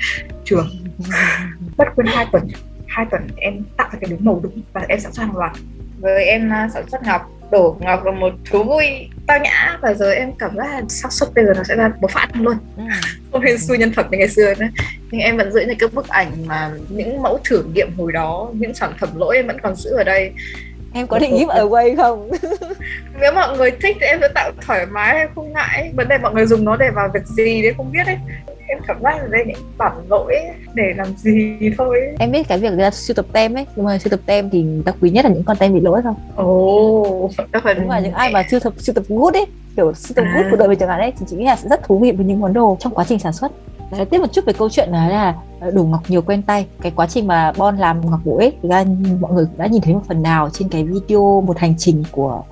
trường. 0.44 0.68
Mất 1.78 1.84
quên 1.96 2.06
hai 2.06 2.26
tuần 2.32 2.48
hai 2.86 3.06
tuần 3.10 3.26
em 3.36 3.64
tạo 3.76 3.88
ra 3.92 3.98
cái 4.00 4.10
đúng 4.10 4.24
màu 4.24 4.40
đúng 4.42 4.62
và 4.72 4.84
em 4.88 5.00
sản 5.00 5.12
xuất 5.12 5.22
hàng 5.22 5.36
loạt 5.36 5.52
với 5.98 6.24
em 6.24 6.50
uh, 6.64 6.72
sản 6.72 6.88
xuất 6.90 7.02
ngọc 7.02 7.30
đổ 7.50 7.76
ngọc 7.80 8.04
là 8.04 8.12
một 8.12 8.32
thú 8.50 8.64
vui 8.64 8.84
tao 9.26 9.38
nhã 9.38 9.78
và 9.82 9.94
giờ 9.94 10.10
em 10.10 10.32
cảm 10.38 10.56
giác 10.56 10.66
là 10.70 10.82
xác 10.88 11.12
suất 11.12 11.34
bây 11.34 11.44
giờ 11.44 11.52
nó 11.56 11.62
sẽ 11.62 11.76
ra 11.76 11.92
một 12.00 12.10
phát 12.10 12.28
luôn. 12.34 12.56
Ừ. 12.76 12.82
không 13.32 13.42
hên 13.42 13.58
xui 13.58 13.78
nhân 13.78 13.92
phẩm 13.92 14.06
như 14.10 14.18
ngày 14.18 14.28
xưa 14.28 14.54
nữa. 14.58 14.66
Nhưng 15.10 15.20
em 15.20 15.36
vẫn 15.36 15.52
giữ 15.52 15.60
những 15.60 15.78
cái 15.78 15.88
bức 15.92 16.08
ảnh 16.08 16.46
mà 16.46 16.70
những 16.88 17.22
mẫu 17.22 17.38
thử 17.44 17.64
nghiệm 17.74 17.96
hồi 17.96 18.12
đó 18.12 18.50
những 18.52 18.74
sản 18.74 18.92
phẩm 19.00 19.08
lỗi 19.16 19.36
em 19.36 19.46
vẫn 19.46 19.60
còn 19.60 19.76
giữ 19.76 19.90
ở 19.90 20.04
đây 20.04 20.32
em 20.94 21.06
có 21.06 21.18
định 21.18 21.36
give 21.38 21.54
away 21.60 21.96
không? 21.96 22.30
Nếu 23.20 23.32
mọi 23.34 23.56
người 23.56 23.70
thích 23.70 23.96
thì 24.00 24.06
em 24.06 24.18
sẽ 24.20 24.28
tạo 24.34 24.50
thoải 24.66 24.86
mái 24.86 25.16
em 25.16 25.28
không 25.34 25.52
ngại. 25.52 25.92
Vấn 25.96 26.08
đề 26.08 26.18
mọi 26.18 26.34
người 26.34 26.46
dùng 26.46 26.64
nó 26.64 26.76
để 26.76 26.90
vào 26.90 27.08
việc 27.14 27.26
gì 27.26 27.62
đấy 27.62 27.74
không 27.76 27.92
biết 27.92 28.06
ấy 28.06 28.16
em 28.68 28.78
cảm 28.86 29.02
giác 29.02 29.16
là 29.16 29.26
đây 29.30 29.44
những 29.46 29.56
bản 29.78 29.92
lỗi 30.08 30.36
để 30.74 30.92
làm 30.96 31.06
gì 31.16 31.56
thôi 31.78 32.00
em 32.18 32.32
biết 32.32 32.48
cái 32.48 32.58
việc 32.58 32.72
là 32.72 32.90
sưu 32.90 33.14
tập 33.14 33.26
tem 33.32 33.54
ấy 33.54 33.66
nhưng 33.76 33.86
mà 33.86 33.98
sưu 33.98 34.10
tập 34.10 34.20
tem 34.26 34.50
thì 34.50 34.62
người 34.62 34.82
ta 34.86 34.92
quý 35.00 35.10
nhất 35.10 35.24
là 35.24 35.30
những 35.30 35.44
con 35.44 35.56
tem 35.56 35.74
bị 35.74 35.80
lỗi 35.80 36.02
không? 36.02 36.14
Ồ 36.36 36.44
oh, 36.44 37.32
đúng 37.76 37.90
là 37.90 38.00
những 38.00 38.12
ai 38.12 38.30
mà 38.32 38.42
sưu 38.50 38.60
tập 38.60 38.72
sưu 38.78 38.94
tập 38.94 39.04
good 39.08 39.34
ấy 39.34 39.46
kiểu 39.76 39.94
sưu 39.94 40.14
tập 40.14 40.24
à. 40.24 40.34
good 40.36 40.50
của 40.50 40.56
đội 40.56 40.68
mình 40.68 40.78
chẳng 40.78 40.88
hạn 40.88 41.00
ấy 41.00 41.12
thì 41.20 41.26
chị 41.30 41.36
nghĩ 41.36 41.44
là 41.44 41.56
sẽ 41.56 41.68
rất 41.68 41.84
thú 41.84 41.98
vị 41.98 42.12
với 42.12 42.26
những 42.26 42.40
món 42.40 42.52
đồ 42.52 42.76
trong 42.80 42.94
quá 42.94 43.04
trình 43.08 43.18
sản 43.18 43.32
xuất 43.32 43.52
Đấy, 43.96 44.06
tiếp 44.06 44.18
một 44.18 44.32
chút 44.32 44.44
về 44.44 44.52
câu 44.52 44.70
chuyện 44.70 44.88
là, 44.90 45.08
là 45.08 45.34
ờ, 45.60 45.70
đủ 45.70 45.84
ngọc 45.84 46.00
nhiều 46.08 46.22
quen 46.22 46.42
tay. 46.42 46.66
Cái 46.80 46.92
quá 46.96 47.06
trình 47.06 47.26
mà 47.26 47.52
Bon 47.56 47.76
làm 47.76 48.10
ngọc 48.10 48.20
bội 48.24 48.42
ấy 48.42 48.52
thực 48.62 48.68
ra 48.68 48.84
mọi 49.20 49.32
người 49.32 49.44
cũng 49.44 49.58
đã 49.58 49.66
nhìn 49.66 49.82
thấy 49.82 49.94
một 49.94 50.02
phần 50.08 50.22
nào 50.22 50.50
trên 50.50 50.68
cái 50.68 50.84
video 50.84 51.40
một 51.46 51.58
hành 51.58 51.74
trình 51.78 52.04
của 52.12 52.42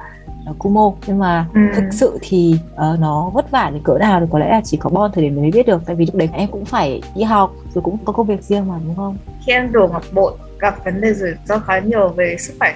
uh, 0.51 0.59
Kumo. 0.59 0.93
Nhưng 1.07 1.19
mà 1.19 1.47
ừ. 1.55 1.61
thực 1.75 1.85
sự 1.93 2.19
thì 2.21 2.55
uh, 2.75 3.01
nó 3.01 3.31
vất 3.35 3.51
vả 3.51 3.71
đến 3.73 3.83
cỡ 3.85 3.99
nào 3.99 4.21
thì 4.21 4.27
có 4.31 4.39
lẽ 4.39 4.49
là 4.51 4.61
chỉ 4.65 4.77
có 4.77 4.91
Bon 4.91 5.11
thời 5.15 5.25
điểm 5.25 5.37
mới 5.37 5.51
biết 5.51 5.67
được. 5.67 5.83
Tại 5.87 5.97
vì 5.97 6.07
lúc 6.07 6.15
đấy 6.15 6.29
em 6.33 6.49
cũng 6.51 6.65
phải 6.65 7.03
đi 7.15 7.23
học 7.23 7.53
rồi 7.75 7.83
cũng 7.83 7.99
có 8.05 8.13
công 8.13 8.27
việc 8.27 8.43
riêng 8.43 8.69
mà 8.69 8.75
đúng 8.85 8.97
không? 8.97 9.17
Khi 9.47 9.53
em 9.53 9.73
đổ 9.73 9.89
ngọc 9.93 10.05
bội 10.13 10.33
gặp 10.59 10.85
vấn 10.85 11.01
đề 11.01 11.15
rủi 11.15 11.31
ro 11.45 11.59
khá 11.59 11.79
nhiều 11.79 12.09
về 12.09 12.37
sức 12.39 12.55
khỏe. 12.59 12.75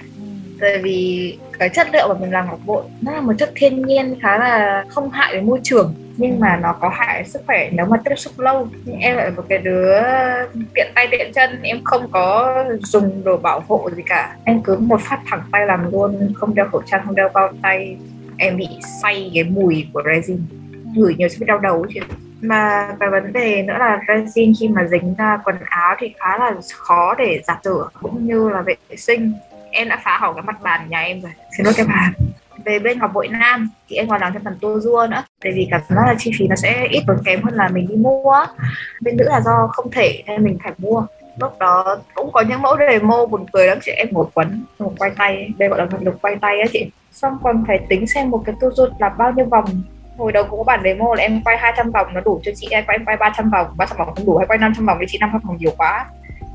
Tại 0.61 0.79
vì 0.83 1.38
cái 1.59 1.68
chất 1.68 1.87
liệu 1.92 2.09
mà 2.09 2.14
mình 2.14 2.31
làm 2.31 2.46
ngọc 2.46 2.61
bội 2.66 2.83
nó 3.00 3.12
là 3.12 3.20
một 3.20 3.33
chất 3.38 3.52
thiên 3.57 3.87
nhiên 3.87 4.14
khá 4.22 4.38
là 4.38 4.85
không 4.88 5.11
hại 5.11 5.35
đến 5.35 5.46
môi 5.46 5.61
trường 5.62 5.94
nhưng 6.16 6.40
mà 6.40 6.57
nó 6.57 6.72
có 6.72 6.88
hại 6.88 7.24
sức 7.24 7.42
khỏe 7.46 7.70
nếu 7.72 7.87
mà 7.87 7.96
tiếp 8.05 8.14
xúc 8.16 8.33
lâu. 8.38 8.68
Nhưng 8.85 9.00
em 9.00 9.16
lại 9.16 9.31
một 9.31 9.44
cái 9.48 9.59
đứa 9.59 10.02
tiện 10.74 10.92
tay 10.94 11.09
tiện 11.11 11.33
chân. 11.33 11.62
Em 11.62 11.85
không 11.85 12.09
có 12.11 12.64
dùng 12.83 13.24
đồ 13.24 13.37
bảo 13.37 13.62
hộ 13.68 13.90
gì 13.96 14.02
cả. 14.07 14.37
Em 14.44 14.62
cứ 14.62 14.76
một 14.76 15.00
phát 15.00 15.20
thẳng 15.26 15.42
tay 15.52 15.66
làm 15.66 15.92
luôn, 15.92 16.33
không 16.35 16.55
đeo 16.55 16.66
khẩu 16.72 16.83
trang, 16.87 17.02
không 17.05 17.14
đeo 17.14 17.29
bao 17.35 17.52
tay. 17.62 17.96
Em 18.38 18.57
bị 18.57 18.68
say 19.02 19.31
cái 19.35 19.44
mùi 19.44 19.87
của 19.92 20.02
resin. 20.14 20.38
Ngửi 20.94 21.14
nhiều 21.14 21.29
sẽ 21.29 21.37
bị 21.40 21.46
đau 21.46 21.59
đầu 21.59 21.87
chứ 21.94 22.00
mà 22.40 22.88
cái 23.00 23.11
vấn 23.11 23.33
đề 23.33 23.62
nữa 23.62 23.76
là 23.79 24.00
resin 24.09 24.52
khi 24.61 24.68
mà 24.68 24.85
dính 24.85 25.14
ra 25.18 25.38
quần 25.44 25.57
áo 25.64 25.94
thì 25.98 26.14
khá 26.18 26.38
là 26.38 26.52
khó 26.76 27.14
để 27.14 27.40
giặt 27.44 27.59
rửa, 27.64 27.88
cũng 28.02 28.26
như 28.26 28.48
là 28.48 28.62
vệ 28.62 28.74
sinh. 28.96 29.33
Em 29.70 29.88
đã 29.88 30.00
phá 30.05 30.18
hỏng 30.18 30.35
cái 30.35 30.42
mặt 30.42 30.62
bàn 30.62 30.81
nhà 30.88 31.00
em 31.00 31.20
rồi. 31.20 31.33
Xin 31.57 31.66
lỗi 31.66 31.74
cái 31.76 31.87
bàn 31.87 32.12
về 32.66 32.79
bên 32.79 32.98
học 32.98 33.11
bội 33.14 33.29
nam, 33.29 33.70
thì 33.88 33.96
em 33.96 34.09
còn 34.09 34.20
làm 34.20 34.33
thêm 34.33 34.44
phần 34.44 34.59
tour 34.61 34.85
rua 34.85 35.07
nữa. 35.11 35.22
Tại 35.42 35.52
vì 35.57 35.68
cảm 35.70 35.81
giác 35.88 36.07
là 36.07 36.14
chi 36.18 36.31
phí 36.38 36.46
nó 36.48 36.57
sẽ 36.57 36.87
ít 36.90 37.02
tốn 37.07 37.16
kém 37.24 37.42
hơn 37.42 37.55
là 37.55 37.68
mình 37.68 37.87
đi 37.88 37.96
mua. 37.96 38.44
Bên 39.00 39.16
nữ 39.16 39.24
là 39.29 39.40
do 39.40 39.68
không 39.72 39.90
thể, 39.90 40.22
nên 40.26 40.44
mình 40.44 40.59
phải 40.62 40.72
mua. 40.79 41.07
Lúc 41.40 41.59
đó 41.59 41.98
cũng 42.14 42.33
có 42.33 42.40
những 42.40 42.62
mẫu 42.62 42.76
demo 42.79 43.26
buồn 43.26 43.46
cười 43.52 43.66
lắm, 43.66 43.79
chị 43.83 43.92
em 43.92 44.09
một 44.11 44.31
quấn 44.35 44.64
một 44.79 44.92
quay 44.98 45.11
tay. 45.16 45.50
Đây 45.59 45.68
gọi 45.68 45.79
là 45.79 45.85
vật 45.85 45.98
lực 46.02 46.22
quay 46.22 46.37
tay 46.40 46.61
á 46.61 46.66
chị. 46.72 46.90
Xong 47.12 47.38
còn 47.42 47.64
phải 47.66 47.81
tính 47.88 48.07
xem 48.07 48.31
một 48.31 48.42
cái 48.46 48.55
tour 48.61 48.74
rua 48.74 48.88
là 48.98 49.09
bao 49.09 49.33
nhiêu 49.33 49.44
vòng. 49.44 49.83
Hồi 50.18 50.33
đầu 50.33 50.44
cũng 50.44 50.59
có 50.59 50.64
bản 50.64 50.81
demo 50.85 51.14
là 51.14 51.22
em 51.22 51.42
quay 51.44 51.59
200 51.59 51.90
vòng, 51.90 52.07
nó 52.14 52.20
đủ 52.20 52.40
cho 52.42 52.52
chị 52.57 52.68
em, 52.70 52.85
quay 52.87 52.98
em 52.98 53.05
quay 53.05 53.16
300 53.16 53.50
vòng. 53.50 53.66
300 53.76 53.98
vòng 53.98 54.14
không 54.14 54.26
đủ 54.26 54.37
hay 54.37 54.46
quay 54.46 54.59
500 54.59 54.87
vòng 54.87 54.96
thì 55.00 55.07
chị 55.09 55.18
500 55.20 55.40
vòng 55.44 55.57
nhiều 55.61 55.72
quá. 55.76 56.07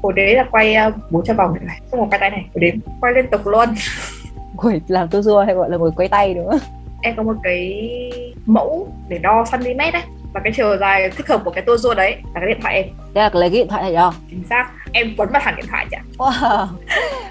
Hồi 0.03 0.13
đấy 0.15 0.35
là 0.35 0.45
quay 0.51 0.73
ờ, 0.73 0.91
400 1.09 1.35
vòng 1.35 1.55
này 1.61 1.79
không 1.91 1.99
một 1.99 2.07
quay 2.11 2.19
tay 2.19 2.29
này, 2.29 2.45
hồi 2.53 2.61
đến 2.61 2.79
quay 3.01 3.13
liên 3.13 3.27
tục 3.27 3.47
luôn. 3.47 3.69
ngồi 4.61 4.81
làm 4.87 5.07
tô 5.07 5.21
rua 5.21 5.43
hay 5.43 5.55
gọi 5.55 5.69
là 5.69 5.77
ngồi 5.77 5.91
quay 5.95 6.07
tay 6.07 6.33
đúng 6.33 6.49
không? 6.49 6.59
Em 7.01 7.15
có 7.15 7.23
một 7.23 7.35
cái 7.43 7.89
mẫu 8.45 8.93
để 9.09 9.17
đo 9.17 9.45
cm 9.51 9.77
đấy 9.77 10.01
và 10.33 10.41
cái 10.43 10.53
chiều 10.55 10.77
dài 10.77 11.09
thích 11.09 11.27
hợp 11.27 11.41
của 11.45 11.51
cái 11.51 11.63
tô 11.67 11.77
rua 11.77 11.93
đấy 11.93 12.15
là 12.33 12.39
cái 12.39 12.47
điện 12.47 12.59
thoại 12.61 12.75
em. 12.75 12.85
Đây 13.13 13.23
là 13.23 13.29
lấy 13.33 13.49
cái 13.49 13.59
điện 13.59 13.67
thoại 13.67 13.83
này 13.83 13.93
đó 13.93 14.13
chính 14.29 14.43
xác. 14.49 14.69
Em 14.91 15.13
quấn 15.17 15.29
vào 15.31 15.41
thẳng 15.45 15.55
điện 15.57 15.65
thoại 15.69 15.85
chị 15.91 15.97
ạ. 15.97 16.03
Wow. 16.17 16.67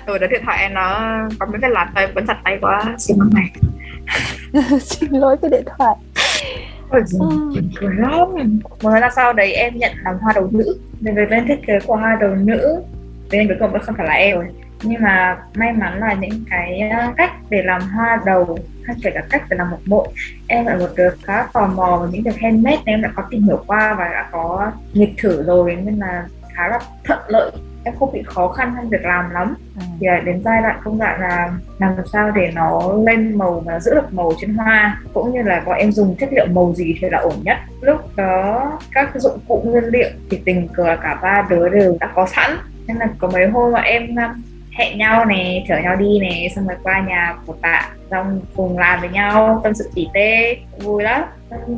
Rồi 0.06 0.18
đó 0.18 0.26
điện 0.30 0.42
thoại 0.44 0.58
em 0.62 0.74
nó 0.74 1.18
có 1.38 1.46
mấy 1.46 1.60
cái 1.60 1.70
lạt 1.70 1.90
tay 1.94 2.08
quấn 2.14 2.26
chặt 2.26 2.36
tay 2.44 2.58
quá 2.60 2.94
xin 2.98 3.16
lỗi 3.18 3.28
này 3.34 3.50
xin 4.80 5.10
lỗi 5.10 5.36
cái 5.42 5.50
điện 5.50 5.64
thoại. 5.78 5.96
Ôi, 6.90 7.02
cười 7.80 7.94
lắm. 7.96 8.28
Mới 8.82 9.00
là 9.00 9.10
sau 9.16 9.32
đấy 9.32 9.52
em 9.52 9.76
nhận 9.76 9.92
làm 10.04 10.18
hoa 10.18 10.32
đầu 10.32 10.48
nữ. 10.50 10.78
Về 11.00 11.12
về 11.12 11.26
bên 11.26 11.48
thiết 11.48 11.66
kế 11.66 11.78
của 11.86 11.96
hoa 11.96 12.16
đầu 12.20 12.34
nữ 12.34 12.82
bên 13.30 13.48
cuối 13.48 13.56
cùng 13.60 13.72
nó 13.72 13.78
không 13.82 13.94
phải 13.98 14.06
là 14.06 14.14
em 14.14 14.36
rồi 14.36 14.46
nhưng 14.82 15.02
mà 15.02 15.38
may 15.54 15.72
mắn 15.72 15.98
là 15.98 16.14
những 16.14 16.44
cái 16.50 16.80
ờ, 16.80 17.12
cách 17.16 17.30
để 17.50 17.62
làm 17.62 17.82
hoa 17.82 18.20
đầu 18.26 18.58
hay 18.84 18.96
kể 19.02 19.10
cả 19.14 19.22
cách 19.30 19.42
để 19.50 19.56
làm 19.56 19.70
một 19.70 19.78
bộ 19.86 20.06
em 20.46 20.66
là 20.66 20.76
một 20.76 20.88
đứa 20.96 21.10
khá 21.22 21.46
tò 21.52 21.66
mò 21.66 21.96
về 21.96 22.08
những 22.12 22.22
việc 22.22 22.40
handmade 22.40 22.76
nên 22.76 22.94
em 22.94 23.02
đã 23.02 23.10
có 23.14 23.22
tìm 23.30 23.42
hiểu 23.42 23.64
qua 23.66 23.94
và 23.98 24.04
đã 24.04 24.28
có 24.32 24.72
nghịch 24.92 25.14
thử 25.18 25.42
rồi 25.42 25.76
nên 25.84 25.98
là 25.98 26.24
khá 26.54 26.68
là 26.68 26.78
thuận 27.04 27.18
lợi. 27.28 27.50
Em 27.84 27.94
không 27.98 28.12
bị 28.12 28.22
khó 28.26 28.48
khăn 28.48 28.74
trong 28.76 28.88
việc 28.88 29.02
làm 29.02 29.30
lắm. 29.30 29.54
Ừ. 29.76 29.82
thì 30.00 30.06
đến 30.24 30.42
giai 30.44 30.62
đoạn 30.62 30.80
công 30.84 30.98
đoạn 30.98 31.20
là 31.20 31.52
làm 31.78 31.92
sao 32.12 32.30
để 32.30 32.50
nó 32.54 32.92
lên 33.06 33.38
màu 33.38 33.60
và 33.66 33.80
giữ 33.80 33.94
được 33.94 34.12
màu 34.12 34.32
trên 34.40 34.54
hoa 34.54 35.00
cũng 35.14 35.32
như 35.32 35.42
là 35.42 35.62
bọn 35.66 35.76
em 35.76 35.92
dùng 35.92 36.16
chất 36.16 36.28
liệu 36.32 36.46
màu 36.46 36.74
gì 36.76 36.94
thì 37.00 37.08
là 37.10 37.18
ổn 37.18 37.34
nhất. 37.42 37.56
Lúc 37.80 38.16
đó 38.16 38.72
các 38.92 39.10
dụng 39.14 39.38
cụ 39.48 39.62
nguyên 39.64 39.84
liệu 39.84 40.08
thì 40.30 40.42
tình 40.44 40.68
cờ 40.68 40.96
cả 41.02 41.18
ba 41.22 41.46
đứa 41.50 41.68
đều 41.68 41.96
đã 42.00 42.10
có 42.14 42.26
sẵn. 42.26 42.50
Nên 42.86 42.96
là 42.96 43.08
có 43.18 43.30
mấy 43.32 43.48
hôm 43.48 43.72
mà 43.72 43.80
em 43.80 44.14
hẹn 44.80 44.98
nhau 44.98 45.24
này 45.24 45.64
chở 45.68 45.78
nhau 45.78 45.96
đi 45.96 46.18
này 46.20 46.52
xong 46.56 46.66
rồi 46.66 46.76
qua 46.82 47.00
nhà 47.08 47.34
của 47.46 47.54
bạn 47.62 47.84
xong 48.10 48.40
cùng 48.56 48.78
làm 48.78 49.00
với 49.00 49.10
nhau 49.10 49.60
tâm 49.64 49.74
sự 49.74 49.90
tỉ 49.94 50.08
tê 50.14 50.56
vui 50.82 51.02
lắm. 51.02 51.22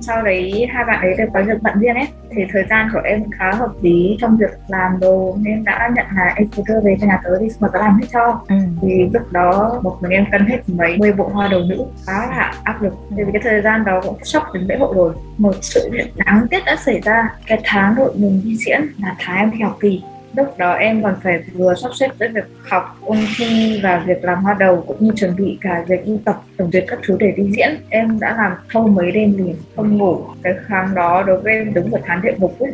Sau 0.01 0.23
đấy 0.23 0.67
hai 0.73 0.85
bạn 0.85 1.01
ấy 1.01 1.15
đều 1.19 1.27
có 1.35 1.43
việc 1.43 1.63
bận 1.63 1.79
riêng 1.81 1.95
ấy. 1.95 2.07
Thì 2.31 2.43
thời 2.53 2.65
gian 2.71 2.89
của 2.93 3.01
em 3.05 3.23
khá 3.39 3.53
hợp 3.53 3.71
lý 3.83 4.17
trong 4.21 4.37
việc 4.37 4.51
làm 4.69 5.01
đồ 5.01 5.37
nên 5.41 5.65
đã 5.65 5.91
nhận 5.95 6.07
là 6.17 6.35
em 6.37 6.49
cứ 6.49 6.63
đưa 6.69 6.81
về 6.81 6.97
cho 7.01 7.07
nhà 7.07 7.21
tớ 7.25 7.31
đi 7.41 7.47
mà 7.61 7.69
tớ 7.73 7.79
làm 7.79 7.99
hết 7.99 8.07
cho. 8.13 8.41
Ừ. 8.49 8.57
thì 8.83 9.09
lúc 9.13 9.33
đó 9.33 9.81
một 9.83 9.99
mình 10.01 10.11
em 10.11 10.27
cân 10.33 10.47
hết 10.47 10.59
mấy 10.67 10.97
mươi 10.99 11.13
bộ 11.13 11.29
hoa 11.29 11.49
đầu 11.49 11.61
nữ 11.61 11.85
khá 12.07 12.13
là 12.13 12.55
áp 12.65 12.83
lực. 12.83 12.95
Vì 13.11 13.25
cái 13.33 13.43
thời 13.45 13.63
gian 13.63 13.85
đó 13.85 14.01
cũng 14.05 14.19
sắp 14.23 14.43
đến 14.55 14.63
lễ 14.63 14.77
hội 14.77 14.95
rồi. 14.97 15.15
Một 15.39 15.55
sự 15.61 15.91
việc 15.93 16.17
đáng 16.17 16.47
tiếc 16.51 16.65
đã 16.67 16.77
xảy 16.77 17.01
ra. 17.01 17.29
Cái 17.47 17.61
tháng 17.65 17.95
đội 17.95 18.13
mình 18.17 18.41
đi 18.45 18.57
diễn 18.57 18.81
là 19.03 19.15
tháng 19.19 19.51
em 19.51 19.61
học 19.61 19.77
kỳ 19.81 20.03
lúc 20.37 20.59
đó 20.59 20.73
em 20.73 21.03
còn 21.03 21.15
phải 21.23 21.43
vừa 21.53 21.75
sắp 21.75 21.91
xếp 21.95 22.09
với 22.19 22.29
việc 22.29 22.45
học 22.71 22.97
ôn 23.01 23.19
thi 23.37 23.81
và 23.83 24.03
việc 24.07 24.25
làm 24.25 24.43
hoa 24.43 24.57
đầu 24.59 24.85
cũng 24.87 24.97
như 25.01 25.11
chuẩn 25.17 25.37
bị 25.37 25.59
cả 25.61 25.85
việc 25.89 26.07
đi 26.07 26.19
tập 26.25 26.43
tổng 26.57 26.71
duyệt 26.73 26.85
các 26.89 26.99
thứ 27.07 27.17
để 27.21 27.33
đi 27.37 27.51
diễn. 27.57 27.71
Em 27.89 28.21
đã 28.21 28.37
làm 28.37 28.53
thâu 28.73 28.89
mấy 28.89 29.13
đêm 29.13 29.37
liền 29.39 29.57
không 29.77 29.99
ngủ. 29.99 30.23
Cái 30.43 30.55
tháng 30.69 30.95
đó 30.95 31.23
đối 31.23 31.41
với 31.41 31.53
em 31.53 31.75
đúng 31.75 31.91
một 31.91 32.01
tháng 32.05 32.23
địa 32.23 32.35
ngục 32.39 32.59
ấy. 32.59 32.73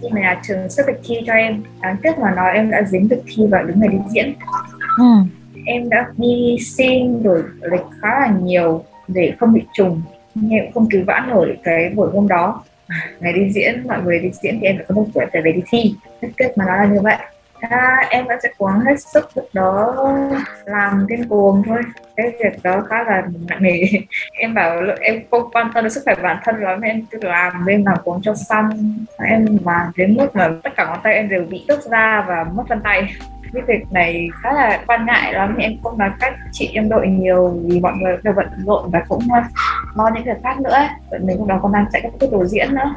Khi 0.00 0.08
mà 0.12 0.20
nhà 0.20 0.40
trường 0.42 0.68
xếp 0.68 0.82
lịch 0.86 1.00
thi 1.04 1.14
cho 1.26 1.32
em 1.32 1.62
đáng 1.82 1.96
tiếc 2.02 2.18
mà 2.18 2.34
nói 2.34 2.52
em 2.54 2.70
đã 2.70 2.82
dính 2.82 3.08
được 3.08 3.22
thi 3.26 3.42
và 3.50 3.62
đứng 3.62 3.80
ngày 3.80 3.88
đi 3.88 3.98
diễn. 4.10 4.32
Ừ. 4.98 5.04
em 5.66 5.88
đã 5.88 6.06
đi 6.16 6.56
xin 6.60 7.22
đổi 7.22 7.42
lịch 7.62 7.86
khá 8.00 8.20
là 8.20 8.34
nhiều 8.42 8.84
để 9.08 9.32
không 9.40 9.52
bị 9.52 9.62
trùng 9.72 10.02
nhưng 10.34 10.50
em 10.50 10.72
không 10.74 10.88
cứu 10.90 11.02
vãn 11.06 11.28
nổi 11.30 11.58
cái 11.62 11.90
buổi 11.94 12.10
hôm 12.12 12.28
đó 12.28 12.62
ngày 13.20 13.32
đi 13.32 13.50
diễn 13.50 13.86
mọi 13.88 14.02
người 14.02 14.18
đi 14.18 14.30
diễn 14.42 14.58
thì 14.60 14.66
em 14.66 14.76
phải 14.76 14.84
có 14.88 14.94
một 14.94 15.06
buổi 15.14 15.24
phải 15.32 15.42
về 15.42 15.52
đi 15.52 15.62
thi. 15.66 15.94
Tất 16.20 16.28
kết 16.36 16.52
mà 16.56 16.64
nó 16.68 16.76
là 16.76 16.84
như 16.84 17.00
vậy. 17.02 17.16
À, 17.60 18.06
em 18.10 18.26
vẫn 18.26 18.38
sẽ 18.42 18.48
cố 18.58 18.66
gắng 18.66 18.80
hết 18.80 19.00
sức 19.00 19.28
lúc 19.34 19.48
đó 19.52 19.94
làm 20.64 21.06
thêm 21.10 21.28
cuồng 21.28 21.62
thôi. 21.66 21.78
Cái 22.16 22.32
việc 22.38 22.62
đó 22.62 22.80
khá 22.88 23.04
là 23.04 23.22
nặng 23.48 23.62
nề. 23.62 23.80
Em 24.32 24.54
bảo 24.54 24.80
em 25.00 25.22
không 25.30 25.50
quan 25.52 25.70
tâm 25.74 25.84
đến 25.84 25.90
sức 25.90 26.02
khỏe 26.04 26.14
bản 26.22 26.36
thân 26.44 26.56
lắm 26.62 26.80
em 26.80 27.04
cứ 27.10 27.18
làm 27.22 27.66
nên 27.66 27.84
làm 27.84 27.98
cuồng 28.04 28.22
cho 28.22 28.34
xong. 28.34 28.70
Em 29.18 29.58
làm 29.64 29.92
đến 29.96 30.16
mức 30.16 30.36
mà 30.36 30.50
tất 30.62 30.76
cả 30.76 30.84
ngón 30.84 30.98
tay 31.02 31.14
em 31.14 31.28
đều 31.28 31.44
bị 31.50 31.64
tước 31.68 31.84
ra 31.90 32.24
và 32.28 32.44
mất 32.54 32.64
vân 32.68 32.80
tay. 32.82 33.14
Cái 33.52 33.62
việc 33.66 33.92
này 33.92 34.28
khá 34.42 34.52
là 34.52 34.80
quan 34.86 35.06
ngại 35.06 35.32
lắm. 35.32 35.56
Em 35.56 35.72
cũng 35.82 35.98
nói 35.98 36.10
cách 36.20 36.34
chị 36.52 36.70
em 36.74 36.88
đội 36.88 37.06
nhiều 37.06 37.60
vì 37.64 37.80
mọi 37.80 37.92
người 37.96 38.16
đều 38.22 38.34
bận 38.36 38.46
rộn 38.66 38.90
và 38.90 39.02
cũng 39.08 39.22
lo 39.94 40.10
những 40.14 40.24
việc 40.24 40.42
khác 40.42 40.60
nữa 40.60 40.78
vậy 41.10 41.20
mình 41.20 41.38
lúc 41.38 41.46
đó 41.46 41.58
còn 41.62 41.72
đang 41.72 41.86
chạy 41.92 42.02
các 42.02 42.12
cái 42.20 42.28
đồ 42.32 42.44
diễn 42.44 42.74
nữa. 42.74 42.94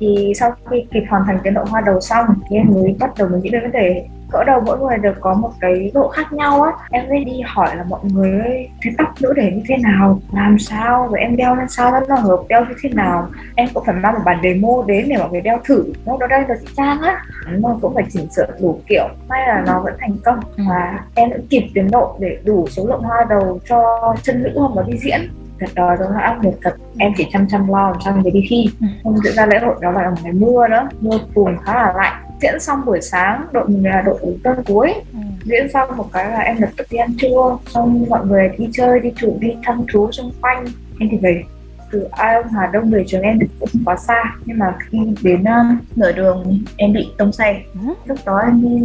Thì 0.00 0.32
sau 0.36 0.52
khi 0.70 0.86
kịp 0.92 1.02
hoàn 1.10 1.24
thành 1.26 1.38
cái 1.44 1.52
độ 1.52 1.64
hoa 1.70 1.80
đầu 1.80 2.00
xong 2.00 2.26
thì 2.50 2.56
em 2.56 2.66
mới 2.70 2.96
bắt 3.00 3.10
đầu 3.18 3.28
mình 3.28 3.40
nghĩ 3.40 3.50
đến 3.50 3.62
vấn 3.62 3.72
đề 3.72 4.06
cỡ 4.32 4.44
đầu 4.44 4.60
mỗi 4.66 4.78
người 4.78 4.98
đều 4.98 5.12
có 5.20 5.34
một 5.34 5.50
cái 5.60 5.90
độ 5.94 6.08
khác 6.08 6.32
nhau 6.32 6.62
á. 6.62 6.72
Em 6.90 7.08
mới 7.08 7.24
đi 7.24 7.40
hỏi 7.46 7.76
là 7.76 7.84
mọi 7.88 8.00
người 8.02 8.40
ơi 8.40 8.68
cái 8.80 8.94
tóc 8.98 9.08
nữ 9.20 9.32
để 9.36 9.52
như 9.52 9.62
thế 9.68 9.76
nào? 9.76 10.20
Làm 10.32 10.58
sao? 10.58 11.08
Và 11.10 11.18
em 11.18 11.36
đeo 11.36 11.54
lên 11.54 11.68
sao? 11.68 11.90
Nó 11.90 12.00
là 12.08 12.16
hợp 12.16 12.42
đeo 12.48 12.64
như 12.64 12.74
thế 12.82 12.88
nào? 12.88 13.28
Em 13.54 13.68
cũng 13.74 13.84
phải 13.84 13.94
mang 13.94 14.14
một 14.14 14.20
bản 14.24 14.38
demo 14.42 14.68
đến 14.86 15.08
để 15.08 15.16
mọi 15.16 15.30
người 15.30 15.40
đeo 15.40 15.58
thử. 15.64 15.84
Nó 16.06 16.16
đó 16.20 16.26
đây 16.26 16.44
là 16.48 16.54
chị 16.60 16.66
trang 16.76 17.00
á. 17.00 17.22
Mà 17.58 17.68
cũng 17.80 17.94
phải 17.94 18.04
chỉnh 18.10 18.30
sửa 18.30 18.46
đủ 18.60 18.80
kiểu. 18.86 19.08
May 19.28 19.48
là 19.48 19.62
nó 19.66 19.80
vẫn 19.80 19.94
thành 20.00 20.16
công. 20.24 20.40
Và 20.68 20.98
em 21.14 21.30
vẫn 21.30 21.46
kịp 21.50 21.68
tiến 21.74 21.90
độ 21.90 22.16
để 22.20 22.38
đủ 22.44 22.66
số 22.70 22.86
lượng 22.86 23.02
hoa 23.02 23.26
đầu 23.28 23.58
cho 23.68 24.14
chân 24.22 24.42
nữ 24.42 24.58
hôm 24.58 24.72
đó 24.76 24.82
đi 24.86 24.98
diễn 24.98 25.20
thật 25.60 25.66
đó 25.74 25.96
đó 26.00 26.06
là 26.14 26.20
áp 26.20 26.42
lực 26.44 26.54
thật. 26.62 26.76
Em 26.98 27.12
chỉ 27.16 27.26
chăm 27.32 27.48
chăm 27.48 27.68
lo 27.68 27.90
làm 27.90 28.00
sao 28.04 28.20
để 28.24 28.30
đi 28.30 28.46
thi. 28.48 28.66
Không 29.04 29.16
diễn 29.24 29.34
ra 29.34 29.46
lễ 29.46 29.58
hội 29.58 29.74
đó 29.80 29.90
là 29.90 30.10
một 30.10 30.16
ngày 30.22 30.32
mưa 30.32 30.66
đó. 30.68 30.88
Mưa 31.00 31.18
phùn 31.34 31.56
khá 31.64 31.74
là 31.74 31.92
lạnh. 31.96 32.22
Diễn 32.42 32.60
xong 32.60 32.84
buổi 32.86 33.00
sáng 33.00 33.46
đội 33.52 33.68
mình 33.68 33.84
là 33.84 34.02
đội 34.06 34.38
tân 34.44 34.62
cuối. 34.66 34.94
Ừ. 35.12 35.18
diễn 35.44 35.68
xong 35.72 35.96
một 35.96 36.08
cái 36.12 36.30
là 36.30 36.38
em 36.38 36.60
lập 36.60 36.70
tức 36.76 36.86
đi 36.90 36.98
ăn 36.98 37.10
trưa. 37.18 37.58
Xong 37.66 38.04
mọi 38.08 38.26
người 38.26 38.50
đi 38.58 38.68
chơi 38.72 39.00
đi 39.00 39.12
chủ 39.16 39.36
đi 39.40 39.56
thăm 39.64 39.84
thú 39.92 40.12
xung 40.12 40.32
quanh. 40.40 40.64
Em 41.00 41.08
thì 41.12 41.18
về 41.22 41.42
từ 41.96 42.08
ai 42.10 42.34
ông 42.34 42.52
Hà 42.52 42.66
Đông 42.66 42.90
về 42.90 43.04
trường 43.06 43.22
em 43.22 43.38
cũng 43.60 43.68
không 43.72 43.82
quá 43.84 43.96
xa. 43.96 44.22
Nhưng 44.44 44.58
mà 44.58 44.74
khi 44.78 44.98
đến 45.22 45.42
uh, 45.42 45.96
nửa 45.96 46.12
đường 46.12 46.58
em 46.76 46.92
bị 46.92 47.08
tông 47.18 47.32
xe. 47.32 47.62
Ừ. 47.74 47.94
lúc 48.04 48.18
đó 48.26 48.38
em 48.38 48.62
đi 48.62 48.78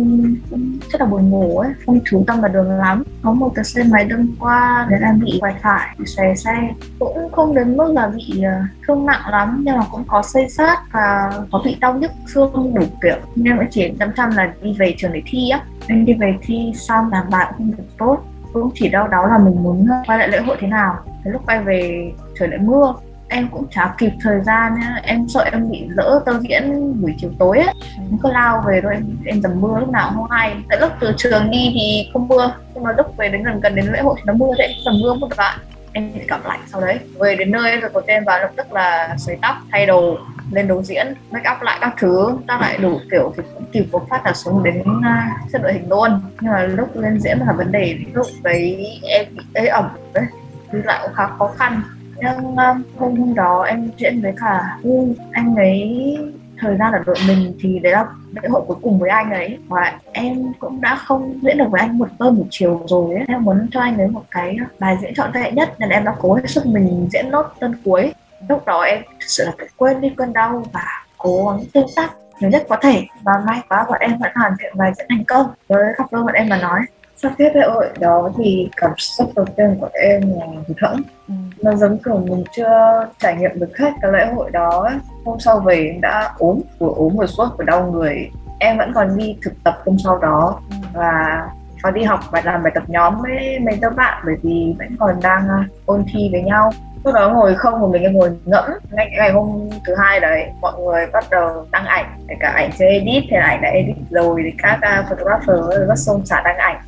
rất 0.92 1.02
là 1.02 1.06
buồn 1.06 1.30
ngủ 1.30 1.58
ấy 1.58 1.72
không 1.86 2.00
chú 2.06 2.24
tâm 2.28 2.42
vào 2.42 2.52
đường 2.52 2.72
lắm. 2.72 3.04
Có 3.22 3.32
một 3.32 3.52
cái 3.56 3.66
xe 3.66 3.84
máy 3.92 4.06
đâm 4.06 4.36
qua 4.40 4.88
nên 4.90 5.02
em 5.02 5.20
bị 5.20 5.38
quẹt 5.42 5.56
phải 5.62 5.96
bị 5.98 6.06
xòe 6.06 6.36
xe. 6.36 6.70
Cũng 7.00 7.32
không 7.32 7.56
đến 7.56 7.78
mức 7.78 7.92
là 7.94 8.08
bị 8.08 8.34
uh, 8.40 8.70
thương 8.88 9.06
nặng 9.06 9.22
lắm 9.32 9.62
nhưng 9.66 9.78
mà 9.78 9.84
cũng 9.92 10.04
có 10.08 10.22
xây 10.22 10.50
sát 10.50 10.78
và 10.92 11.32
có 11.52 11.62
bị 11.66 11.78
đau 11.80 11.94
nhức 11.94 12.12
xương 12.34 12.74
đủ 12.76 12.84
kiểu. 13.02 13.18
Nên 13.36 13.58
vẫn 13.58 13.68
chỉ 13.72 13.94
chăm 14.00 14.10
chăm 14.16 14.30
là 14.36 14.54
đi 14.62 14.76
về 14.80 14.96
trường 14.98 15.14
để 15.14 15.22
thi 15.26 15.50
á. 15.50 15.62
Em 15.88 16.06
đi 16.06 16.14
về 16.14 16.36
thi 16.42 16.72
xong 16.76 17.12
làm 17.12 17.30
bài 17.32 17.46
cũng 17.50 17.58
không 17.58 17.78
được 17.78 17.98
tốt. 17.98 18.18
Cũng 18.54 18.72
chỉ 18.74 18.90
đau 18.90 19.08
đáu 19.08 19.28
là 19.28 19.38
mình 19.38 19.64
muốn 19.64 19.88
quay 20.08 20.20
lại 20.20 20.28
lễ 20.28 20.40
hội 20.40 20.58
thế 20.60 20.68
nào. 20.68 20.96
Cái 21.24 21.34
lúc 21.34 21.42
quay 21.46 21.64
về 21.64 22.12
trời 22.42 22.50
lại 22.50 22.60
mưa. 22.60 22.94
Em 23.34 23.48
cũng 23.52 23.66
chả 23.72 23.94
kịp 23.98 24.12
thời 24.22 24.42
gian 24.42 24.76
em 25.04 25.28
sợ 25.28 25.50
em 25.52 25.72
bị 25.72 25.88
lỡ 25.90 26.22
tơ 26.26 26.40
diễn 26.40 26.94
buổi 27.02 27.16
chiều 27.18 27.32
tối 27.40 27.58
ấy 27.58 27.74
em 27.98 28.18
cứ 28.24 28.32
lao 28.32 28.64
về 28.68 28.82
rồi 28.82 28.94
em 28.94 29.18
em 29.26 29.42
dầm 29.42 29.62
mưa 29.62 29.80
lúc 29.80 29.90
nào 29.90 30.10
cũng 30.10 30.18
không 30.18 30.32
hay. 30.32 30.56
Tại 30.70 30.80
lúc 30.80 30.92
từ 31.00 31.14
trường 31.18 31.52
đi 31.52 31.72
thì 31.74 32.10
không 32.14 32.28
mưa 32.28 32.54
nhưng 32.74 32.84
mà 32.84 32.92
lúc 32.98 33.18
về 33.18 33.30
đến 33.30 33.44
gần 33.44 33.60
gần 33.60 33.76
đến 33.76 33.86
lễ 33.86 34.02
hội 34.02 34.16
thì 34.18 34.24
nó 34.26 34.34
mưa 34.34 34.52
đấy 34.58 34.76
dầm 34.86 34.94
mưa 35.02 35.14
một 35.14 35.28
đoạn 35.38 35.60
em 35.94 36.14
bị 36.14 36.22
cảm 36.28 36.40
lạnh 36.46 36.60
sau 36.68 36.82
đấy. 36.82 37.00
Về 37.20 37.36
đến 37.36 37.52
nơi 37.52 37.78
rồi 37.78 37.92
có 37.94 38.02
tên 38.08 38.24
vào 38.24 38.40
lập 38.40 38.50
tức 38.56 38.74
là 38.74 39.16
sấy 39.18 39.38
tóc 39.42 39.56
thay 39.72 39.86
đồ 39.86 40.18
lên 40.52 40.68
đấu 40.68 40.84
diễn 40.84 41.08
make 41.32 41.50
up 41.52 41.62
lại 41.62 41.78
các 41.82 41.94
thứ. 42.00 42.38
Ta 42.48 42.58
lại 42.62 42.78
đủ 42.78 43.00
kiểu 43.12 43.34
thì 43.38 43.44
cũng 43.54 43.66
kịp 43.72 43.86
một 43.92 44.06
phát 44.10 44.26
là 44.26 44.34
xuống 44.34 44.64
đến 44.64 44.84
à, 45.04 45.32
uh, 45.46 45.52
set 45.52 45.62
đội 45.62 45.74
hình 45.74 45.90
luôn. 45.90 46.22
Nhưng 46.42 46.52
mà 46.52 46.64
lúc 46.64 46.98
lên 46.98 47.20
diễn 47.20 47.38
là 47.40 47.54
vấn 47.54 47.72
đề 47.72 47.98
lúc 48.14 48.28
đấy 48.44 48.92
em 49.04 49.26
bị 49.32 49.44
ế 49.54 49.66
ẩm 49.66 49.86
đấy. 50.14 50.26
Đi 50.72 50.80
lại 50.84 51.00
cũng 51.04 51.14
khá 51.14 51.28
khó 51.28 51.52
khăn 51.58 51.82
nhưng 52.22 52.38
um, 52.38 52.84
hôm 52.98 53.16
hôm 53.16 53.34
đó 53.36 53.64
em 53.64 53.90
diễn 53.98 54.22
với 54.22 54.34
cả 54.38 54.78
U 54.84 55.16
anh 55.32 55.56
ấy 55.56 56.18
thời 56.62 56.78
gian 56.78 56.94
ở 56.94 57.04
đội 57.06 57.16
mình 57.28 57.54
thì 57.60 57.80
đấy 57.80 57.92
là 57.94 58.06
lễ 58.32 58.50
hội 58.50 58.62
cuối 58.68 58.78
cùng 58.82 59.00
với 59.00 59.10
anh 59.10 59.32
ấy. 59.32 59.58
Và 59.68 60.00
em 60.12 60.54
cũng 60.60 60.82
đã 60.82 60.96
không 60.96 61.40
diễn 61.42 61.58
được 61.58 61.66
với 61.72 61.82
anh 61.82 61.98
một 61.98 62.08
tơ 62.20 62.32
một 62.32 62.46
chiều 62.50 62.82
rồi 62.88 63.16
ấy. 63.16 63.24
em 63.28 63.44
muốn 63.44 63.68
cho 63.72 63.80
anh 63.80 63.98
ấy 63.98 64.08
một 64.08 64.24
cái 64.32 64.58
bài 64.80 64.98
diễn 65.02 65.14
trọn 65.14 65.32
vẹn 65.32 65.56
nhất. 65.56 65.80
Nên 65.80 65.90
em 65.90 66.06
đã 66.06 66.16
cố 66.20 66.34
hết 66.34 66.44
sức 66.48 66.66
mình 66.66 67.08
diễn 67.12 67.32
nốt 67.32 67.46
tân 67.60 67.76
cuối. 67.86 68.14
Lúc 68.50 68.66
đó 68.66 68.82
em 68.82 69.04
thực 69.20 69.28
sự 69.28 69.46
là 69.46 69.52
phải 69.58 69.68
quên 69.78 70.02
đi 70.02 70.10
cơn 70.10 70.34
đau 70.34 70.64
và 70.72 70.86
cố 71.18 71.48
gắng 71.48 71.66
tương 71.74 71.88
tác 71.96 72.12
nhiều 72.40 72.50
nhất 72.50 72.66
có 72.70 72.78
thể. 72.82 73.04
Và 73.24 73.34
may 73.46 73.62
quá 73.70 73.86
bọn 73.90 73.98
em 74.00 74.18
vẫn 74.20 74.32
hoàn 74.36 74.54
thiện 74.60 74.78
bài 74.78 74.92
diễn 74.98 75.06
thành 75.10 75.24
công. 75.24 75.46
Với 75.68 75.84
cặp 75.98 76.12
đôi 76.12 76.24
bọn 76.24 76.34
em 76.34 76.50
mà 76.50 76.58
nói 76.58 76.80
sau 77.22 77.32
kết 77.38 77.56
lễ 77.56 77.68
hội 77.68 77.90
đó 78.00 78.32
thì 78.38 78.70
cảm 78.78 78.92
xúc 78.98 79.32
đầu 79.36 79.46
tiên 79.56 79.78
của 79.80 79.90
em 79.94 80.22
là 80.40 80.46
hụt 80.68 80.78
hẫng. 80.82 81.02
Ừ. 81.28 81.34
nó 81.62 81.76
giống 81.76 81.98
kiểu 81.98 82.18
mình 82.18 82.44
chưa 82.56 83.08
trải 83.20 83.36
nghiệm 83.36 83.60
được 83.60 83.78
hết 83.78 83.92
cái 84.02 84.12
lễ 84.12 84.26
hội 84.26 84.52
đó 84.52 84.90
hôm 85.26 85.40
sau 85.40 85.60
về 85.60 85.86
em 85.86 86.02
đã 86.02 86.34
ốm 86.38 86.62
vừa 86.80 86.92
ốm 86.96 87.16
vừa 87.18 87.26
sốt 87.26 87.50
vừa 87.58 87.64
đau 87.64 87.92
người. 87.92 88.30
Em 88.60 88.78
vẫn 88.78 88.92
còn 88.96 89.18
đi 89.18 89.38
thực 89.42 89.54
tập 89.64 89.82
hôm 89.86 89.98
sau 90.04 90.18
đó. 90.18 90.60
Ừ. 90.70 90.76
và 90.94 91.42
có 91.82 91.92
đi 91.92 92.04
học 92.04 92.20
và 92.32 92.42
làm 92.46 92.64
bài 92.64 92.72
tập 92.76 92.84
nhóm 92.88 93.22
với 93.22 93.60
mấy 93.60 93.78
đứa 93.82 93.90
bạn 93.90 94.24
bởi 94.26 94.36
vì 94.44 94.76
vẫn 94.80 94.96
còn 95.00 95.16
đang 95.22 95.50
à, 95.50 95.66
ôn 95.86 96.04
thi 96.14 96.30
với 96.32 96.42
nhau. 96.42 96.72
Lúc 97.04 97.14
đó 97.14 97.30
ngồi 97.30 97.56
không 97.56 97.80
một 97.80 97.90
mình 97.92 98.04
em 98.04 98.14
ngồi 98.14 98.30
ngẫm. 98.46 98.66
Ngay 98.92 99.10
ngày 99.18 99.32
hôm 99.32 99.70
thứ 99.88 99.96
hai 99.96 100.20
đấy 100.20 100.50
mọi 100.62 100.74
người 100.84 101.06
bắt 101.14 101.26
đầu 101.32 101.66
đăng 101.72 101.86
ảnh. 101.86 102.06
Kể 102.28 102.36
cả 102.40 102.48
ảnh 102.48 102.70
chưa 102.80 102.86
edit 102.86 103.24
thì 103.30 103.38
ảnh 103.42 103.62
đã 103.62 103.70
edit 103.70 103.96
rồi 104.10 104.42
thì 104.46 104.52
các 104.58 104.80
uh, 105.00 105.10
photographer 105.10 105.88
rất 105.88 105.96
xôn 105.96 106.26
xả 106.26 106.42
đăng 106.46 106.58
ảnh 106.58 106.82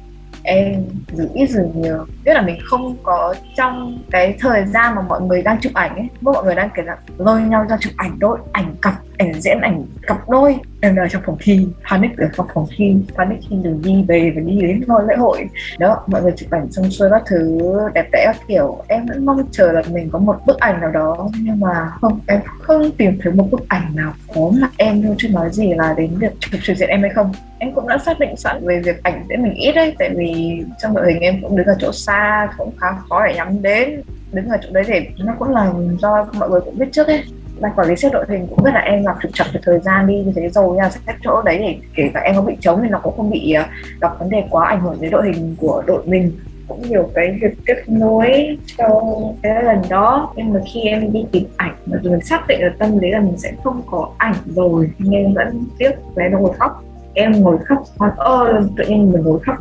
em 0.43 0.83
giữ 1.11 1.29
ít 1.33 1.47
giữ 1.49 1.63
nhiều. 1.75 2.05
Biết 2.23 2.33
là 2.33 2.41
mình 2.41 2.57
không 2.63 2.95
có 3.03 3.35
trong 3.55 3.99
cái 4.11 4.35
thời 4.39 4.65
gian 4.65 4.95
mà 4.95 5.01
mọi 5.01 5.21
người 5.21 5.41
đang 5.41 5.59
chụp 5.61 5.73
ảnh 5.73 5.95
ấy. 5.95 6.07
Mọi 6.21 6.43
người 6.43 6.55
đang 6.55 6.69
kiểu 6.75 6.85
là 6.85 6.97
lôi 7.17 7.41
nhau 7.41 7.65
ra 7.69 7.77
chụp 7.79 7.93
ảnh 7.97 8.19
đội 8.19 8.39
ảnh 8.51 8.75
cặp 8.81 8.93
ảnh 9.23 9.41
diễn 9.41 9.61
ảnh 9.61 9.85
cặp 10.07 10.29
đôi, 10.29 10.55
em 10.81 10.95
ở 10.95 11.07
trong 11.07 11.21
phòng 11.25 11.37
thi 11.39 11.67
panic 11.91 12.17
ở 12.17 12.27
trong 12.37 12.47
phòng 12.53 12.67
thi. 12.77 12.95
Panic 13.17 13.39
khi 13.49 13.55
đường 13.63 13.81
đi 13.83 14.05
về 14.07 14.31
và 14.35 14.41
đi 14.41 14.61
đến 14.61 14.83
ngôi 14.87 15.03
lễ 15.07 15.15
hội. 15.15 15.45
Đó, 15.79 16.03
mọi 16.07 16.21
người 16.21 16.31
chụp 16.35 16.51
ảnh 16.51 16.71
xong 16.71 16.91
xuôi 16.91 17.09
các 17.11 17.23
thứ, 17.25 17.59
đẹp 17.93 18.07
đẽ 18.11 18.23
các 18.25 18.37
kiểu. 18.47 18.83
Em 18.87 19.05
vẫn 19.05 19.25
mong 19.25 19.47
chờ 19.51 19.71
là 19.71 19.81
mình 19.91 20.09
có 20.11 20.19
một 20.19 20.35
bức 20.45 20.59
ảnh 20.59 20.81
nào 20.81 20.91
đó, 20.91 21.29
nhưng 21.41 21.59
mà 21.59 21.91
không, 22.01 22.19
em 22.27 22.41
không 22.59 22.91
tìm 22.91 23.19
thấy 23.23 23.33
một 23.33 23.51
bức 23.51 23.69
ảnh 23.69 23.95
nào 23.95 24.13
có 24.35 24.51
mặt 24.61 24.69
em 24.77 25.03
luôn 25.03 25.15
chứ 25.17 25.29
nói 25.29 25.49
gì 25.51 25.73
là 25.73 25.93
đến 25.97 26.11
việc 26.19 26.31
chụp 26.39 26.61
trực 26.63 26.77
diện 26.77 26.89
em 26.89 27.01
hay 27.01 27.09
không. 27.09 27.31
Em 27.59 27.71
cũng 27.75 27.87
đã 27.87 27.97
xác 27.97 28.19
định 28.19 28.35
sẵn 28.37 28.65
về 28.65 28.79
việc 28.79 29.03
ảnh 29.03 29.25
sẽ 29.29 29.37
mình 29.37 29.53
ít 29.53 29.71
đấy, 29.71 29.95
tại 29.99 30.09
vì 30.15 30.63
trong 30.81 30.95
đội 30.95 31.13
hình 31.13 31.21
em 31.21 31.41
cũng 31.41 31.57
đứng 31.57 31.67
ở 31.67 31.75
chỗ 31.79 31.91
xa, 31.91 32.49
cũng 32.57 32.71
khá 32.77 32.87
khó 33.09 33.25
để 33.27 33.33
nhắm 33.35 33.61
đến. 33.61 34.01
Đứng 34.31 34.49
ở 34.49 34.57
chỗ 34.61 34.69
đấy 34.71 34.83
thì 34.87 34.99
nó 35.17 35.33
cũng 35.39 35.49
là 35.49 35.71
do 35.99 36.27
mọi 36.33 36.49
người 36.49 36.61
cũng 36.61 36.77
biết 36.77 36.87
trước 36.91 37.07
ấy 37.07 37.23
ban 37.59 37.71
quản 37.75 37.87
lý 37.87 37.95
xếp 37.95 38.09
đội 38.13 38.25
hình 38.29 38.47
cũng 38.47 38.63
biết 38.63 38.71
là 38.73 38.79
em 38.79 39.03
gặp 39.03 39.15
trục 39.21 39.31
trặc 39.33 39.47
về 39.53 39.59
thời 39.63 39.79
gian 39.79 40.07
đi 40.07 40.15
như 40.15 40.31
thế 40.35 40.49
rồi 40.49 40.77
nha 40.77 40.89
xếp 40.89 41.13
chỗ 41.23 41.41
đấy 41.41 41.57
để 41.57 41.77
kể 41.95 42.11
cả 42.13 42.19
em 42.19 42.35
có 42.35 42.41
bị 42.41 42.57
trống 42.59 42.79
thì 42.83 42.89
nó 42.89 42.99
cũng 42.99 43.17
không 43.17 43.29
bị 43.29 43.53
ờ, 43.53 43.63
gặp 44.01 44.19
vấn 44.19 44.29
đề 44.29 44.43
quá 44.49 44.67
ảnh 44.67 44.81
hưởng 44.81 44.97
đến 45.01 45.11
đội 45.11 45.25
hình 45.25 45.55
của 45.59 45.83
đội 45.87 46.03
mình. 46.05 46.31
Cũng 46.67 46.81
nhiều 46.81 47.09
cái 47.15 47.37
việc 47.41 47.53
kết 47.65 47.83
nối 47.87 48.57
cho 48.77 49.01
cái 49.43 49.63
lần 49.63 49.81
đó, 49.89 50.33
nhưng 50.35 50.53
mà 50.53 50.59
khi 50.73 50.81
em 50.81 51.13
đi 51.13 51.25
tìm 51.31 51.43
ảnh 51.57 51.75
mà 51.85 51.97
mình 52.03 52.21
xác 52.21 52.47
định 52.47 52.59
được 52.61 52.73
tâm 52.79 52.97
lý 52.99 53.11
là 53.11 53.19
mình 53.19 53.37
sẽ 53.37 53.51
không 53.63 53.81
có 53.91 54.09
ảnh 54.17 54.35
rồi, 54.45 54.89
nên 54.99 55.33
vẫn 55.33 55.65
tiếc 55.77 55.91
về 56.15 56.29
nó 56.31 56.39
ngồi 56.39 56.53
khóc. 56.59 56.83
Em 57.13 57.31
ngồi 57.31 57.57
khóc 57.65 57.83
con 57.97 58.11
ơ 58.17 58.63
tự 58.77 58.83
nhiên 58.87 59.11
mình 59.11 59.23
ngồi 59.23 59.39
khóc, 59.39 59.55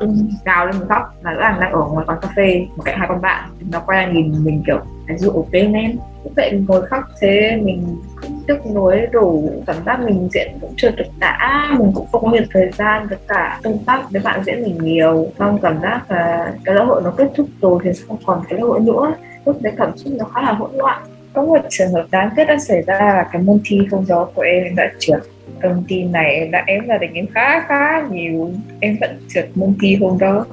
gào 0.44 0.66
lên 0.66 0.78
mình 0.78 0.88
khóc 0.88 1.14
là 1.22 1.32
là 1.32 1.58
đang 1.60 1.72
ở 1.72 1.80
ngoài 1.92 2.06
quán 2.08 2.18
cà 2.22 2.28
phê, 2.36 2.66
một 2.76 2.82
cạnh 2.84 2.98
hai 2.98 3.08
con 3.08 3.20
bạn, 3.20 3.50
nó 3.70 3.82
quay 3.86 4.12
nhìn 4.12 4.44
mình, 4.44 4.62
kiểu 4.66 4.78
ví 5.08 5.16
dụ 5.16 5.30
ok 5.30 5.52
em 5.52 5.98
cũng 6.22 6.32
vậy, 6.36 6.52
mình 6.52 6.64
ngồi 6.68 6.86
khóc 6.86 7.04
thế, 7.20 7.58
mình 7.62 7.96
cũng 8.22 8.42
tiếc 8.46 8.66
nuối, 8.74 9.06
đủ 9.12 9.50
cảm 9.66 9.76
giác 9.86 10.00
mình 10.00 10.28
diễn 10.32 10.48
cũng 10.60 10.74
chưa 10.76 10.90
được 10.90 11.04
đã 11.18 11.68
mình 11.78 11.92
cũng 11.94 12.06
không 12.12 12.22
có 12.22 12.30
nhiều 12.30 12.42
thời 12.50 12.70
gian 12.78 13.06
với 13.08 13.18
cả 13.28 13.60
tương 13.62 13.78
tác 13.86 14.10
với 14.10 14.22
bạn 14.24 14.40
diễn 14.46 14.62
mình 14.62 14.78
nhiều. 14.82 15.26
Xong 15.38 15.58
cảm 15.62 15.82
giác 15.82 16.10
là 16.10 16.52
cái 16.64 16.74
lễ 16.74 16.84
hội 16.84 17.02
nó 17.04 17.10
kết 17.16 17.28
thúc 17.36 17.46
rồi 17.60 17.78
thì 17.84 17.90
không 18.08 18.18
còn 18.26 18.42
cái 18.48 18.58
lễ 18.58 18.62
hội 18.62 18.80
nữa. 18.80 19.14
Lúc 19.44 19.62
đấy 19.62 19.72
cảm 19.76 19.96
xúc 19.96 20.12
nó 20.16 20.24
khá 20.24 20.42
là 20.42 20.52
hỗn 20.52 20.70
loạn. 20.74 21.02
Có 21.32 21.42
một 21.42 21.58
trường 21.68 21.92
hợp 21.92 22.06
đáng 22.10 22.30
tiếc 22.36 22.44
đã 22.44 22.58
xảy 22.58 22.82
ra 22.82 22.98
là 22.98 23.28
cái 23.32 23.42
môn 23.42 23.60
thi 23.64 23.78
không 23.90 24.04
gió 24.04 24.24
của 24.24 24.42
em 24.42 24.76
đã 24.76 24.90
trượt. 24.98 25.20
Thông 25.62 25.84
tin 25.88 26.12
này 26.12 26.48
đã 26.48 26.64
em 26.66 26.86
gia 26.88 26.98
đình 26.98 27.14
em 27.14 27.26
khá 27.34 27.60
khá 27.60 28.02
nhiều. 28.10 28.50
Em 28.80 28.96
vẫn 29.00 29.18
trượt 29.28 29.48
môn 29.54 29.74
thi 29.80 29.96
hôm 30.00 30.18
đó 30.18 30.46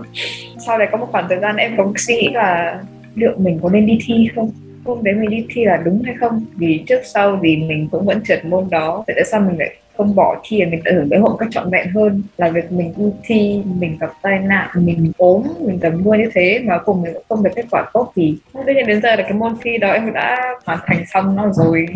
sau 0.66 0.78
này 0.78 0.88
có 0.92 0.98
một 0.98 1.08
khoảng 1.12 1.26
thời 1.30 1.40
gian 1.40 1.56
em 1.56 1.78
cũng 1.78 1.94
suy 1.98 2.16
nghĩ 2.16 2.30
là 2.34 2.80
liệu 3.20 3.32
mình 3.38 3.60
có 3.64 3.70
nên 3.70 3.86
đi 3.86 4.00
thi 4.06 4.30
không? 4.36 4.52
Hôm 4.86 5.04
đấy 5.04 5.14
mình 5.14 5.30
đi 5.30 5.46
thi 5.50 5.66
là 5.66 5.78
đúng 5.78 6.02
hay 6.02 6.16
không? 6.20 6.46
Vì 6.56 6.84
trước 6.88 7.02
sau 7.04 7.40
thì 7.44 7.58
mình 7.58 7.88
cũng 7.92 8.06
vẫn 8.06 8.22
trượt 8.24 8.46
môn 8.46 8.70
đó. 8.70 9.04
Vậy 9.08 9.14
tại 9.16 9.26
sao 9.26 9.40
mình 9.40 9.60
lại 9.60 9.76
không 9.98 10.16
bỏ 10.16 10.42
thi 10.44 10.66
mình 10.66 10.82
tận 10.86 10.96
hưởng 10.96 11.12
lễ 11.12 11.18
hội 11.18 11.30
một 11.30 11.38
cách 11.40 11.50
trọn 11.52 11.70
vẹn 11.70 11.88
hơn? 11.90 12.24
Là 12.38 12.50
việc 12.50 12.72
mình 12.72 12.94
đi 12.98 13.06
thi, 13.24 13.62
mình 13.80 13.98
gặp 14.00 14.12
tai 14.22 14.40
nạn, 14.40 14.70
mình 14.76 15.12
ốm, 15.18 15.44
mình 15.60 15.80
cầm 15.82 16.02
mưa 16.04 16.16
như 16.16 16.30
thế 16.34 16.60
mà 16.64 16.78
cùng 16.78 17.02
mình 17.02 17.14
cũng 17.14 17.24
không 17.30 17.44
được 17.44 17.52
kết 17.56 17.66
quả 17.72 17.90
tốt 17.94 18.12
thì 18.16 18.38
tuy 18.66 18.74
nhiên 18.74 18.88
đến 18.88 19.02
giờ 19.02 19.16
là 19.16 19.22
cái 19.22 19.34
môn 19.34 19.54
thi 19.62 19.78
đó 19.78 19.92
em 19.92 20.14
đã 20.14 20.38
hoàn 20.66 20.80
thành 20.86 21.04
xong 21.14 21.36
nó 21.36 21.52
rồi. 21.54 21.86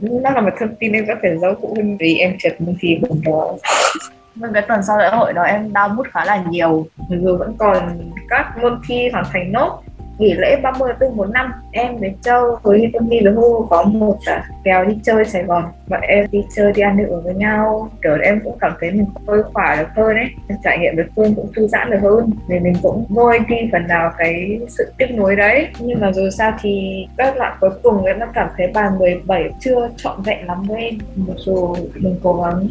Nó 0.00 0.30
là 0.30 0.40
một 0.40 0.50
thông 0.58 0.74
tin 0.74 0.92
em 0.92 1.06
có 1.06 1.14
thể 1.22 1.36
giấu 1.40 1.54
phụ 1.62 1.74
huynh 1.74 1.96
vì 1.96 2.14
em 2.14 2.36
trượt 2.38 2.60
môn 2.60 2.74
thi 2.80 2.98
hôm 3.08 3.20
đó 3.24 3.56
với 4.36 4.50
cái 4.54 4.62
tuần 4.68 4.82
sau 4.82 4.98
lễ 4.98 5.08
hội 5.12 5.32
đó 5.32 5.42
em 5.42 5.72
đau 5.72 5.88
mút 5.88 6.06
khá 6.12 6.24
là 6.24 6.44
nhiều. 6.48 6.86
Dù 7.10 7.36
vẫn 7.36 7.54
còn 7.58 8.10
các 8.28 8.54
môn 8.62 8.80
thi 8.88 9.08
hoàn 9.12 9.24
thành 9.32 9.52
nốt. 9.52 9.82
Nghỉ 10.18 10.32
lễ 10.32 10.56
30 10.62 10.92
tháng 11.00 11.16
4 11.16 11.32
năm 11.32 11.52
em 11.72 11.96
với 11.96 12.14
Châu 12.22 12.58
với 12.62 12.90
Tommy 12.92 13.20
với 13.24 13.32
Hu 13.32 13.66
có 13.66 13.82
một 13.82 14.18
à, 14.26 14.44
kèo 14.64 14.84
đi 14.84 14.98
chơi 15.02 15.24
Sài 15.24 15.42
Gòn. 15.42 15.64
Bọn 15.88 16.00
em 16.00 16.26
đi 16.30 16.44
chơi 16.56 16.72
đi 16.72 16.82
ăn 16.82 17.06
uống 17.06 17.24
với 17.24 17.34
nhau. 17.34 17.90
Kiểu 18.02 18.16
em 18.22 18.40
cũng 18.44 18.58
cảm 18.60 18.72
thấy 18.80 18.90
mình 18.90 19.06
hơi 19.28 19.42
khỏe 19.42 19.76
được 19.78 19.88
hơn 19.96 20.16
ấy. 20.16 20.30
Em 20.48 20.58
trải 20.64 20.78
nghiệm 20.78 20.96
được 20.96 21.06
hơn 21.16 21.34
cũng 21.34 21.52
thư 21.56 21.66
giãn 21.66 21.90
được 21.90 21.98
hơn. 22.02 22.30
Nên 22.48 22.62
mình 22.62 22.74
cũng 22.82 23.06
vơi 23.08 23.38
đi 23.48 23.56
phần 23.72 23.86
nào 23.86 24.12
cái 24.18 24.60
sự 24.68 24.92
tiếc 24.98 25.06
nuối 25.16 25.36
đấy. 25.36 25.68
Nhưng 25.78 26.00
mà 26.00 26.12
dù 26.12 26.30
sao 26.30 26.52
thì 26.60 27.06
các 27.16 27.34
bạn 27.38 27.56
cuối 27.60 27.70
cùng 27.82 28.04
em 28.04 28.18
đã 28.18 28.28
cảm 28.34 28.48
thấy 28.56 28.66
bài 28.74 28.90
17 28.98 29.50
chưa 29.60 29.88
trọn 29.96 30.22
vẹn 30.22 30.46
lắm 30.46 30.62
với 30.62 30.82
em. 30.82 30.94
Mặc 31.16 31.36
dù 31.36 31.74
mình 31.94 32.16
cố 32.22 32.42
gắng 32.42 32.66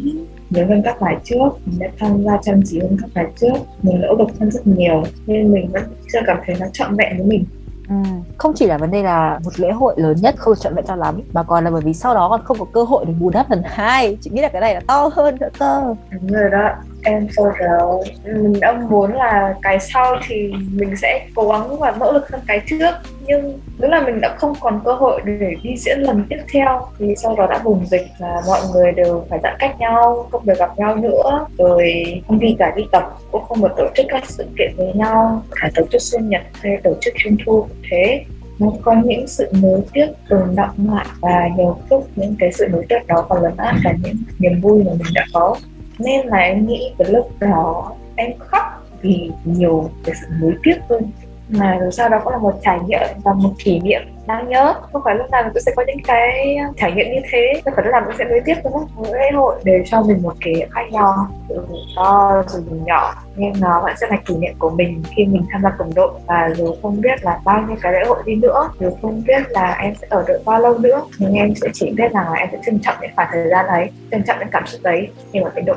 nhiều 0.50 0.66
hơn 0.68 0.82
các 0.84 1.00
bài 1.00 1.16
trước 1.24 1.48
mình 1.66 1.78
đã 1.78 1.88
tham 1.98 2.24
gia 2.24 2.38
chăm 2.42 2.60
chỉ 2.64 2.80
hơn 2.80 2.96
các 3.00 3.10
bài 3.14 3.26
trước. 3.36 3.54
Mình 3.82 4.00
nỗ 4.00 4.14
lực 4.14 4.28
hơn 4.40 4.50
rất 4.50 4.66
nhiều 4.66 5.02
nên 5.26 5.52
mình 5.52 5.70
vẫn 5.72 5.82
chưa 6.12 6.20
cảm 6.26 6.38
thấy 6.46 6.56
nó 6.60 6.66
trọn 6.72 6.96
vẹn 6.96 7.16
với 7.16 7.26
mình. 7.26 7.44
Ừ. 7.88 7.94
Không 8.38 8.52
chỉ 8.54 8.66
là 8.66 8.78
vấn 8.78 8.90
đề 8.90 9.02
là 9.02 9.38
một 9.44 9.60
lễ 9.60 9.70
hội 9.70 9.94
lớn 9.96 10.16
nhất 10.22 10.34
không 10.38 10.54
trọn 10.56 10.74
vẹn 10.74 10.84
cho 10.88 10.96
lắm 10.96 11.20
mà 11.32 11.42
còn 11.42 11.64
là 11.64 11.70
bởi 11.70 11.80
vì 11.80 11.94
sau 11.94 12.14
đó 12.14 12.28
còn 12.28 12.44
không 12.44 12.58
có 12.58 12.64
cơ 12.72 12.82
hội 12.82 13.04
để 13.08 13.14
bù 13.20 13.30
đắp 13.30 13.50
lần 13.50 13.62
hai. 13.64 14.18
Chị 14.20 14.30
nghĩ 14.30 14.40
là 14.40 14.48
cái 14.48 14.60
này 14.60 14.74
là 14.74 14.80
to 14.86 15.10
hơn 15.12 15.36
nữa 15.40 15.48
cơ. 15.58 15.94
Đúng 16.10 16.32
rồi 16.32 16.50
đó 16.50 16.70
em 17.04 17.28
sau 17.36 17.52
đó 17.60 18.00
mình 18.24 18.60
đã 18.60 18.72
muốn 18.72 19.14
là 19.14 19.54
cái 19.62 19.80
sau 19.80 20.16
thì 20.26 20.52
mình 20.72 20.96
sẽ 20.96 21.26
cố 21.34 21.48
gắng 21.48 21.78
và 21.78 21.94
nỗ 22.00 22.12
lực 22.12 22.30
hơn 22.30 22.40
cái 22.46 22.60
trước. 22.66 22.90
Nhưng 23.26 23.58
nếu 23.78 23.90
là 23.90 24.00
mình 24.00 24.20
đã 24.20 24.34
không 24.38 24.52
còn 24.60 24.80
cơ 24.84 24.92
hội 24.92 25.20
để 25.24 25.54
đi 25.62 25.76
diễn 25.76 25.98
lần 25.98 26.24
tiếp 26.28 26.38
theo, 26.52 26.86
thì 26.98 27.14
sau 27.16 27.36
đó 27.36 27.46
đã 27.50 27.60
bùng 27.64 27.86
dịch 27.86 28.06
và 28.20 28.42
mọi 28.46 28.60
người 28.72 28.92
đều 28.92 29.24
phải 29.30 29.38
giãn 29.42 29.54
cách 29.58 29.78
nhau, 29.78 30.28
không 30.32 30.46
được 30.46 30.58
gặp 30.58 30.78
nhau 30.78 30.96
nữa. 30.96 31.46
Rồi 31.58 32.04
không 32.28 32.38
đi 32.38 32.56
cả 32.58 32.72
đi 32.76 32.82
tập, 32.92 33.18
cũng 33.30 33.44
không 33.44 33.62
được 33.62 33.74
tổ 33.76 33.84
chức 33.94 34.06
các 34.08 34.22
sự 34.26 34.46
kiện 34.58 34.72
với 34.76 34.92
nhau. 34.94 35.42
Cả 35.60 35.70
tổ 35.74 35.82
chức 35.92 36.02
sinh 36.02 36.28
nhật 36.28 36.42
hay 36.62 36.76
tổ 36.82 36.94
chức 37.00 37.14
trung 37.16 37.36
thu 37.46 37.62
cũng 37.62 37.82
thế. 37.90 38.24
Nó 38.58 38.72
có 38.82 38.94
những 39.04 39.26
sự 39.26 39.48
nối 39.62 39.80
tiếc 39.92 40.06
tồn 40.28 40.54
động 40.54 40.88
lại 40.92 41.06
và 41.20 41.48
nhiều 41.56 41.76
lúc 41.90 42.08
những 42.16 42.36
cái 42.38 42.52
sự 42.52 42.68
nối 42.72 42.86
tiếc 42.88 43.06
đó 43.06 43.26
còn 43.28 43.42
lấn 43.42 43.56
át 43.56 43.74
cả 43.84 43.92
những 44.02 44.16
niềm 44.38 44.60
vui 44.60 44.82
mà 44.84 44.92
mình 44.92 45.12
đã 45.14 45.24
có 45.32 45.56
nên 45.98 46.26
là 46.26 46.38
em 46.38 46.66
nghĩ 46.66 46.92
cái 46.98 47.08
lúc 47.10 47.30
đó 47.40 47.92
em 48.16 48.30
khóc 48.38 48.62
vì 49.00 49.30
nhiều 49.44 49.90
cái 50.04 50.14
sự 50.20 50.26
nuối 50.40 50.54
tiếc 50.62 50.76
hơn 50.88 51.10
mà 51.58 51.78
dù 51.84 51.90
sao 51.90 52.08
đó 52.08 52.20
cũng 52.24 52.32
là 52.32 52.38
một 52.38 52.54
trải 52.62 52.78
nghiệm 52.86 53.08
và 53.24 53.32
một 53.32 53.50
kỷ 53.58 53.80
niệm 53.80 54.02
đáng 54.26 54.48
nhớ. 54.48 54.74
Không 54.92 55.02
phải 55.04 55.14
lúc 55.14 55.30
nào 55.30 55.42
mình 55.42 55.52
cũng 55.52 55.62
sẽ 55.62 55.72
có 55.76 55.84
những 55.86 56.02
cái 56.04 56.56
trải 56.76 56.92
nghiệm 56.92 57.06
như 57.12 57.20
thế. 57.32 57.60
Không 57.64 57.74
phải 57.76 57.84
lúc 57.84 57.92
nào 57.92 58.02
mình 58.06 58.16
sẽ 58.18 58.24
nối 58.24 58.40
tiếp, 58.44 58.54
đúng 58.64 58.72
không? 58.72 58.88
Mỗi 58.96 59.08
lễ 59.12 59.30
hội 59.34 59.60
đều 59.64 59.82
cho 59.86 60.02
mình 60.02 60.22
một 60.22 60.34
kỷ 60.44 60.54
niệm 60.54 60.68
khác 60.70 60.82
nhau. 60.90 61.14
Từ 61.48 61.66
to 61.96 62.42
từ 62.52 62.62
nhỏ, 62.84 63.14
nhưng 63.36 63.52
nó 63.60 63.80
vẫn 63.84 63.94
sẽ 64.00 64.06
là 64.10 64.16
kỷ 64.26 64.36
niệm 64.36 64.54
của 64.58 64.70
mình 64.70 65.02
khi 65.16 65.24
mình 65.24 65.44
tham 65.50 65.62
gia 65.62 65.70
cùng 65.78 65.94
đội. 65.94 66.10
Và 66.26 66.50
dù 66.56 66.74
không 66.82 67.00
biết 67.00 67.24
là 67.24 67.40
bao 67.44 67.62
nhiêu 67.62 67.76
cái 67.82 67.92
lễ 67.92 68.04
hội 68.06 68.22
đi 68.24 68.34
nữa, 68.34 68.70
dù 68.80 68.90
không 69.02 69.22
biết 69.26 69.42
là 69.50 69.76
em 69.80 69.94
sẽ 69.94 70.06
ở 70.10 70.24
đội 70.28 70.40
bao 70.44 70.60
lâu 70.60 70.78
nữa, 70.78 71.02
nhưng 71.18 71.34
em 71.34 71.54
sẽ 71.54 71.68
chỉ 71.72 71.90
biết 71.96 72.12
rằng 72.12 72.32
là 72.32 72.38
em 72.38 72.48
sẽ 72.52 72.58
trân 72.66 72.80
trọng 72.80 72.96
những 73.00 73.10
khoảng 73.16 73.28
thời 73.32 73.48
gian 73.48 73.66
ấy, 73.66 73.90
trân 74.10 74.24
trọng 74.24 74.38
những 74.38 74.48
cảm 74.52 74.66
xúc 74.66 74.80
đấy 74.84 75.08
khi 75.32 75.40
mà 75.40 75.50
cái 75.50 75.62
đội 75.62 75.76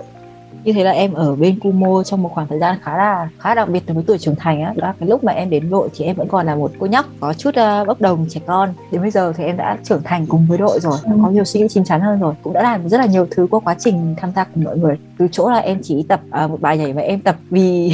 như 0.63 0.74
thế 0.74 0.84
là 0.84 0.91
em 0.91 1.13
ở 1.13 1.36
bên 1.36 1.60
Kumo 1.60 2.04
trong 2.04 2.24
một 2.24 2.30
khoảng 2.34 2.48
thời 2.48 2.60
gian 2.60 2.78
khá 2.84 2.98
là 2.98 3.30
khá 3.39 3.56
đặc 3.56 3.70
biệt 3.70 3.84
đối 3.88 3.96
với 3.96 4.04
tuổi 4.08 4.17
trưởng 4.17 4.36
thành 4.36 4.62
á. 4.62 4.74
Đó 4.76 4.93
cái 5.00 5.10
lúc 5.10 5.24
mà 5.24 5.32
em 5.34 5.50
đến 5.50 5.70
đội 5.70 5.89
thì 5.96 6.06
em 6.06 6.15
vẫn 6.15 6.28
còn 6.28 6.46
là 6.46 6.56
một 6.56 6.72
cô 6.80 6.86
nhóc 6.86 7.06
có 7.20 7.34
chút 7.34 7.50
uh, 7.50 7.88
bốc 7.88 8.02
đồng 8.02 8.26
trẻ 8.30 8.41
con. 8.46 8.74
Đến 8.91 9.02
bây 9.02 9.12
giờ 9.12 9.34
thì 9.38 9.43
em 9.43 9.58
đã 9.58 9.78
trưởng 9.84 10.04
thành 10.04 10.26
cùng 10.26 10.46
với 10.50 10.58
đội 10.58 10.80
rồi 10.80 10.98
ừ. 11.04 11.12
có 11.24 11.30
nhiều 11.30 11.43
suy 11.43 11.60
nghĩ 11.60 11.67
chín 11.70 11.84
chắn 11.84 12.02
hơn 12.02 12.20
rồi. 12.20 12.34
Cũng 12.43 12.54
đã 12.54 12.63
làm 12.63 12.89
rất 12.89 12.98
là 12.98 13.06
nhiều 13.06 13.28
thứ 13.32 13.48
qua 13.52 13.60
quá 13.60 13.76
trình 13.80 14.15
tham 14.17 14.32
gia 14.36 14.43
cùng 14.43 14.63
mọi 14.63 14.78
người. 14.78 14.98
Từ 15.17 15.28
chỗ 15.32 15.50
là 15.50 15.58
em 15.58 15.80
chỉ 15.84 16.06
tập 16.10 16.22
uh, 16.43 16.50
một 16.50 16.62
bài 16.62 16.78
nhảy 16.78 16.93
mà 16.93 17.02
em 17.02 17.20
tập 17.20 17.36
vì 17.50 17.93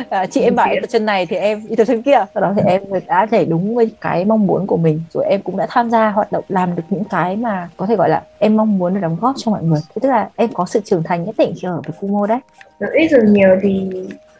uh, 0.00 0.04
chị 0.30 0.40
em 0.40 0.56
bảo 0.56 0.68
em 0.68 0.82
tập 0.82 0.88
chân 0.90 1.06
này 1.06 1.26
thì 1.26 1.36
em 1.36 1.68
đi 1.68 1.76
tập 1.76 1.84
chân 1.84 2.02
kia. 2.02 2.24
Sau 2.34 2.40
đó 2.40 2.52
thì 2.56 2.62
em 2.66 2.82
đã 3.06 3.26
nhảy 3.30 3.46
đúng 3.46 3.76
với 3.76 3.90
cái 4.00 4.24
mong 4.24 4.46
muốn 4.46 4.66
của 4.66 4.76
mình. 4.76 5.00
Rồi 5.12 5.24
em 5.24 5.42
cũng 5.42 5.56
đã 5.56 5.66
tham 5.70 5.90
gia 5.90 6.10
hoạt 6.10 6.32
động 6.32 6.44
làm 6.48 6.76
được 6.76 6.82
những 6.90 7.04
cái 7.04 7.36
mà 7.36 7.68
có 7.76 7.86
thể 7.86 7.96
gọi 7.96 8.08
là 8.08 8.22
em 8.38 8.56
mong 8.56 8.78
muốn 8.78 8.94
được 8.94 9.00
đóng 9.00 9.16
góp 9.20 9.34
cho 9.38 9.50
mọi 9.50 9.62
người. 9.62 9.80
Thế 9.94 10.00
tức 10.02 10.08
là 10.08 10.28
em 10.36 10.50
có 10.52 10.66
sự 10.66 10.80
trưởng 10.84 11.02
thành 11.02 11.24
nhất 11.24 11.34
định 11.38 11.52
khi 11.56 11.68
ở 11.68 11.80
với 11.84 11.96
Kumo 12.00 12.26
đấy. 12.26 12.38
Được 12.80 12.90
ít 12.92 13.08
rồi 13.08 13.22
nhiều 13.24 13.56
thì 13.62 13.90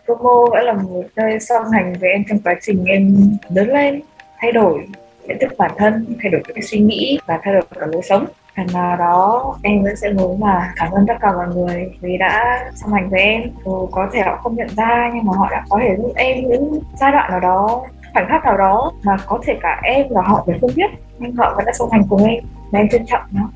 Kumo 0.06 0.46
đã 0.54 0.62
là 0.62 0.72
một 0.72 1.04
nơi 1.16 1.40
song 1.40 1.70
hành 1.72 1.94
với 2.00 2.10
em 2.10 2.24
trong 2.28 2.38
quá 2.44 2.54
trình 2.60 2.84
em 2.84 3.30
lớn 3.48 3.68
lên 3.68 4.00
thay 4.38 4.52
đổi 4.52 4.86
nhận 5.26 5.38
thức 5.40 5.52
bản 5.58 5.70
thân 5.76 6.06
thay 6.22 6.30
đổi 6.30 6.42
cái 6.54 6.62
suy 6.62 6.78
nghĩ 6.78 7.18
và 7.26 7.40
thay 7.42 7.54
đổi 7.54 7.62
cả 7.80 7.86
lối 7.86 8.02
sống. 8.02 8.24
Phần 8.56 8.66
nào 8.72 8.96
đó 8.96 9.54
em 9.62 9.82
vẫn 9.82 9.96
sẽ 9.96 10.12
muốn 10.12 10.42
là 10.44 10.72
cảm 10.76 10.90
ơn 10.90 11.06
tất 11.06 11.14
cả 11.20 11.32
mọi 11.32 11.46
người 11.54 11.92
vì 12.00 12.16
đã 12.16 12.64
song 12.74 12.92
hành 12.92 13.10
với 13.10 13.20
em. 13.20 13.42
Dù 13.64 13.88
có 13.92 14.08
thể 14.12 14.20
họ 14.20 14.36
không 14.36 14.56
nhận 14.56 14.68
ra 14.76 15.10
nhưng 15.14 15.24
mà 15.24 15.32
họ 15.36 15.48
đã 15.50 15.64
có 15.68 15.78
thể 15.82 15.96
giúp 15.96 16.12
em 16.16 16.48
những 16.48 16.80
giai 17.00 17.12
đoạn 17.12 17.30
nào 17.30 17.40
đó 17.40 17.82
khoảnh 18.14 18.28
khắc 18.28 18.44
nào 18.44 18.58
đó 18.58 18.92
mà 19.02 19.16
có 19.26 19.38
thể 19.46 19.58
cả 19.62 19.80
em 19.82 20.06
và 20.10 20.22
họ 20.22 20.44
đều 20.46 20.56
không 20.60 20.70
biết 20.76 20.90
nhưng 21.18 21.36
họ 21.36 21.54
vẫn 21.56 21.64
đã 21.64 21.72
song 21.72 21.90
hành 21.90 22.02
cùng 22.08 22.24
em. 22.24 22.44
Và 22.72 22.78
em 22.78 22.88
trân 22.88 23.06
trọng 23.06 23.22
nó. 23.32 23.50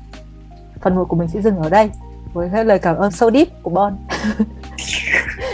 Phần 0.81 0.95
một 0.95 1.05
của 1.07 1.15
mình 1.15 1.27
sẽ 1.27 1.41
dừng 1.41 1.57
ở 1.57 1.69
đây 1.69 1.91
với 2.33 2.49
cái 2.53 2.65
lời 2.65 2.79
cảm 2.79 2.97
ơn 2.97 3.11
sâu 3.11 3.31
deep 3.31 3.47
của 3.63 3.69
Bon. 3.69 3.97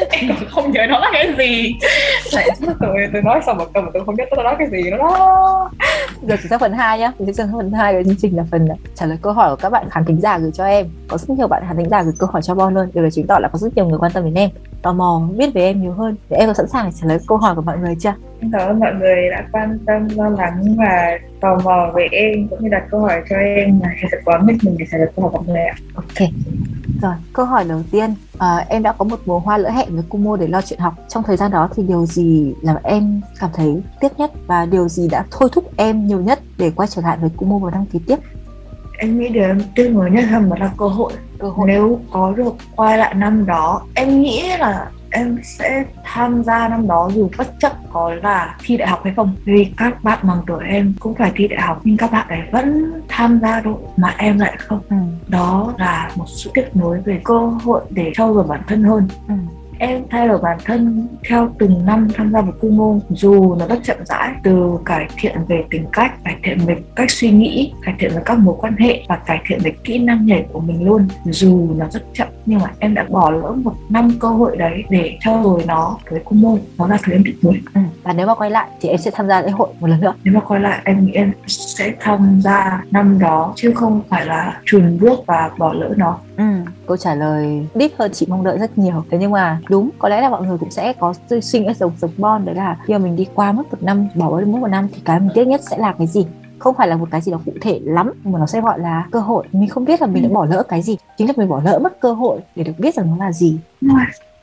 Em 0.10 0.30
còn 0.30 0.50
không 0.50 0.72
nhớ 0.72 0.82
nó 0.90 1.00
là 1.00 1.10
cái 1.14 1.34
gì. 1.38 1.76
Tại 2.36 2.50
tôi 2.80 2.94
tôi 3.14 3.22
nói 3.22 3.40
xong 3.46 3.58
một 3.58 3.66
câu 3.74 3.84
mà 3.84 3.90
tôi 3.94 4.06
không 4.06 4.16
biết 4.16 4.24
tôi 4.36 4.44
nói 4.44 4.56
cái 4.60 4.68
gì 4.72 4.90
nữa 4.92 4.98
đó. 4.98 5.72
Giờ 6.22 6.36
chuyển 6.38 6.48
sang 6.50 6.60
phần 6.60 6.74
2 6.74 7.00
nhá. 7.00 7.12
Chuyển 7.20 7.34
sang 7.34 7.52
phần 7.58 7.72
2 7.72 7.94
của 7.94 8.04
chương 8.06 8.16
trình 8.22 8.38
là 8.38 8.44
phần 8.52 8.68
trả 8.96 9.06
lời 9.06 9.18
câu 9.22 9.34
hỏi 9.34 9.50
của 9.50 9.56
các 9.56 9.70
bạn 9.70 9.90
khán 9.90 10.06
thính 10.06 10.22
giả 10.22 10.38
gửi 10.38 10.52
cho 10.54 10.66
em. 10.66 10.88
Có 11.08 11.18
rất 11.18 11.30
nhiều 11.30 11.48
bạn 11.48 11.64
khán 11.68 11.78
thính 11.78 11.90
giả 11.90 12.04
gửi 12.04 12.14
câu 12.20 12.30
hỏi 12.34 12.42
cho 12.42 12.56
Bon 12.56 12.74
luôn. 12.74 12.90
Điều 12.94 13.02
này 13.02 13.12
chứng 13.12 13.28
tỏ 13.28 13.40
là 13.40 13.48
có 13.48 13.60
rất 13.60 13.76
nhiều 13.76 13.86
người 13.86 14.00
quan 14.00 14.12
tâm 14.12 14.24
đến 14.24 14.34
em 14.34 14.50
tò 14.82 14.94
mò 14.94 15.22
biết 15.38 15.54
về 15.54 15.62
em 15.62 15.82
nhiều 15.82 15.92
hơn. 15.92 16.16
Thì 16.30 16.36
em 16.36 16.48
có 16.48 16.54
sẵn 16.54 16.68
sàng 16.68 16.86
để 16.86 16.92
trả 17.02 17.08
lời 17.08 17.20
câu 17.28 17.38
hỏi 17.38 17.56
của 17.56 17.62
mọi 17.62 17.78
người 17.78 17.96
chưa? 18.00 18.14
Cảm 18.52 18.62
ơn 18.62 18.80
mọi 18.80 18.94
người 18.94 19.30
đã 19.32 19.48
quan 19.52 19.80
tâm 19.86 20.08
lo 20.16 20.30
lắng 20.30 20.76
và 20.78 21.18
tò 21.42 21.60
mò 21.64 21.92
về 21.96 22.08
em 22.12 22.48
cũng 22.48 22.64
như 22.64 22.70
đặt 22.70 22.84
câu 22.92 23.02
hỏi 23.02 23.22
cho 23.30 23.36
em 23.36 23.80
mà 23.84 23.90
thật 24.12 24.18
quá 24.26 24.40
mệt 24.44 24.54
mình 24.64 24.76
để 24.80 24.86
trả 24.92 24.98
lời 24.98 25.08
câu 25.16 25.24
hỏi 25.24 25.32
của 25.32 25.38
mọi 25.38 25.48
người 25.48 25.64
ạ. 25.64 25.76
Ok. 25.96 26.30
Rồi 27.02 27.14
câu 27.34 27.46
hỏi 27.46 27.66
đầu 27.70 27.82
tiên. 27.92 28.14
À, 28.38 28.66
em 28.70 28.84
đã 28.84 28.92
có 28.92 29.06
một 29.06 29.20
mùa 29.26 29.40
hoa 29.40 29.58
lỡ 29.58 29.70
hẹn 29.70 29.88
với 29.90 30.04
Kumo 30.10 30.38
để 30.38 30.48
lo 30.48 30.62
chuyện 30.62 30.80
học. 30.80 30.94
Trong 31.08 31.24
thời 31.24 31.38
gian 31.38 31.52
đó 31.52 31.70
thì 31.76 31.84
điều 31.84 32.06
gì 32.06 32.54
làm 32.62 32.76
em 32.84 33.22
cảm 33.40 33.50
thấy 33.54 33.82
tiếc 34.00 34.20
nhất 34.20 34.32
và 34.48 34.66
điều 34.66 34.90
gì 34.90 35.08
đã 35.10 35.26
thôi 35.32 35.50
thúc 35.52 35.78
em 35.78 36.08
nhiều 36.08 36.22
nhất 36.22 36.40
để 36.58 36.72
quay 36.76 36.88
trở 36.88 37.02
lại 37.02 37.18
với 37.22 37.30
Kumo 37.38 37.58
và 37.58 37.72
đăng 37.72 37.86
ký 37.86 38.00
tiếp 38.08 38.20
em 39.00 39.20
nghĩ 39.20 39.30
điều 39.30 39.44
em 39.44 39.62
tiếc 39.76 39.90
nuối 39.90 40.12
nhất 40.12 40.26
là 40.32 40.42
là 40.60 40.72
cơ 40.78 40.88
hội. 40.88 41.14
Cơ 41.40 41.50
hội. 41.50 41.68
Nếu 41.68 42.00
có 42.12 42.34
được 42.38 42.56
quay 42.76 42.98
lại 42.98 43.14
năm 43.14 43.46
đó 43.46 43.82
em 43.96 44.22
nghĩ 44.22 44.58
là 44.60 44.90
em 45.12 45.38
sẽ 45.44 45.84
tham 46.04 46.44
gia 46.44 46.68
năm 46.68 46.88
đó 46.88 47.10
dù 47.14 47.30
bất 47.38 47.48
chấp 47.60 47.72
có 47.94 48.14
là 48.14 48.56
thi 48.60 48.78
đại 48.78 48.88
học 48.88 49.02
hay 49.04 49.14
không. 49.16 49.36
Vì 49.46 49.72
các 49.78 50.04
bạn 50.04 50.20
bằng 50.22 50.42
tuổi 50.48 50.64
em 50.68 50.94
cũng 51.00 51.16
phải 51.16 51.32
thi 51.36 51.48
đại 51.48 51.62
học 51.62 51.82
nhưng 51.84 51.98
các 51.98 52.12
bạn 52.12 52.28
ấy 52.28 52.42
vẫn 52.52 52.92
tham 53.08 53.40
gia 53.42 53.60
đội 53.60 53.78
mà 53.98 54.16
em 54.18 54.40
lại 54.40 54.56
không. 54.58 54.82
Ừ. 54.90 54.96
đó 55.28 55.74
là 55.78 56.12
một 56.16 56.26
sự 56.28 56.52
tiếc 56.54 56.76
nuối 56.76 57.00
về 57.06 57.22
cơ 57.24 57.38
hội 57.64 57.82
để 57.90 58.12
trau 58.16 58.34
dồi 58.34 58.44
bản 58.44 58.62
thân 58.68 58.84
hơn. 58.84 59.08
Ừ 59.28 59.34
em 59.80 60.04
thay 60.10 60.28
đổi 60.28 60.38
bản 60.38 60.58
thân 60.66 61.08
theo 61.30 61.52
từng 61.60 61.86
năm 61.86 62.08
tham 62.16 62.32
gia 62.32 62.42
vào 62.42 62.54
Kumo 62.62 63.00
dù 63.10 63.56
nó 63.56 63.68
rất 63.68 63.80
chậm 63.84 63.98
rãi 64.06 64.34
từ 64.44 64.78
cải 64.86 65.08
thiện 65.18 65.38
về 65.48 65.64
tính 65.70 65.86
cách 65.94 66.14
cải 66.24 66.36
thiện 66.44 66.60
về 66.66 66.78
cách 66.96 67.12
suy 67.12 67.32
nghĩ 67.32 67.74
cải 67.82 67.96
thiện 68.00 68.12
về 68.16 68.22
các 68.26 68.38
mối 68.40 68.56
quan 68.60 68.76
hệ 68.78 69.04
và 69.08 69.16
cải 69.16 69.42
thiện 69.48 69.60
về 69.64 69.72
kỹ 69.84 70.00
năng 70.00 70.26
nhảy 70.26 70.46
của 70.54 70.60
mình 70.60 70.86
luôn. 70.86 71.08
Dù 71.26 71.70
nó 71.78 71.86
rất 71.92 72.04
chậm 72.14 72.28
nhưng 72.46 72.60
mà 72.60 72.72
em 72.80 72.94
đã 72.94 73.06
bỏ 73.10 73.32
lỡ 73.32 73.52
một 73.52 73.74
năm 73.90 74.12
cơ 74.20 74.28
hội 74.28 74.58
đấy 74.58 74.84
để 74.90 75.18
trao 75.22 75.42
dồi 75.44 75.64
nó 75.68 75.98
với 76.10 76.20
Kumo 76.20 76.58
đó 76.78 76.88
là 76.88 76.98
thứ 77.04 77.14
em 77.14 77.24
thích 77.24 77.36
nuối 77.44 77.62
ừ. 77.74 77.82
và 78.04 78.14
nếu 78.14 78.28
mà 78.28 78.36
quay 78.36 78.52
lại 78.52 78.70
thì 78.82 78.90
em 78.90 78.98
sẽ 78.98 79.12
tham 79.14 79.28
gia 79.28 79.42
lễ 79.42 79.50
hội 79.50 79.70
một 79.80 79.88
lần 79.88 80.02
nữa. 80.02 80.14
Nếu 80.24 80.34
mà 80.34 80.40
quay 80.40 80.62
lại 80.62 80.82
em 80.86 81.06
nghĩ 81.06 81.12
em 81.12 81.32
sẽ 81.48 81.94
tham 82.00 82.40
gia 82.44 82.84
năm 82.92 83.20
đó 83.20 83.54
chứ 83.56 83.72
không 83.76 84.02
phải 84.10 84.26
là 84.26 84.62
chùn 84.66 85.00
bước 85.00 85.20
và 85.26 85.52
bỏ 85.58 85.74
lỡ 85.74 85.94
nó. 85.98 86.20
Ừ 86.38 86.44
câu 86.90 86.98
trả 86.98 87.16
lời 87.16 87.68
deep 87.76 87.92
hơn 87.98 88.12
chị 88.14 88.26
mong 88.30 88.44
đợi 88.44 88.58
rất 88.58 88.78
nhiều. 88.78 89.04
Thế 89.12 89.18
nhưng 89.18 89.32
mà 89.32 89.60
đúng 89.70 89.90
có 90.00 90.10
lẽ 90.10 90.22
là 90.22 90.30
mọi 90.30 90.42
người 90.42 90.58
cũng 90.58 90.72
sẽ 90.72 90.94
có 90.94 91.14
suy 91.42 91.60
nghĩ 91.60 91.74
giống 91.74 91.92
giống 92.02 92.12
bon 92.18 92.46
đấy 92.46 92.56
là 92.56 92.78
khi 92.86 92.94
mà 92.94 93.00
mình 93.00 93.16
đi 93.16 93.28
qua 93.36 93.52
mất 93.52 93.64
một 93.72 93.84
năm 93.84 94.08
bỏ 94.16 94.30
mất 94.30 94.60
một 94.60 94.68
năm 94.68 94.88
thì 94.94 95.02
cái 95.06 95.20
mình 95.20 95.30
tiếc 95.34 95.48
nhất 95.48 95.62
sẽ 95.70 95.78
là 95.78 95.96
cái 95.98 96.08
gì? 96.08 96.28
Không 96.60 96.76
phải 96.76 96.88
là 96.88 96.98
một 96.98 97.08
cái 97.12 97.22
gì 97.22 97.32
đó 97.32 97.40
cụ 97.46 97.52
thể 97.62 97.80
lắm 97.84 98.14
mà 98.24 98.40
nó 98.40 98.46
sẽ 98.46 98.62
gọi 98.62 98.80
là 98.80 99.08
cơ 99.12 99.20
hội. 99.20 99.48
Mình 99.52 99.70
không 99.70 99.86
biết 99.86 100.02
là 100.02 100.08
mình 100.08 100.24
đã 100.24 100.30
bỏ 100.30 100.46
lỡ 100.46 100.64
cái 100.68 100.82
gì. 100.82 100.98
Chính 101.18 101.28
là 101.28 101.34
mình 101.38 101.50
bỏ 101.50 101.62
lỡ 101.64 101.80
mất 101.84 102.00
cơ 102.00 102.14
hội 102.14 102.40
để 102.56 102.64
được 102.64 102.74
biết 102.78 102.96
rằng 102.96 103.08
nó 103.10 103.26
là 103.26 103.32
gì. 103.32 103.58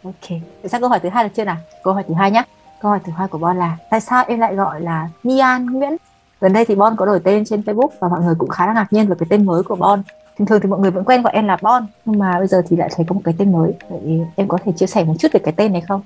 Ok 0.02 0.30
để 0.62 0.68
sang 0.68 0.80
câu 0.80 0.90
hỏi 0.90 1.00
thứ 1.00 1.08
hai 1.08 1.24
được 1.24 1.30
chưa 1.34 1.44
nào? 1.44 1.56
Câu 1.82 1.94
hỏi 1.94 2.04
thứ 2.08 2.14
hai 2.14 2.30
nhé 2.30 2.42
câu 2.80 2.90
hỏi 2.90 3.00
thứ 3.04 3.12
hai 3.16 3.28
của 3.28 3.38
bon 3.38 3.56
là 3.56 3.76
tại 3.90 4.00
sao 4.00 4.24
em 4.28 4.40
lại 4.40 4.54
gọi 4.54 4.80
là 4.80 5.08
Mian 5.22 5.66
Nguyễn? 5.66 5.96
Gần 6.40 6.52
đây 6.52 6.64
thì 6.64 6.74
Bon 6.74 6.96
có 6.96 7.06
đổi 7.06 7.20
tên 7.20 7.44
trên 7.44 7.60
Facebook 7.60 7.88
và 8.00 8.08
mọi 8.08 8.20
người 8.20 8.34
cũng 8.38 8.48
khá 8.48 8.66
là 8.66 8.72
ngạc 8.72 8.92
nhiên 8.92 9.06
về 9.06 9.16
cái 9.18 9.26
tên 9.30 9.46
mới 9.46 9.62
của 9.62 9.76
Bon 9.76 10.02
thường 10.38 10.46
thường 10.46 10.60
thì 10.62 10.68
mọi 10.68 10.80
người 10.80 10.90
vẫn 10.90 11.04
quen 11.04 11.22
gọi 11.22 11.32
em 11.32 11.46
là 11.46 11.56
Bon, 11.62 11.86
nhưng 12.04 12.18
mà 12.18 12.38
bây 12.38 12.46
giờ 12.46 12.62
thì 12.68 12.76
lại 12.76 12.88
thấy 12.96 13.06
có 13.08 13.14
một 13.14 13.20
cái 13.24 13.34
tên 13.38 13.52
mới. 13.52 13.72
Vậy 13.88 14.20
em 14.36 14.48
có 14.48 14.58
thể 14.64 14.72
chia 14.76 14.86
sẻ 14.86 15.04
một 15.04 15.14
chút 15.18 15.28
về 15.32 15.40
cái 15.44 15.54
tên 15.56 15.72
này 15.72 15.80
không? 15.80 16.00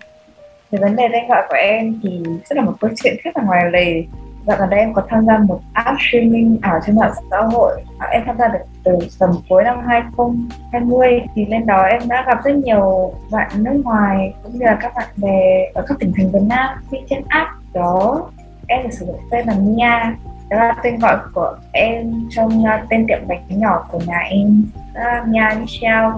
Về 0.71 0.79
vấn 0.79 0.97
đề 0.97 1.09
tên 1.13 1.29
gọi 1.29 1.43
của 1.49 1.57
em 1.57 2.01
thì 2.03 2.23
rất 2.49 2.57
là 2.57 2.63
một 2.63 2.73
câu 2.81 2.91
chuyện 2.97 3.15
rất 3.25 3.37
là 3.37 3.43
ngoài 3.43 3.71
lề. 3.71 4.05
Dạo 4.47 4.57
gần 4.61 4.71
đây 4.71 4.81
em 4.81 4.95
có 4.95 5.03
tham 5.09 5.27
gia 5.27 5.39
một 5.39 5.61
app 5.73 5.99
streaming 6.09 6.59
ở 6.63 6.81
trên 6.87 6.97
mạng 6.97 7.13
xã 7.31 7.37
hội. 7.53 7.83
À, 7.99 8.07
em 8.07 8.23
tham 8.27 8.37
gia 8.39 8.49
được 8.49 8.59
từ 8.85 8.99
tầm 9.19 9.31
cuối 9.49 9.65
năm 9.65 9.81
2020 9.87 11.21
thì 11.35 11.47
lên 11.47 11.67
đó 11.67 11.83
em 11.83 12.03
đã 12.09 12.25
gặp 12.27 12.45
rất 12.45 12.55
nhiều 12.55 13.13
bạn 13.31 13.51
nước 13.55 13.81
ngoài 13.85 14.35
cũng 14.43 14.53
như 14.53 14.67
là 14.67 14.79
các 14.81 14.93
bạn 14.97 15.09
bè 15.17 15.71
ở 15.75 15.85
các 15.89 15.99
tỉnh 15.99 16.13
thành 16.17 16.31
Việt 16.33 16.43
Nam. 16.49 16.69
Khi 16.91 16.99
trên 17.11 17.23
app 17.29 17.51
đó, 17.75 18.23
em 18.67 18.83
được 18.83 18.91
sử 18.93 19.07
dụng 19.07 19.21
tên 19.31 19.47
là 19.47 19.55
Mia 19.55 20.17
đó 20.51 20.57
là 20.57 20.75
tên 20.83 20.99
gọi 20.99 21.17
của 21.35 21.57
em 21.73 22.13
trong 22.31 22.63
uh, 22.63 22.89
tên 22.91 23.07
tiệm 23.09 23.19
bánh 23.29 23.43
nhỏ 23.49 23.87
của 23.91 24.01
nhà 24.07 24.19
em. 24.19 24.65
Uh, 24.91 25.29
Nha 25.29 25.57
Michelle. 25.61 26.11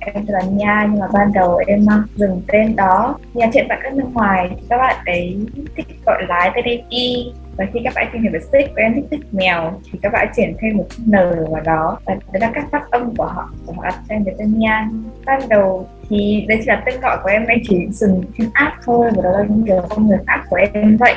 Em 0.00 0.14
tên 0.14 0.26
là 0.26 0.40
Nha 0.40 0.86
nhưng 0.90 1.00
mà 1.00 1.06
ban 1.12 1.32
đầu 1.32 1.56
em 1.66 1.84
uh, 1.84 2.16
dừng 2.16 2.42
tên 2.48 2.76
đó. 2.76 3.18
Nhà 3.34 3.46
trên 3.52 3.68
bạn 3.68 3.78
các 3.82 3.94
nước 3.94 4.08
ngoài 4.12 4.50
thì 4.50 4.66
các 4.68 4.76
bạn 4.76 4.96
ấy 5.06 5.38
thích 5.76 5.86
gọi 6.06 6.22
lái 6.28 6.50
tên 6.54 6.80
y 6.88 7.32
và 7.56 7.66
khi 7.72 7.80
các 7.84 7.92
bạn 7.96 8.08
tìm 8.12 8.22
hiểu 8.22 8.32
về 8.32 8.40
stick 8.40 8.74
và 8.76 8.82
em 8.82 8.94
thích 8.94 9.04
thích 9.10 9.20
mèo 9.32 9.80
thì 9.92 9.98
các 10.02 10.12
bạn 10.12 10.28
chuyển 10.36 10.56
thêm 10.60 10.76
một 10.76 10.84
chữ 10.90 11.02
n 11.06 11.12
vào 11.50 11.62
đó. 11.64 11.98
Và 12.04 12.14
đấy 12.32 12.40
là 12.40 12.50
các 12.54 12.64
phát 12.72 12.90
âm 12.90 13.16
của 13.16 13.24
họ 13.24 13.50
của 13.66 13.72
họ 13.72 13.84
đặt 13.84 13.94
tên 14.08 14.24
với 14.24 14.34
tên 14.38 14.58
Nha. 14.58 14.88
Ban 15.26 15.48
đầu 15.48 15.86
thì 16.08 16.44
đây 16.48 16.58
chỉ 16.60 16.66
là 16.66 16.82
tên 16.86 17.00
gọi 17.00 17.18
của 17.22 17.28
em 17.28 17.46
em 17.46 17.58
chỉ 17.68 17.86
dừng 17.90 18.22
trên 18.38 18.50
app 18.52 18.76
thôi 18.84 19.10
và 19.16 19.22
đó 19.22 19.30
là 19.30 19.44
những 19.48 19.64
điều 19.64 19.82
con 19.88 20.06
người 20.06 20.18
khác 20.26 20.40
của 20.50 20.58
em 20.72 20.96
vậy 20.96 21.14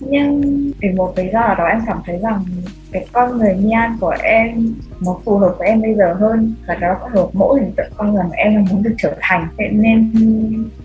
nhưng 0.00 0.40
vì 0.80 0.88
một 0.88 1.12
lý 1.16 1.24
do 1.32 1.40
là 1.40 1.54
đó 1.54 1.64
em 1.64 1.80
cảm 1.86 1.98
thấy 2.06 2.18
rằng 2.22 2.44
cái 2.96 3.06
con 3.12 3.38
người 3.38 3.54
Nhan 3.54 3.96
của 4.00 4.14
em 4.22 4.74
nó 5.00 5.16
phù 5.24 5.36
hợp 5.36 5.54
với 5.58 5.68
em 5.68 5.82
bây 5.82 5.94
giờ 5.94 6.14
hơn 6.14 6.54
và 6.68 6.74
đó 6.74 6.96
phù 7.00 7.20
hợp 7.20 7.28
mỗi 7.32 7.60
hình 7.60 7.72
tượng 7.76 7.86
con 7.96 8.14
người 8.14 8.22
mà 8.22 8.36
em 8.36 8.64
muốn 8.70 8.82
được 8.82 8.94
trở 8.98 9.14
thành. 9.20 9.48
Thế 9.58 9.64
nên 9.72 10.12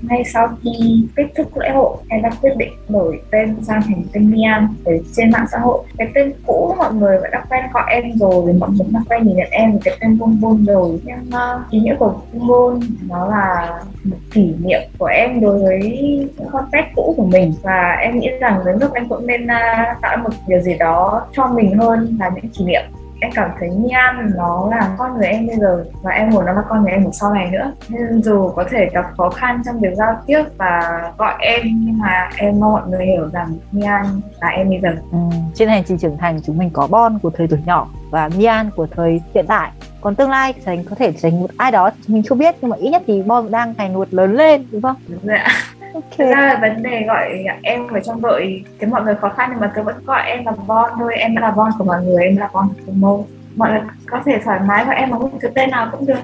ngay 0.02 0.24
sau 0.34 0.50
khi 0.64 1.06
kết 1.16 1.28
thúc 1.38 1.58
lễ 1.58 1.70
hội 1.70 1.98
em 2.10 2.22
đã 2.22 2.30
quyết 2.42 2.58
định 2.58 2.74
đổi 2.90 3.22
tên 3.32 3.56
sang 3.62 3.82
thành 3.82 4.04
tên 4.14 4.36
Nhan 4.36 4.68
ở 4.86 4.94
trên 5.14 5.32
mạng 5.32 5.46
xã 5.52 5.58
hội. 5.58 5.84
Cái 5.98 6.08
tên 6.14 6.34
cũ 6.48 6.76
mọi 6.78 6.94
người 6.94 7.18
vẫn 7.18 7.32
đã 7.32 7.46
quen 7.50 7.64
gọi 7.74 7.84
em 7.90 8.04
rồi 8.20 8.54
mọi 8.54 8.70
người 8.70 8.88
đã 8.92 9.00
quen 9.10 9.28
nhìn 9.28 9.36
nhận 9.36 9.48
em 9.52 9.72
với 9.72 9.82
cái 9.84 9.98
tên 10.02 10.20
Bôn 10.20 10.42
Bôn 10.42 10.66
rồi. 10.66 11.00
Nhưng 11.04 11.18
uh, 11.18 11.70
ý 11.70 11.80
nghĩa 11.80 11.96
của 11.96 12.22
Bôn 12.34 12.48
Bôn 12.48 12.80
nó 13.08 13.28
là 13.28 13.80
một 14.04 14.18
kỷ 14.34 14.54
niệm 14.64 14.82
của 14.98 15.06
em 15.06 15.42
đối 15.42 15.60
với 15.60 16.30
con 16.52 16.66
pet 16.72 16.86
cũ 16.96 17.14
của 17.18 17.26
mình. 17.26 17.54
Và 17.62 17.98
em 18.02 18.20
nghĩ 18.20 18.30
rằng 18.40 18.60
đến 18.66 18.76
lúc 18.80 18.94
em 18.94 19.08
cũng 19.08 19.28
nên 19.28 19.44
uh, 19.44 20.02
tạo 20.02 20.18
một 20.18 20.30
điều 20.48 20.62
gì 20.62 20.74
đó 20.80 21.26
cho 21.34 21.48
mình 21.48 21.78
hơn 21.78 22.01
hơn 22.02 22.18
là 22.20 22.30
những 22.36 22.50
kỷ 22.50 22.66
niệm 22.66 22.82
em 23.22 23.32
cảm 23.36 23.50
thấy 23.60 23.70
Nhan 23.70 24.32
nó 24.36 24.68
là 24.72 24.96
con 24.98 25.18
người 25.18 25.28
em 25.28 25.48
bây 25.48 25.56
giờ 25.56 25.86
và 26.02 26.12
em 26.12 26.30
muốn 26.30 26.46
nó 26.46 26.54
là 26.54 26.62
con 26.70 26.84
người 26.84 26.92
em 26.92 27.06
ở 27.06 27.10
sau 27.14 27.34
này 27.34 27.52
nữa 27.52 27.74
nên 27.90 28.24
dù 28.24 28.50
có 28.56 28.64
thể 28.72 28.90
gặp 28.94 29.06
khó 29.18 29.30
khăn 29.30 29.62
trong 29.66 29.80
việc 29.80 29.94
giao 29.96 30.22
tiếp 30.26 30.44
và 30.58 30.82
gọi 31.18 31.34
em 31.40 31.62
nhưng 31.64 32.00
mà 32.00 32.30
em 32.38 32.60
mong 32.60 32.72
mọi 32.72 32.82
người 32.88 33.06
hiểu 33.06 33.30
rằng 33.34 33.54
Nhan 33.72 34.06
là 34.40 34.48
em 34.48 34.70
bây 34.70 34.80
giờ 34.82 34.90
ừ. 35.12 35.18
trên 35.56 35.70
hành 35.70 35.84
trình 35.88 35.98
trưởng 35.98 36.18
thành 36.18 36.40
chúng 36.46 36.58
mình 36.58 36.70
có 36.74 36.88
Bon 36.88 37.20
của 37.20 37.30
thời 37.30 37.48
tuổi 37.48 37.60
nhỏ 37.66 37.88
và 38.10 38.30
Mian 38.38 38.70
của 38.76 38.88
thời 38.96 39.22
hiện 39.36 39.46
tại 39.48 39.72
còn 40.02 40.16
tương 40.16 40.30
lai 40.30 40.54
thành 40.66 40.84
có 40.84 40.96
thể 40.96 41.12
thành 41.22 41.42
một 41.42 41.50
ai 41.58 41.72
đó 41.72 41.90
mình 42.08 42.24
không 42.24 42.38
biết 42.38 42.56
nhưng 42.62 42.70
mà 42.72 42.78
ít 42.78 42.90
nhất 42.90 43.04
thì 43.08 43.24
Bon 43.24 43.52
đang 43.52 43.74
ngày 43.78 43.90
một 43.90 44.08
lớn 44.14 44.36
lên 44.36 44.66
đúng 44.72 44.82
không? 44.82 44.96
Đúng 45.08 45.28
rồi 45.28 45.38
ạ 45.38 45.52
okay. 45.94 46.28
ra 46.32 46.46
là 46.46 46.58
vấn 46.62 46.84
đề 46.84 47.04
gọi 47.08 47.46
em 47.64 47.88
ở 47.88 48.00
trong 48.00 48.22
đội 48.22 48.64
cái 48.80 48.90
mọi 48.90 49.02
người 49.02 49.16
khó 49.16 49.30
khăn 49.30 49.50
nhưng 49.52 49.60
mà 49.60 49.72
tôi 49.76 49.84
vẫn 49.84 49.96
gọi 50.06 50.22
em 50.28 50.46
là 50.46 50.52
Bon 50.68 50.90
thôi 51.00 51.14
em 51.16 51.36
là 51.36 51.52
Bon 51.52 51.72
của 51.78 51.84
mọi 51.84 52.04
người 52.04 52.24
em 52.24 52.38
là 52.38 52.50
Bon 52.54 52.68
của 52.86 52.92
Mo. 52.92 53.18
Mọi 53.56 53.72
người 53.72 53.82
có 54.06 54.22
thể 54.26 54.40
thoải 54.44 54.60
mái 54.66 54.86
gọi 54.86 54.96
em 54.96 55.12
bằng 55.12 55.20
một 55.20 55.30
cái 55.42 55.52
tên 55.56 55.72
nào 55.72 55.90
cũng 55.92 56.06
được 56.06 56.20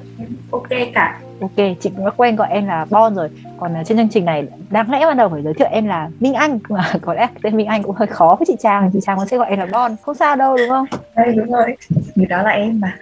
ok 0.52 0.70
cả. 0.94 1.20
Ok 1.42 1.56
chị 1.56 1.90
cũng 1.96 2.06
đã 2.06 2.12
quen 2.18 2.36
gọi 2.36 2.48
em 2.52 2.68
là 2.68 2.86
Bon 2.90 3.16
rồi. 3.16 3.30
Còn 3.60 3.82
uh, 3.82 3.88
trên 3.88 3.98
chương 3.98 4.10
trình 4.10 4.26
này 4.26 4.48
đáng 4.70 4.92
lẽ 4.92 5.06
ban 5.06 5.18
đầu 5.18 5.30
phải 5.30 5.44
giới 5.44 5.54
thiệu 5.54 5.68
em 5.72 5.88
là 5.88 6.10
Minh 6.20 6.34
Anh 6.34 6.60
mà 6.70 6.92
có 7.02 7.14
lẽ 7.14 7.28
tên 7.44 7.58
Minh 7.58 7.68
Anh 7.68 7.84
cũng 7.84 7.96
hơi 7.96 8.08
khó 8.08 8.36
với 8.40 8.46
chị 8.46 8.56
Trang. 8.60 8.90
Chị 8.94 9.00
Trang 9.02 9.28
sẽ 9.28 9.38
gọi 9.38 9.50
em 9.50 9.60
là 9.60 9.68
Bon 9.72 9.96
không 10.02 10.16
sao 10.16 10.36
đâu 10.36 10.58
đúng 10.58 10.70
không? 10.70 10.86
Đây 11.16 11.34
đúng 11.36 11.52
rồi. 11.52 11.76
Người 12.16 12.26
đó 12.26 12.42
là 12.42 12.50
em 12.50 12.80
mà. 12.80 12.98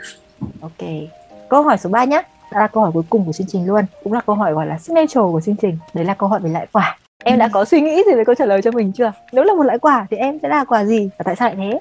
Ok. 0.61 0.89
Câu 1.49 1.63
hỏi 1.63 1.77
số 1.77 1.89
3 1.89 2.03
nhé 2.03 2.21
đã 2.51 2.59
là 2.59 2.67
câu 2.67 2.83
hỏi 2.83 2.91
cuối 2.91 3.03
cùng 3.09 3.25
của 3.25 3.31
chương 3.31 3.47
trình 3.47 3.67
luôn. 3.67 3.85
Cũng 4.03 4.13
là 4.13 4.21
câu 4.21 4.35
hỏi 4.35 4.53
gọi 4.53 4.65
là 4.65 4.77
signature 4.77 5.21
của 5.31 5.41
chương 5.41 5.55
trình. 5.55 5.77
Đấy 5.93 6.05
là 6.05 6.13
câu 6.13 6.29
hỏi 6.29 6.39
về 6.39 6.49
lại 6.49 6.67
quả. 6.71 6.97
Em 7.23 7.39
đã 7.39 7.49
có 7.53 7.65
suy 7.65 7.81
nghĩ 7.81 7.95
gì 7.95 8.15
về 8.15 8.23
câu 8.25 8.35
trả 8.35 8.45
lời 8.45 8.61
cho 8.61 8.71
mình 8.71 8.91
chưa? 8.91 9.11
Nếu 9.31 9.43
là 9.43 9.53
một 9.53 9.63
loại 9.63 9.79
quả 9.79 10.07
thì 10.09 10.17
em 10.17 10.39
sẽ 10.41 10.47
là 10.47 10.63
quả 10.63 10.85
gì 10.85 11.09
và 11.17 11.23
tại 11.23 11.35
sao 11.35 11.47
lại 11.47 11.57
thế? 11.57 11.79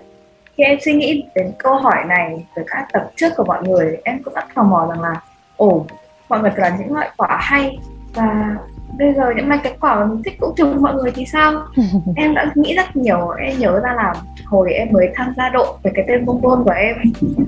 Khi 0.57 0.65
em 0.65 0.79
suy 0.85 0.93
nghĩ 0.93 1.25
đến 1.35 1.53
câu 1.59 1.75
hỏi 1.75 2.05
này 2.09 2.47
từ 2.57 2.63
các 2.67 2.87
tập 2.93 3.11
trước 3.17 3.29
của 3.37 3.45
mọi 3.45 3.63
người, 3.63 3.99
em 4.05 4.23
cũng 4.23 4.35
rất 4.35 4.45
tò 4.55 4.63
mò 4.63 4.87
rằng 4.91 5.01
là, 5.01 5.23
ồ, 5.57 5.87
mọi 6.29 6.41
người 6.41 6.53
là 6.57 6.77
những 6.79 6.93
loại 6.93 7.11
quả 7.17 7.39
hay 7.41 7.79
và 8.15 8.57
bây 8.99 9.15
giờ 9.15 9.33
những 9.37 9.49
mấy 9.49 9.59
cái 9.63 9.77
quả 9.81 9.95
mà 9.95 10.07
mình 10.07 10.23
thích 10.23 10.37
cũng 10.41 10.55
chụp 10.57 10.69
mọi 10.81 10.95
người 10.95 11.11
thì 11.15 11.27
sao? 11.27 11.53
Em 12.17 12.35
đã 12.35 12.53
nghĩ 12.55 12.75
rất 12.75 12.97
nhiều 12.97 13.29
em 13.29 13.59
nhớ 13.59 13.81
ra 13.81 13.93
là 13.97 14.15
hồi 14.45 14.73
em 14.73 14.89
mới 14.93 15.11
tham 15.15 15.35
gia 15.37 15.49
đội 15.49 15.67
về 15.83 15.91
cái 15.95 16.05
tên 16.09 16.25
bông 16.27 16.43
bôn 16.43 16.65
của 16.65 16.71
em. 16.71 16.97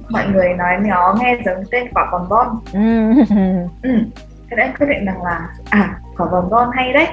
Mọi 0.08 0.28
người 0.32 0.54
nói 0.54 0.76
nó 0.82 1.16
nghe 1.20 1.38
giống 1.44 1.64
tên 1.70 1.86
quả 1.94 2.08
vòng 2.12 2.26
bon 2.28 2.46
ừ. 3.82 3.90
thế 4.50 4.56
em 4.56 4.70
quyết 4.78 4.86
định 4.86 5.04
rằng 5.04 5.22
là 5.22 5.48
à 5.70 5.98
quả 6.16 6.26
vòng 6.26 6.50
bon 6.50 6.68
hay 6.72 6.92
đấy. 6.92 7.06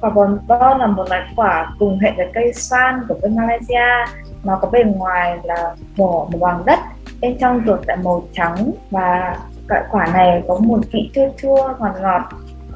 Quả 0.00 0.10
vòng 0.10 0.38
bon 0.48 0.78
là 0.78 0.86
một 0.86 1.04
loại 1.08 1.22
quả 1.36 1.72
cùng 1.78 1.98
hệ 1.98 2.12
với 2.16 2.26
cây 2.34 2.52
xoan 2.52 3.00
của 3.08 3.14
bên 3.22 3.36
Malaysia 3.36 4.12
nó 4.44 4.58
có 4.62 4.68
bề 4.70 4.84
ngoài 4.84 5.38
là 5.44 5.74
vỏ 5.96 6.26
vàng 6.40 6.62
đất. 6.66 6.78
Bên 7.20 7.36
trong 7.40 7.62
ruột 7.66 7.86
lại 7.86 7.96
màu 8.04 8.22
trắng 8.32 8.70
và 8.90 9.36
loại 9.68 9.82
quả 9.90 10.06
này 10.12 10.42
có 10.48 10.58
một 10.58 10.80
vị 10.92 11.10
chua 11.14 11.28
chua 11.42 11.68
ngọt 11.78 11.94
ngọt 12.02 12.22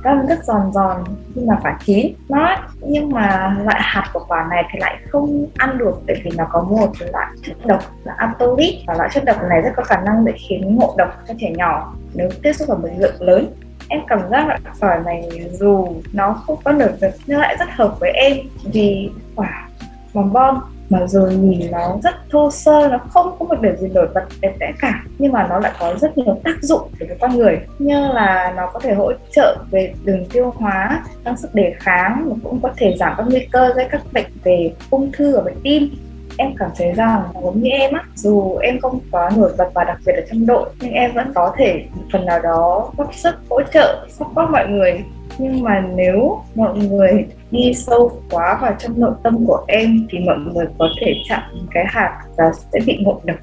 các 0.03 0.17
rất 0.29 0.45
giòn 0.45 0.73
giòn 0.73 1.05
khi 1.35 1.41
mà 1.47 1.59
quả 1.63 1.79
chín 1.85 2.15
nó 2.29 2.57
nhưng 2.81 3.11
mà 3.11 3.57
loại 3.65 3.81
hạt 3.83 4.11
của 4.13 4.25
quả 4.29 4.47
này 4.51 4.65
thì 4.73 4.79
lại 4.79 4.99
không 5.11 5.47
ăn 5.57 5.79
được, 5.79 6.03
bởi 6.07 6.17
vì 6.25 6.31
nó 6.37 6.45
có 6.51 6.63
một 6.63 6.91
loại 7.13 7.27
chất 7.43 7.57
độc 7.65 7.83
là 8.05 8.15
atolit 8.17 8.75
và 8.87 8.95
loại 8.95 9.09
chất 9.13 9.25
độc 9.25 9.37
này 9.49 9.61
rất 9.63 9.71
có 9.77 9.83
khả 9.83 10.01
năng 10.01 10.25
để 10.25 10.33
khiến 10.49 10.77
ngộ 10.77 10.95
độc 10.99 11.09
cho 11.29 11.35
trẻ 11.41 11.51
nhỏ 11.57 11.95
nếu 12.15 12.29
tiếp 12.43 12.53
xúc 12.53 12.69
ở 12.69 12.77
một 12.77 12.89
lượng 12.99 13.15
lớn. 13.23 13.55
Em 13.89 14.01
cảm 14.09 14.21
giác 14.31 14.49
là 14.49 14.59
quả 14.81 14.99
này 15.05 15.31
dù 15.53 15.89
nó 16.13 16.33
không 16.33 16.59
có 16.65 16.73
nở 16.73 16.93
được 17.01 17.11
nhưng 17.27 17.41
lại 17.41 17.57
rất 17.59 17.69
hợp 17.71 17.97
với 18.01 18.11
em 18.11 18.37
vì 18.73 19.11
quả 19.37 19.69
bom 20.15 20.33
bom 20.33 20.61
mà 20.91 21.07
rồi 21.07 21.35
nhìn 21.35 21.71
nó 21.71 21.99
rất 22.03 22.15
thô 22.31 22.51
sơ, 22.51 22.89
nó 22.91 22.99
không 22.99 23.37
có 23.39 23.47
một 23.47 23.61
điều 23.61 23.77
gì 23.77 23.89
nổi 23.89 24.09
bật 24.15 24.25
đẹp 24.41 24.55
đẽ 24.59 24.73
cả. 24.81 25.05
Nhưng 25.19 25.33
mà 25.33 25.47
nó 25.51 25.59
lại 25.59 25.73
có 25.81 25.95
rất 26.01 26.19
nhiều 26.19 26.39
tác 26.45 26.63
dụng 26.63 26.83
đối 26.99 27.09
với 27.09 27.17
con 27.21 27.37
người. 27.37 27.61
Như 27.79 28.09
là 28.09 28.53
nó 28.57 28.71
có 28.73 28.81
thể 28.81 28.95
hỗ 28.95 29.13
trợ 29.31 29.57
về 29.71 29.95
đường 30.05 30.25
tiêu 30.33 30.53
hóa, 30.57 31.05
tăng 31.25 31.37
sức 31.37 31.55
đề 31.55 31.75
kháng 31.79 32.27
và 32.31 32.37
cũng 32.43 32.61
có 32.63 32.71
thể 32.77 32.97
giảm 32.99 33.15
các 33.17 33.27
nguy 33.31 33.47
cơ 33.53 33.73
gây 33.75 33.87
các 33.91 34.03
bệnh 34.13 34.27
về 34.45 34.73
ung 34.91 35.13
thư 35.13 35.37
và 35.37 35.43
bệnh 35.43 35.61
tim. 35.63 35.91
Em 36.37 36.51
cảm 36.59 36.71
thấy 36.77 36.93
rằng 36.93 37.23
giống 37.43 37.63
như 37.63 37.71
em 37.71 37.93
á. 37.93 38.05
Dù 38.15 38.57
em 38.57 38.81
không 38.81 39.01
quá 39.11 39.31
nổi 39.37 39.53
bật 39.59 39.71
và 39.75 39.85
đặc 39.85 39.99
biệt 40.07 40.13
ở 40.13 40.23
trong 40.31 40.47
đội, 40.47 40.71
nhưng 40.81 40.93
em 40.93 41.13
vẫn 41.15 41.33
có 41.35 41.55
thể 41.57 41.85
một 41.95 42.03
phần 42.13 42.27
nào 42.27 42.41
đó 42.43 42.91
góp 42.97 43.15
sức, 43.15 43.35
hỗ 43.51 43.63
trợ, 43.73 44.07
support 44.09 44.51
mọi 44.51 44.69
người. 44.69 45.05
Nhưng 45.39 45.63
mà 45.63 45.85
nếu 45.95 46.41
mọi 46.55 46.79
người 46.79 47.27
đi 47.51 47.75
sâu 47.75 48.13
quá 48.31 48.59
vào 48.63 48.75
trong 48.79 49.01
nội 49.01 49.13
tâm 49.23 49.47
của 49.47 49.65
em 49.69 50.07
thì 50.11 50.19
mọi 50.19 50.37
người 50.39 50.67
có 50.79 50.89
thể 51.01 51.15
chặn 51.29 51.41
cái 51.71 51.85
hạt 51.89 52.21
và 52.37 52.45
sẽ 52.73 52.79
bị 52.87 52.99
ngộ 53.01 53.21
độc. 53.25 53.37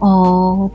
Ồ, 0.00 0.70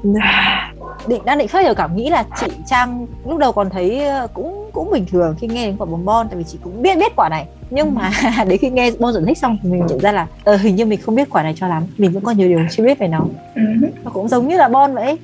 định 1.07 1.21
đang 1.25 1.37
định 1.37 1.47
khác 1.47 1.63
hiểu 1.63 1.73
cảm 1.73 1.95
nghĩ 1.95 2.09
là 2.09 2.23
chị 2.39 2.47
Trang 2.65 3.07
lúc 3.25 3.37
đầu 3.37 3.51
còn 3.51 3.69
thấy 3.69 4.05
ờ, 4.05 4.27
cũng 4.33 4.69
cũng 4.73 4.91
bình 4.91 5.05
thường 5.05 5.35
khi 5.39 5.47
nghe 5.47 5.65
đến 5.65 5.77
quả 5.77 5.85
bóng 5.85 6.05
bon 6.05 6.27
tại 6.27 6.37
vì 6.37 6.43
chị 6.43 6.57
cũng 6.63 6.81
biết 6.81 6.97
biết 6.97 7.15
quả 7.15 7.29
này. 7.29 7.45
Nhưng 7.69 7.95
mà 7.95 8.11
đến 8.47 8.57
khi 8.57 8.69
nghe 8.69 8.91
bon 8.99 9.13
giải 9.13 9.23
thích 9.27 9.37
xong 9.37 9.57
thì 9.63 9.69
mình 9.69 9.85
nhận 9.85 9.99
ra 9.99 10.11
là 10.11 10.27
ờ, 10.43 10.55
hình 10.55 10.75
như 10.75 10.85
mình 10.85 11.01
không 11.01 11.15
biết 11.15 11.29
quả 11.29 11.43
này 11.43 11.53
cho 11.57 11.67
lắm. 11.67 11.83
Mình 11.97 12.11
vẫn 12.11 12.23
còn 12.23 12.37
nhiều 12.37 12.47
điều 12.47 12.59
chưa 12.71 12.83
biết 12.83 12.99
về 12.99 13.07
nó. 13.07 13.21
Ừ. 13.55 13.61
nó 14.03 14.11
cũng 14.13 14.27
giống 14.27 14.47
như 14.47 14.57
là 14.57 14.67
bon 14.67 14.93
vậy 14.93 15.17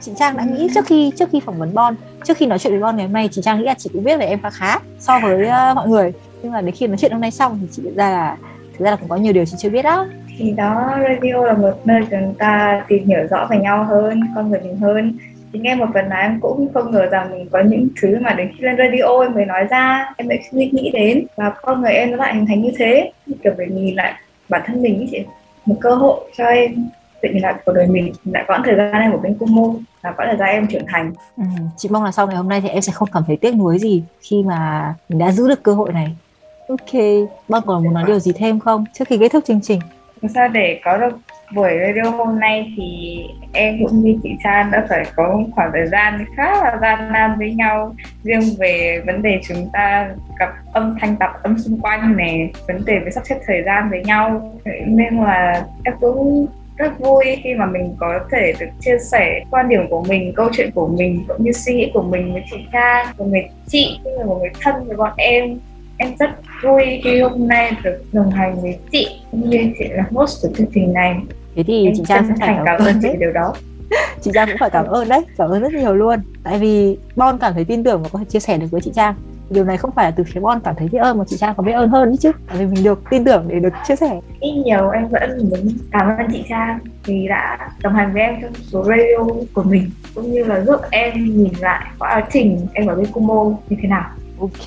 chị 0.00 0.12
Trang 0.16 0.36
đã 0.36 0.44
nghĩ 0.44 0.68
trước 0.74 0.86
khi 0.86 1.12
trước 1.18 1.28
khi 1.32 1.40
phỏng 1.40 1.58
vấn 1.58 1.74
bon 1.74 1.94
trước 2.24 2.36
khi 2.36 2.46
nói 2.46 2.58
chuyện 2.58 2.72
với 2.72 2.82
bon 2.82 2.96
ngày 2.96 3.06
hôm 3.06 3.12
nay 3.12 3.28
chị 3.32 3.42
Trang 3.42 3.58
nghĩ 3.58 3.64
là 3.64 3.74
chị 3.74 3.90
cũng 3.92 4.04
biết 4.04 4.16
về 4.16 4.26
em 4.26 4.42
khá 4.42 4.50
khá 4.50 4.78
so 4.98 5.18
với 5.18 5.42
uh, 5.42 5.76
mọi 5.76 5.88
người 5.88 6.12
nhưng 6.44 6.52
mà 6.52 6.60
đến 6.60 6.74
khi 6.74 6.86
nói 6.86 6.96
chuyện 6.96 7.12
hôm 7.12 7.20
nay 7.20 7.30
xong 7.30 7.58
thì 7.60 7.66
chị 7.70 7.82
nhận 7.84 7.96
ra 7.96 8.10
là 8.10 8.36
thực 8.72 8.84
ra 8.84 8.90
là 8.90 8.96
cũng 8.96 9.08
có 9.08 9.16
nhiều 9.16 9.32
điều 9.32 9.44
chị 9.44 9.56
chưa 9.58 9.70
biết 9.70 9.82
đó 9.82 10.06
thì 10.38 10.50
đó 10.50 10.98
radio 11.08 11.46
là 11.46 11.52
một 11.52 11.72
nơi 11.84 12.02
chúng 12.10 12.34
ta 12.38 12.82
tìm 12.88 13.06
hiểu 13.06 13.26
rõ 13.30 13.46
về 13.50 13.58
nhau 13.58 13.84
hơn 13.84 14.20
con 14.34 14.50
người 14.50 14.60
mình 14.60 14.76
hơn. 14.76 15.18
Thì 15.52 15.60
nghe 15.60 15.74
một 15.74 15.86
phần 15.94 16.08
là 16.08 16.16
em 16.16 16.40
cũng 16.40 16.68
không 16.74 16.90
ngờ 16.90 17.06
rằng 17.06 17.30
mình 17.30 17.48
có 17.52 17.60
những 17.60 17.88
thứ 18.02 18.16
mà 18.20 18.34
đến 18.34 18.50
khi 18.56 18.64
lên 18.64 18.76
radio 18.78 19.22
em 19.22 19.34
mới 19.34 19.44
nói 19.44 19.64
ra 19.70 20.12
em 20.16 20.28
mới 20.28 20.40
suy 20.52 20.70
nghĩ 20.72 20.90
đến. 20.90 21.26
Và 21.36 21.50
con 21.62 21.82
người 21.82 21.92
em 21.92 22.10
nó 22.10 22.16
lại 22.16 22.34
hình 22.34 22.46
thành 22.46 22.62
như 22.62 22.72
thế. 22.78 23.12
Kiểu 23.42 23.52
phải 23.56 23.66
nhìn 23.66 23.94
lại 23.94 24.14
bản 24.48 24.62
thân 24.66 24.82
mình 24.82 25.00
ý 25.00 25.08
chị 25.10 25.18
một 25.66 25.76
cơ 25.80 25.94
hội 25.94 26.20
cho 26.36 26.44
em. 26.44 26.88
Tự 27.22 27.28
nhìn 27.28 27.42
lại 27.42 27.54
cuộc 27.64 27.72
đời 27.72 27.86
mình 27.86 28.12
lại 28.24 28.44
quãng 28.46 28.62
thời 28.64 28.76
gian 28.76 28.92
em 28.92 29.12
ở 29.12 29.18
bên 29.18 29.38
Kumo 29.38 29.74
là 30.02 30.12
quãng 30.16 30.28
thời 30.28 30.36
gian 30.36 30.48
em 30.48 30.66
trưởng 30.66 30.86
thành. 30.86 31.12
Ừ, 31.36 31.44
chị 31.76 31.88
mong 31.92 32.04
là 32.04 32.12
sau 32.12 32.26
ngày 32.26 32.36
hôm 32.36 32.48
nay 32.48 32.60
thì 32.60 32.68
em 32.68 32.82
sẽ 32.82 32.92
không 32.92 33.08
cảm 33.12 33.22
thấy 33.26 33.36
tiếc 33.36 33.54
nuối 33.54 33.78
gì 33.78 34.02
khi 34.20 34.42
mà 34.42 34.94
mình 35.08 35.18
đã 35.18 35.32
giữ 35.32 35.48
được 35.48 35.62
cơ 35.62 35.74
hội 35.74 35.92
này 35.92 36.16
ok. 36.68 37.02
Bon 37.48 37.62
còn 37.66 37.84
muốn 37.84 37.94
nói 37.94 38.04
điều 38.06 38.18
gì 38.18 38.32
thêm 38.36 38.60
không? 38.60 38.84
Trước 38.92 39.04
khi 39.08 39.18
kết 39.18 39.28
thúc 39.32 39.44
chương 39.46 39.60
trình. 39.60 39.80
Thực 40.22 40.30
ra 40.30 40.48
để 40.48 40.80
có 40.84 40.96
được 40.96 41.18
buổi 41.54 41.70
radio 41.86 42.10
hôm 42.10 42.40
nay 42.40 42.74
thì 42.76 43.18
em 43.52 43.78
cũng 43.84 44.04
như 44.04 44.18
chị 44.22 44.30
Trang 44.44 44.70
đã 44.70 44.86
phải 44.88 45.04
có 45.16 45.36
một 45.36 45.44
khoảng 45.54 45.70
thời 45.72 45.86
gian 45.86 46.24
khá 46.36 46.50
là 46.50 46.78
gian 46.82 47.12
nan 47.12 47.38
với 47.38 47.54
nhau 47.54 47.94
riêng 48.22 48.42
về 48.58 49.02
vấn 49.06 49.22
đề 49.22 49.40
chúng 49.48 49.68
ta 49.72 50.08
gặp 50.38 50.52
âm 50.72 50.96
thanh 51.00 51.16
tập 51.16 51.30
âm 51.42 51.58
xung 51.58 51.80
quanh 51.80 52.16
này 52.16 52.50
vấn 52.68 52.84
đề 52.84 52.98
về 52.98 53.10
sắp 53.10 53.26
xếp 53.26 53.36
thời 53.46 53.62
gian 53.62 53.90
với 53.90 54.04
nhau. 54.04 54.52
Nên 54.86 55.16
là 55.16 55.66
em 55.84 55.94
cũng 56.00 56.46
rất 56.76 56.98
vui 56.98 57.24
khi 57.42 57.54
mà 57.54 57.66
mình 57.66 57.94
có 57.98 58.20
thể 58.32 58.52
được 58.60 58.66
chia 58.80 58.98
sẻ 58.98 59.44
quan 59.50 59.68
điểm 59.68 59.88
của 59.90 60.04
mình 60.08 60.32
câu 60.36 60.48
chuyện 60.52 60.70
của 60.74 60.86
mình 60.86 61.24
cũng 61.28 61.44
như 61.44 61.52
suy 61.52 61.74
nghĩ 61.74 61.90
của 61.94 62.02
mình 62.02 62.32
với 62.32 62.42
chị 62.50 62.56
Trang, 62.72 63.06
một 63.18 63.24
người 63.24 63.44
chị 63.66 63.98
của 64.04 64.24
một 64.26 64.38
người 64.40 64.50
thân 64.62 64.74
với 64.86 64.96
bọn 64.96 65.12
em 65.16 65.58
em 66.04 66.16
rất 66.18 66.30
vui 66.62 67.00
khi 67.04 67.20
hôm 67.20 67.48
nay 67.48 67.76
được 67.84 67.98
đồng 68.12 68.30
hành 68.30 68.62
với 68.62 68.78
chị 68.92 69.08
cũng 69.30 69.50
như 69.50 69.58
chị 69.78 69.84
là 69.88 70.04
host 70.10 70.42
của 70.42 70.48
chương 70.56 70.66
trình 70.74 70.92
này. 70.92 71.16
Thế 71.56 71.62
thì 71.62 71.84
em 71.84 71.92
chị 71.96 72.02
Trang 72.06 72.28
cũng 72.28 72.36
phải 72.40 72.48
thành 72.48 72.62
cảm 72.66 72.80
ơn 72.80 73.00
chị 73.02 73.08
điều 73.18 73.32
đó. 73.32 73.54
Chị 74.22 74.30
Trang 74.34 74.48
cũng 74.48 74.56
phải 74.60 74.70
cảm 74.70 74.86
ơn 74.86 75.08
đấy 75.08 75.20
cảm 75.38 75.50
ơn 75.50 75.62
rất 75.62 75.72
nhiều 75.72 75.94
luôn. 75.94 76.18
Tại 76.44 76.58
vì 76.58 76.96
Bon 77.16 77.38
cảm 77.38 77.54
thấy 77.54 77.64
tin 77.64 77.84
tưởng 77.84 78.02
và 78.02 78.08
có 78.12 78.18
thể 78.18 78.24
chia 78.24 78.40
sẻ 78.40 78.58
được 78.58 78.66
với 78.70 78.80
chị 78.80 78.90
Trang. 78.94 79.14
Điều 79.50 79.64
này 79.64 79.76
không 79.76 79.90
phải 79.90 80.04
là 80.04 80.10
từ 80.10 80.24
phía 80.24 80.40
Bon 80.40 80.60
cảm 80.64 80.74
thấy 80.74 80.88
biết 80.92 80.98
ơn 80.98 81.18
mà 81.18 81.24
chị 81.28 81.36
Trang 81.36 81.54
còn 81.56 81.66
biết 81.66 81.72
ơn 81.72 81.88
hơn 81.88 82.08
đấy 82.08 82.16
chứ. 82.20 82.32
Tại 82.46 82.56
vì 82.58 82.66
mình 82.66 82.84
được 82.84 83.02
tin 83.10 83.24
tưởng 83.24 83.44
để 83.48 83.60
được 83.60 83.72
chia 83.88 83.96
sẻ. 83.96 84.20
Ít 84.40 84.52
nhiều 84.64 84.90
em 84.90 85.08
vẫn 85.08 85.50
muốn 85.50 85.68
cảm 85.90 86.08
ơn 86.08 86.26
chị 86.32 86.44
Trang 86.48 86.78
vì 87.04 87.28
đã 87.28 87.70
đồng 87.82 87.94
hành 87.94 88.12
với 88.12 88.22
em 88.22 88.34
trong 88.42 88.52
số 88.54 88.84
radio 88.84 89.34
của 89.52 89.62
mình 89.62 89.90
cũng 90.14 90.32
như 90.32 90.44
là 90.44 90.60
giúp 90.60 90.80
em 90.90 91.12
nhìn 91.14 91.52
lại 91.60 91.86
quá 91.98 92.26
trình 92.32 92.66
em 92.72 92.86
ở 92.86 92.94
bên 92.94 93.06
Kumo 93.06 93.44
như 93.68 93.76
thế 93.82 93.88
nào 93.88 94.10
ok. 94.40 94.66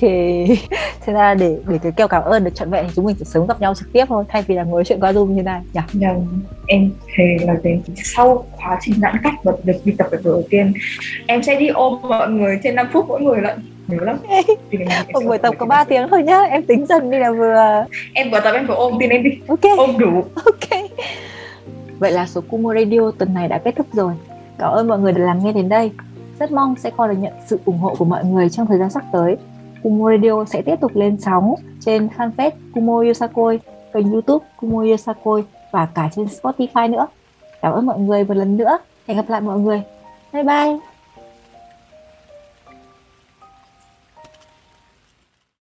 Thế 1.00 1.12
ra 1.12 1.34
để 1.34 1.58
để 1.68 1.78
cái 1.82 1.92
kêu 1.92 2.08
cảm 2.08 2.22
ơn 2.22 2.44
được 2.44 2.54
trọn 2.54 2.70
vẹn 2.70 2.84
thì 2.88 2.92
chúng 2.96 3.04
mình 3.04 3.16
sẽ 3.18 3.24
sớm 3.24 3.46
gặp 3.46 3.60
nhau 3.60 3.74
trực 3.74 3.92
tiếp 3.92 4.04
thôi 4.08 4.24
thay 4.28 4.42
vì 4.42 4.54
là 4.54 4.64
ngồi 4.64 4.84
chuyện 4.84 5.00
qua 5.00 5.12
zoom 5.12 5.26
như 5.26 5.42
này. 5.42 5.60
Nhỉ 5.72 5.80
nhưng 5.92 6.26
em 6.66 6.90
thề 7.16 7.36
là 7.40 7.54
đến 7.62 7.82
sau 7.96 8.44
quá 8.56 8.78
trình 8.80 8.94
giãn 9.00 9.16
cách 9.22 9.34
và 9.42 9.52
được 9.64 9.76
đi 9.84 9.92
tập 9.98 10.06
được 10.10 10.20
đầu 10.24 10.42
tiên 10.50 10.72
em 11.26 11.42
sẽ 11.42 11.60
đi 11.60 11.68
ôm 11.68 11.98
mọi 12.02 12.30
người 12.30 12.60
trên 12.62 12.74
5 12.74 12.88
phút 12.92 13.04
mỗi 13.08 13.20
người 13.20 13.40
lận. 13.40 13.58
Nhớ 13.88 13.98
lắm. 14.00 14.18
Một 15.12 15.24
buổi 15.24 15.38
tập 15.38 15.54
có 15.58 15.66
3 15.66 15.84
tiếng 15.84 16.08
thôi 16.10 16.22
nhá 16.22 16.42
em 16.42 16.62
tính 16.62 16.86
dần 16.86 17.10
đi 17.10 17.18
là 17.18 17.32
vừa. 17.32 17.84
Em 18.14 18.30
vừa 18.30 18.40
tập 18.40 18.52
em 18.52 18.66
vừa 18.66 18.74
ôm 18.74 18.94
tin 19.00 19.10
em 19.10 19.22
đi. 19.22 19.30
Ok. 19.48 19.60
Ôm 19.78 19.98
đủ. 19.98 20.24
Ok. 20.44 20.80
Vậy 21.98 22.12
là 22.12 22.26
số 22.26 22.40
Kumo 22.40 22.74
Radio 22.74 23.10
tuần 23.18 23.34
này 23.34 23.48
đã 23.48 23.58
kết 23.58 23.76
thúc 23.76 23.86
rồi. 23.92 24.12
Cảm 24.58 24.72
ơn 24.72 24.88
mọi 24.88 24.98
người 24.98 25.12
đã 25.12 25.24
lắng 25.24 25.40
nghe 25.44 25.52
đến 25.52 25.68
đây. 25.68 25.90
Rất 26.40 26.52
mong 26.52 26.74
sẽ 26.78 26.90
còn 26.96 27.10
được 27.10 27.16
nhận 27.18 27.32
sự 27.46 27.60
ủng 27.64 27.78
hộ 27.78 27.94
của 27.98 28.04
mọi 28.04 28.24
người 28.24 28.48
trong 28.50 28.66
thời 28.66 28.78
gian 28.78 28.90
sắp 28.90 29.02
tới 29.12 29.36
Kumo 29.82 30.10
Radio 30.10 30.44
sẽ 30.44 30.62
tiếp 30.62 30.76
tục 30.80 30.96
lên 30.96 31.16
sóng 31.20 31.54
trên 31.80 32.08
fanpage 32.16 32.50
Kumo 32.74 33.02
Yosakoi, 33.02 33.60
kênh 33.92 34.12
youtube 34.12 34.46
Kumo 34.56 34.82
Yosakoi 34.82 35.44
và 35.72 35.86
cả 35.94 36.08
trên 36.16 36.26
Spotify 36.26 36.90
nữa. 36.90 37.06
Cảm 37.62 37.72
ơn 37.72 37.86
mọi 37.86 37.98
người 37.98 38.24
một 38.24 38.34
lần 38.34 38.56
nữa. 38.56 38.78
Hẹn 39.06 39.16
gặp 39.16 39.28
lại 39.28 39.40
mọi 39.40 39.58
người. 39.58 39.82
Bye 40.32 40.44
bye. 40.44 40.78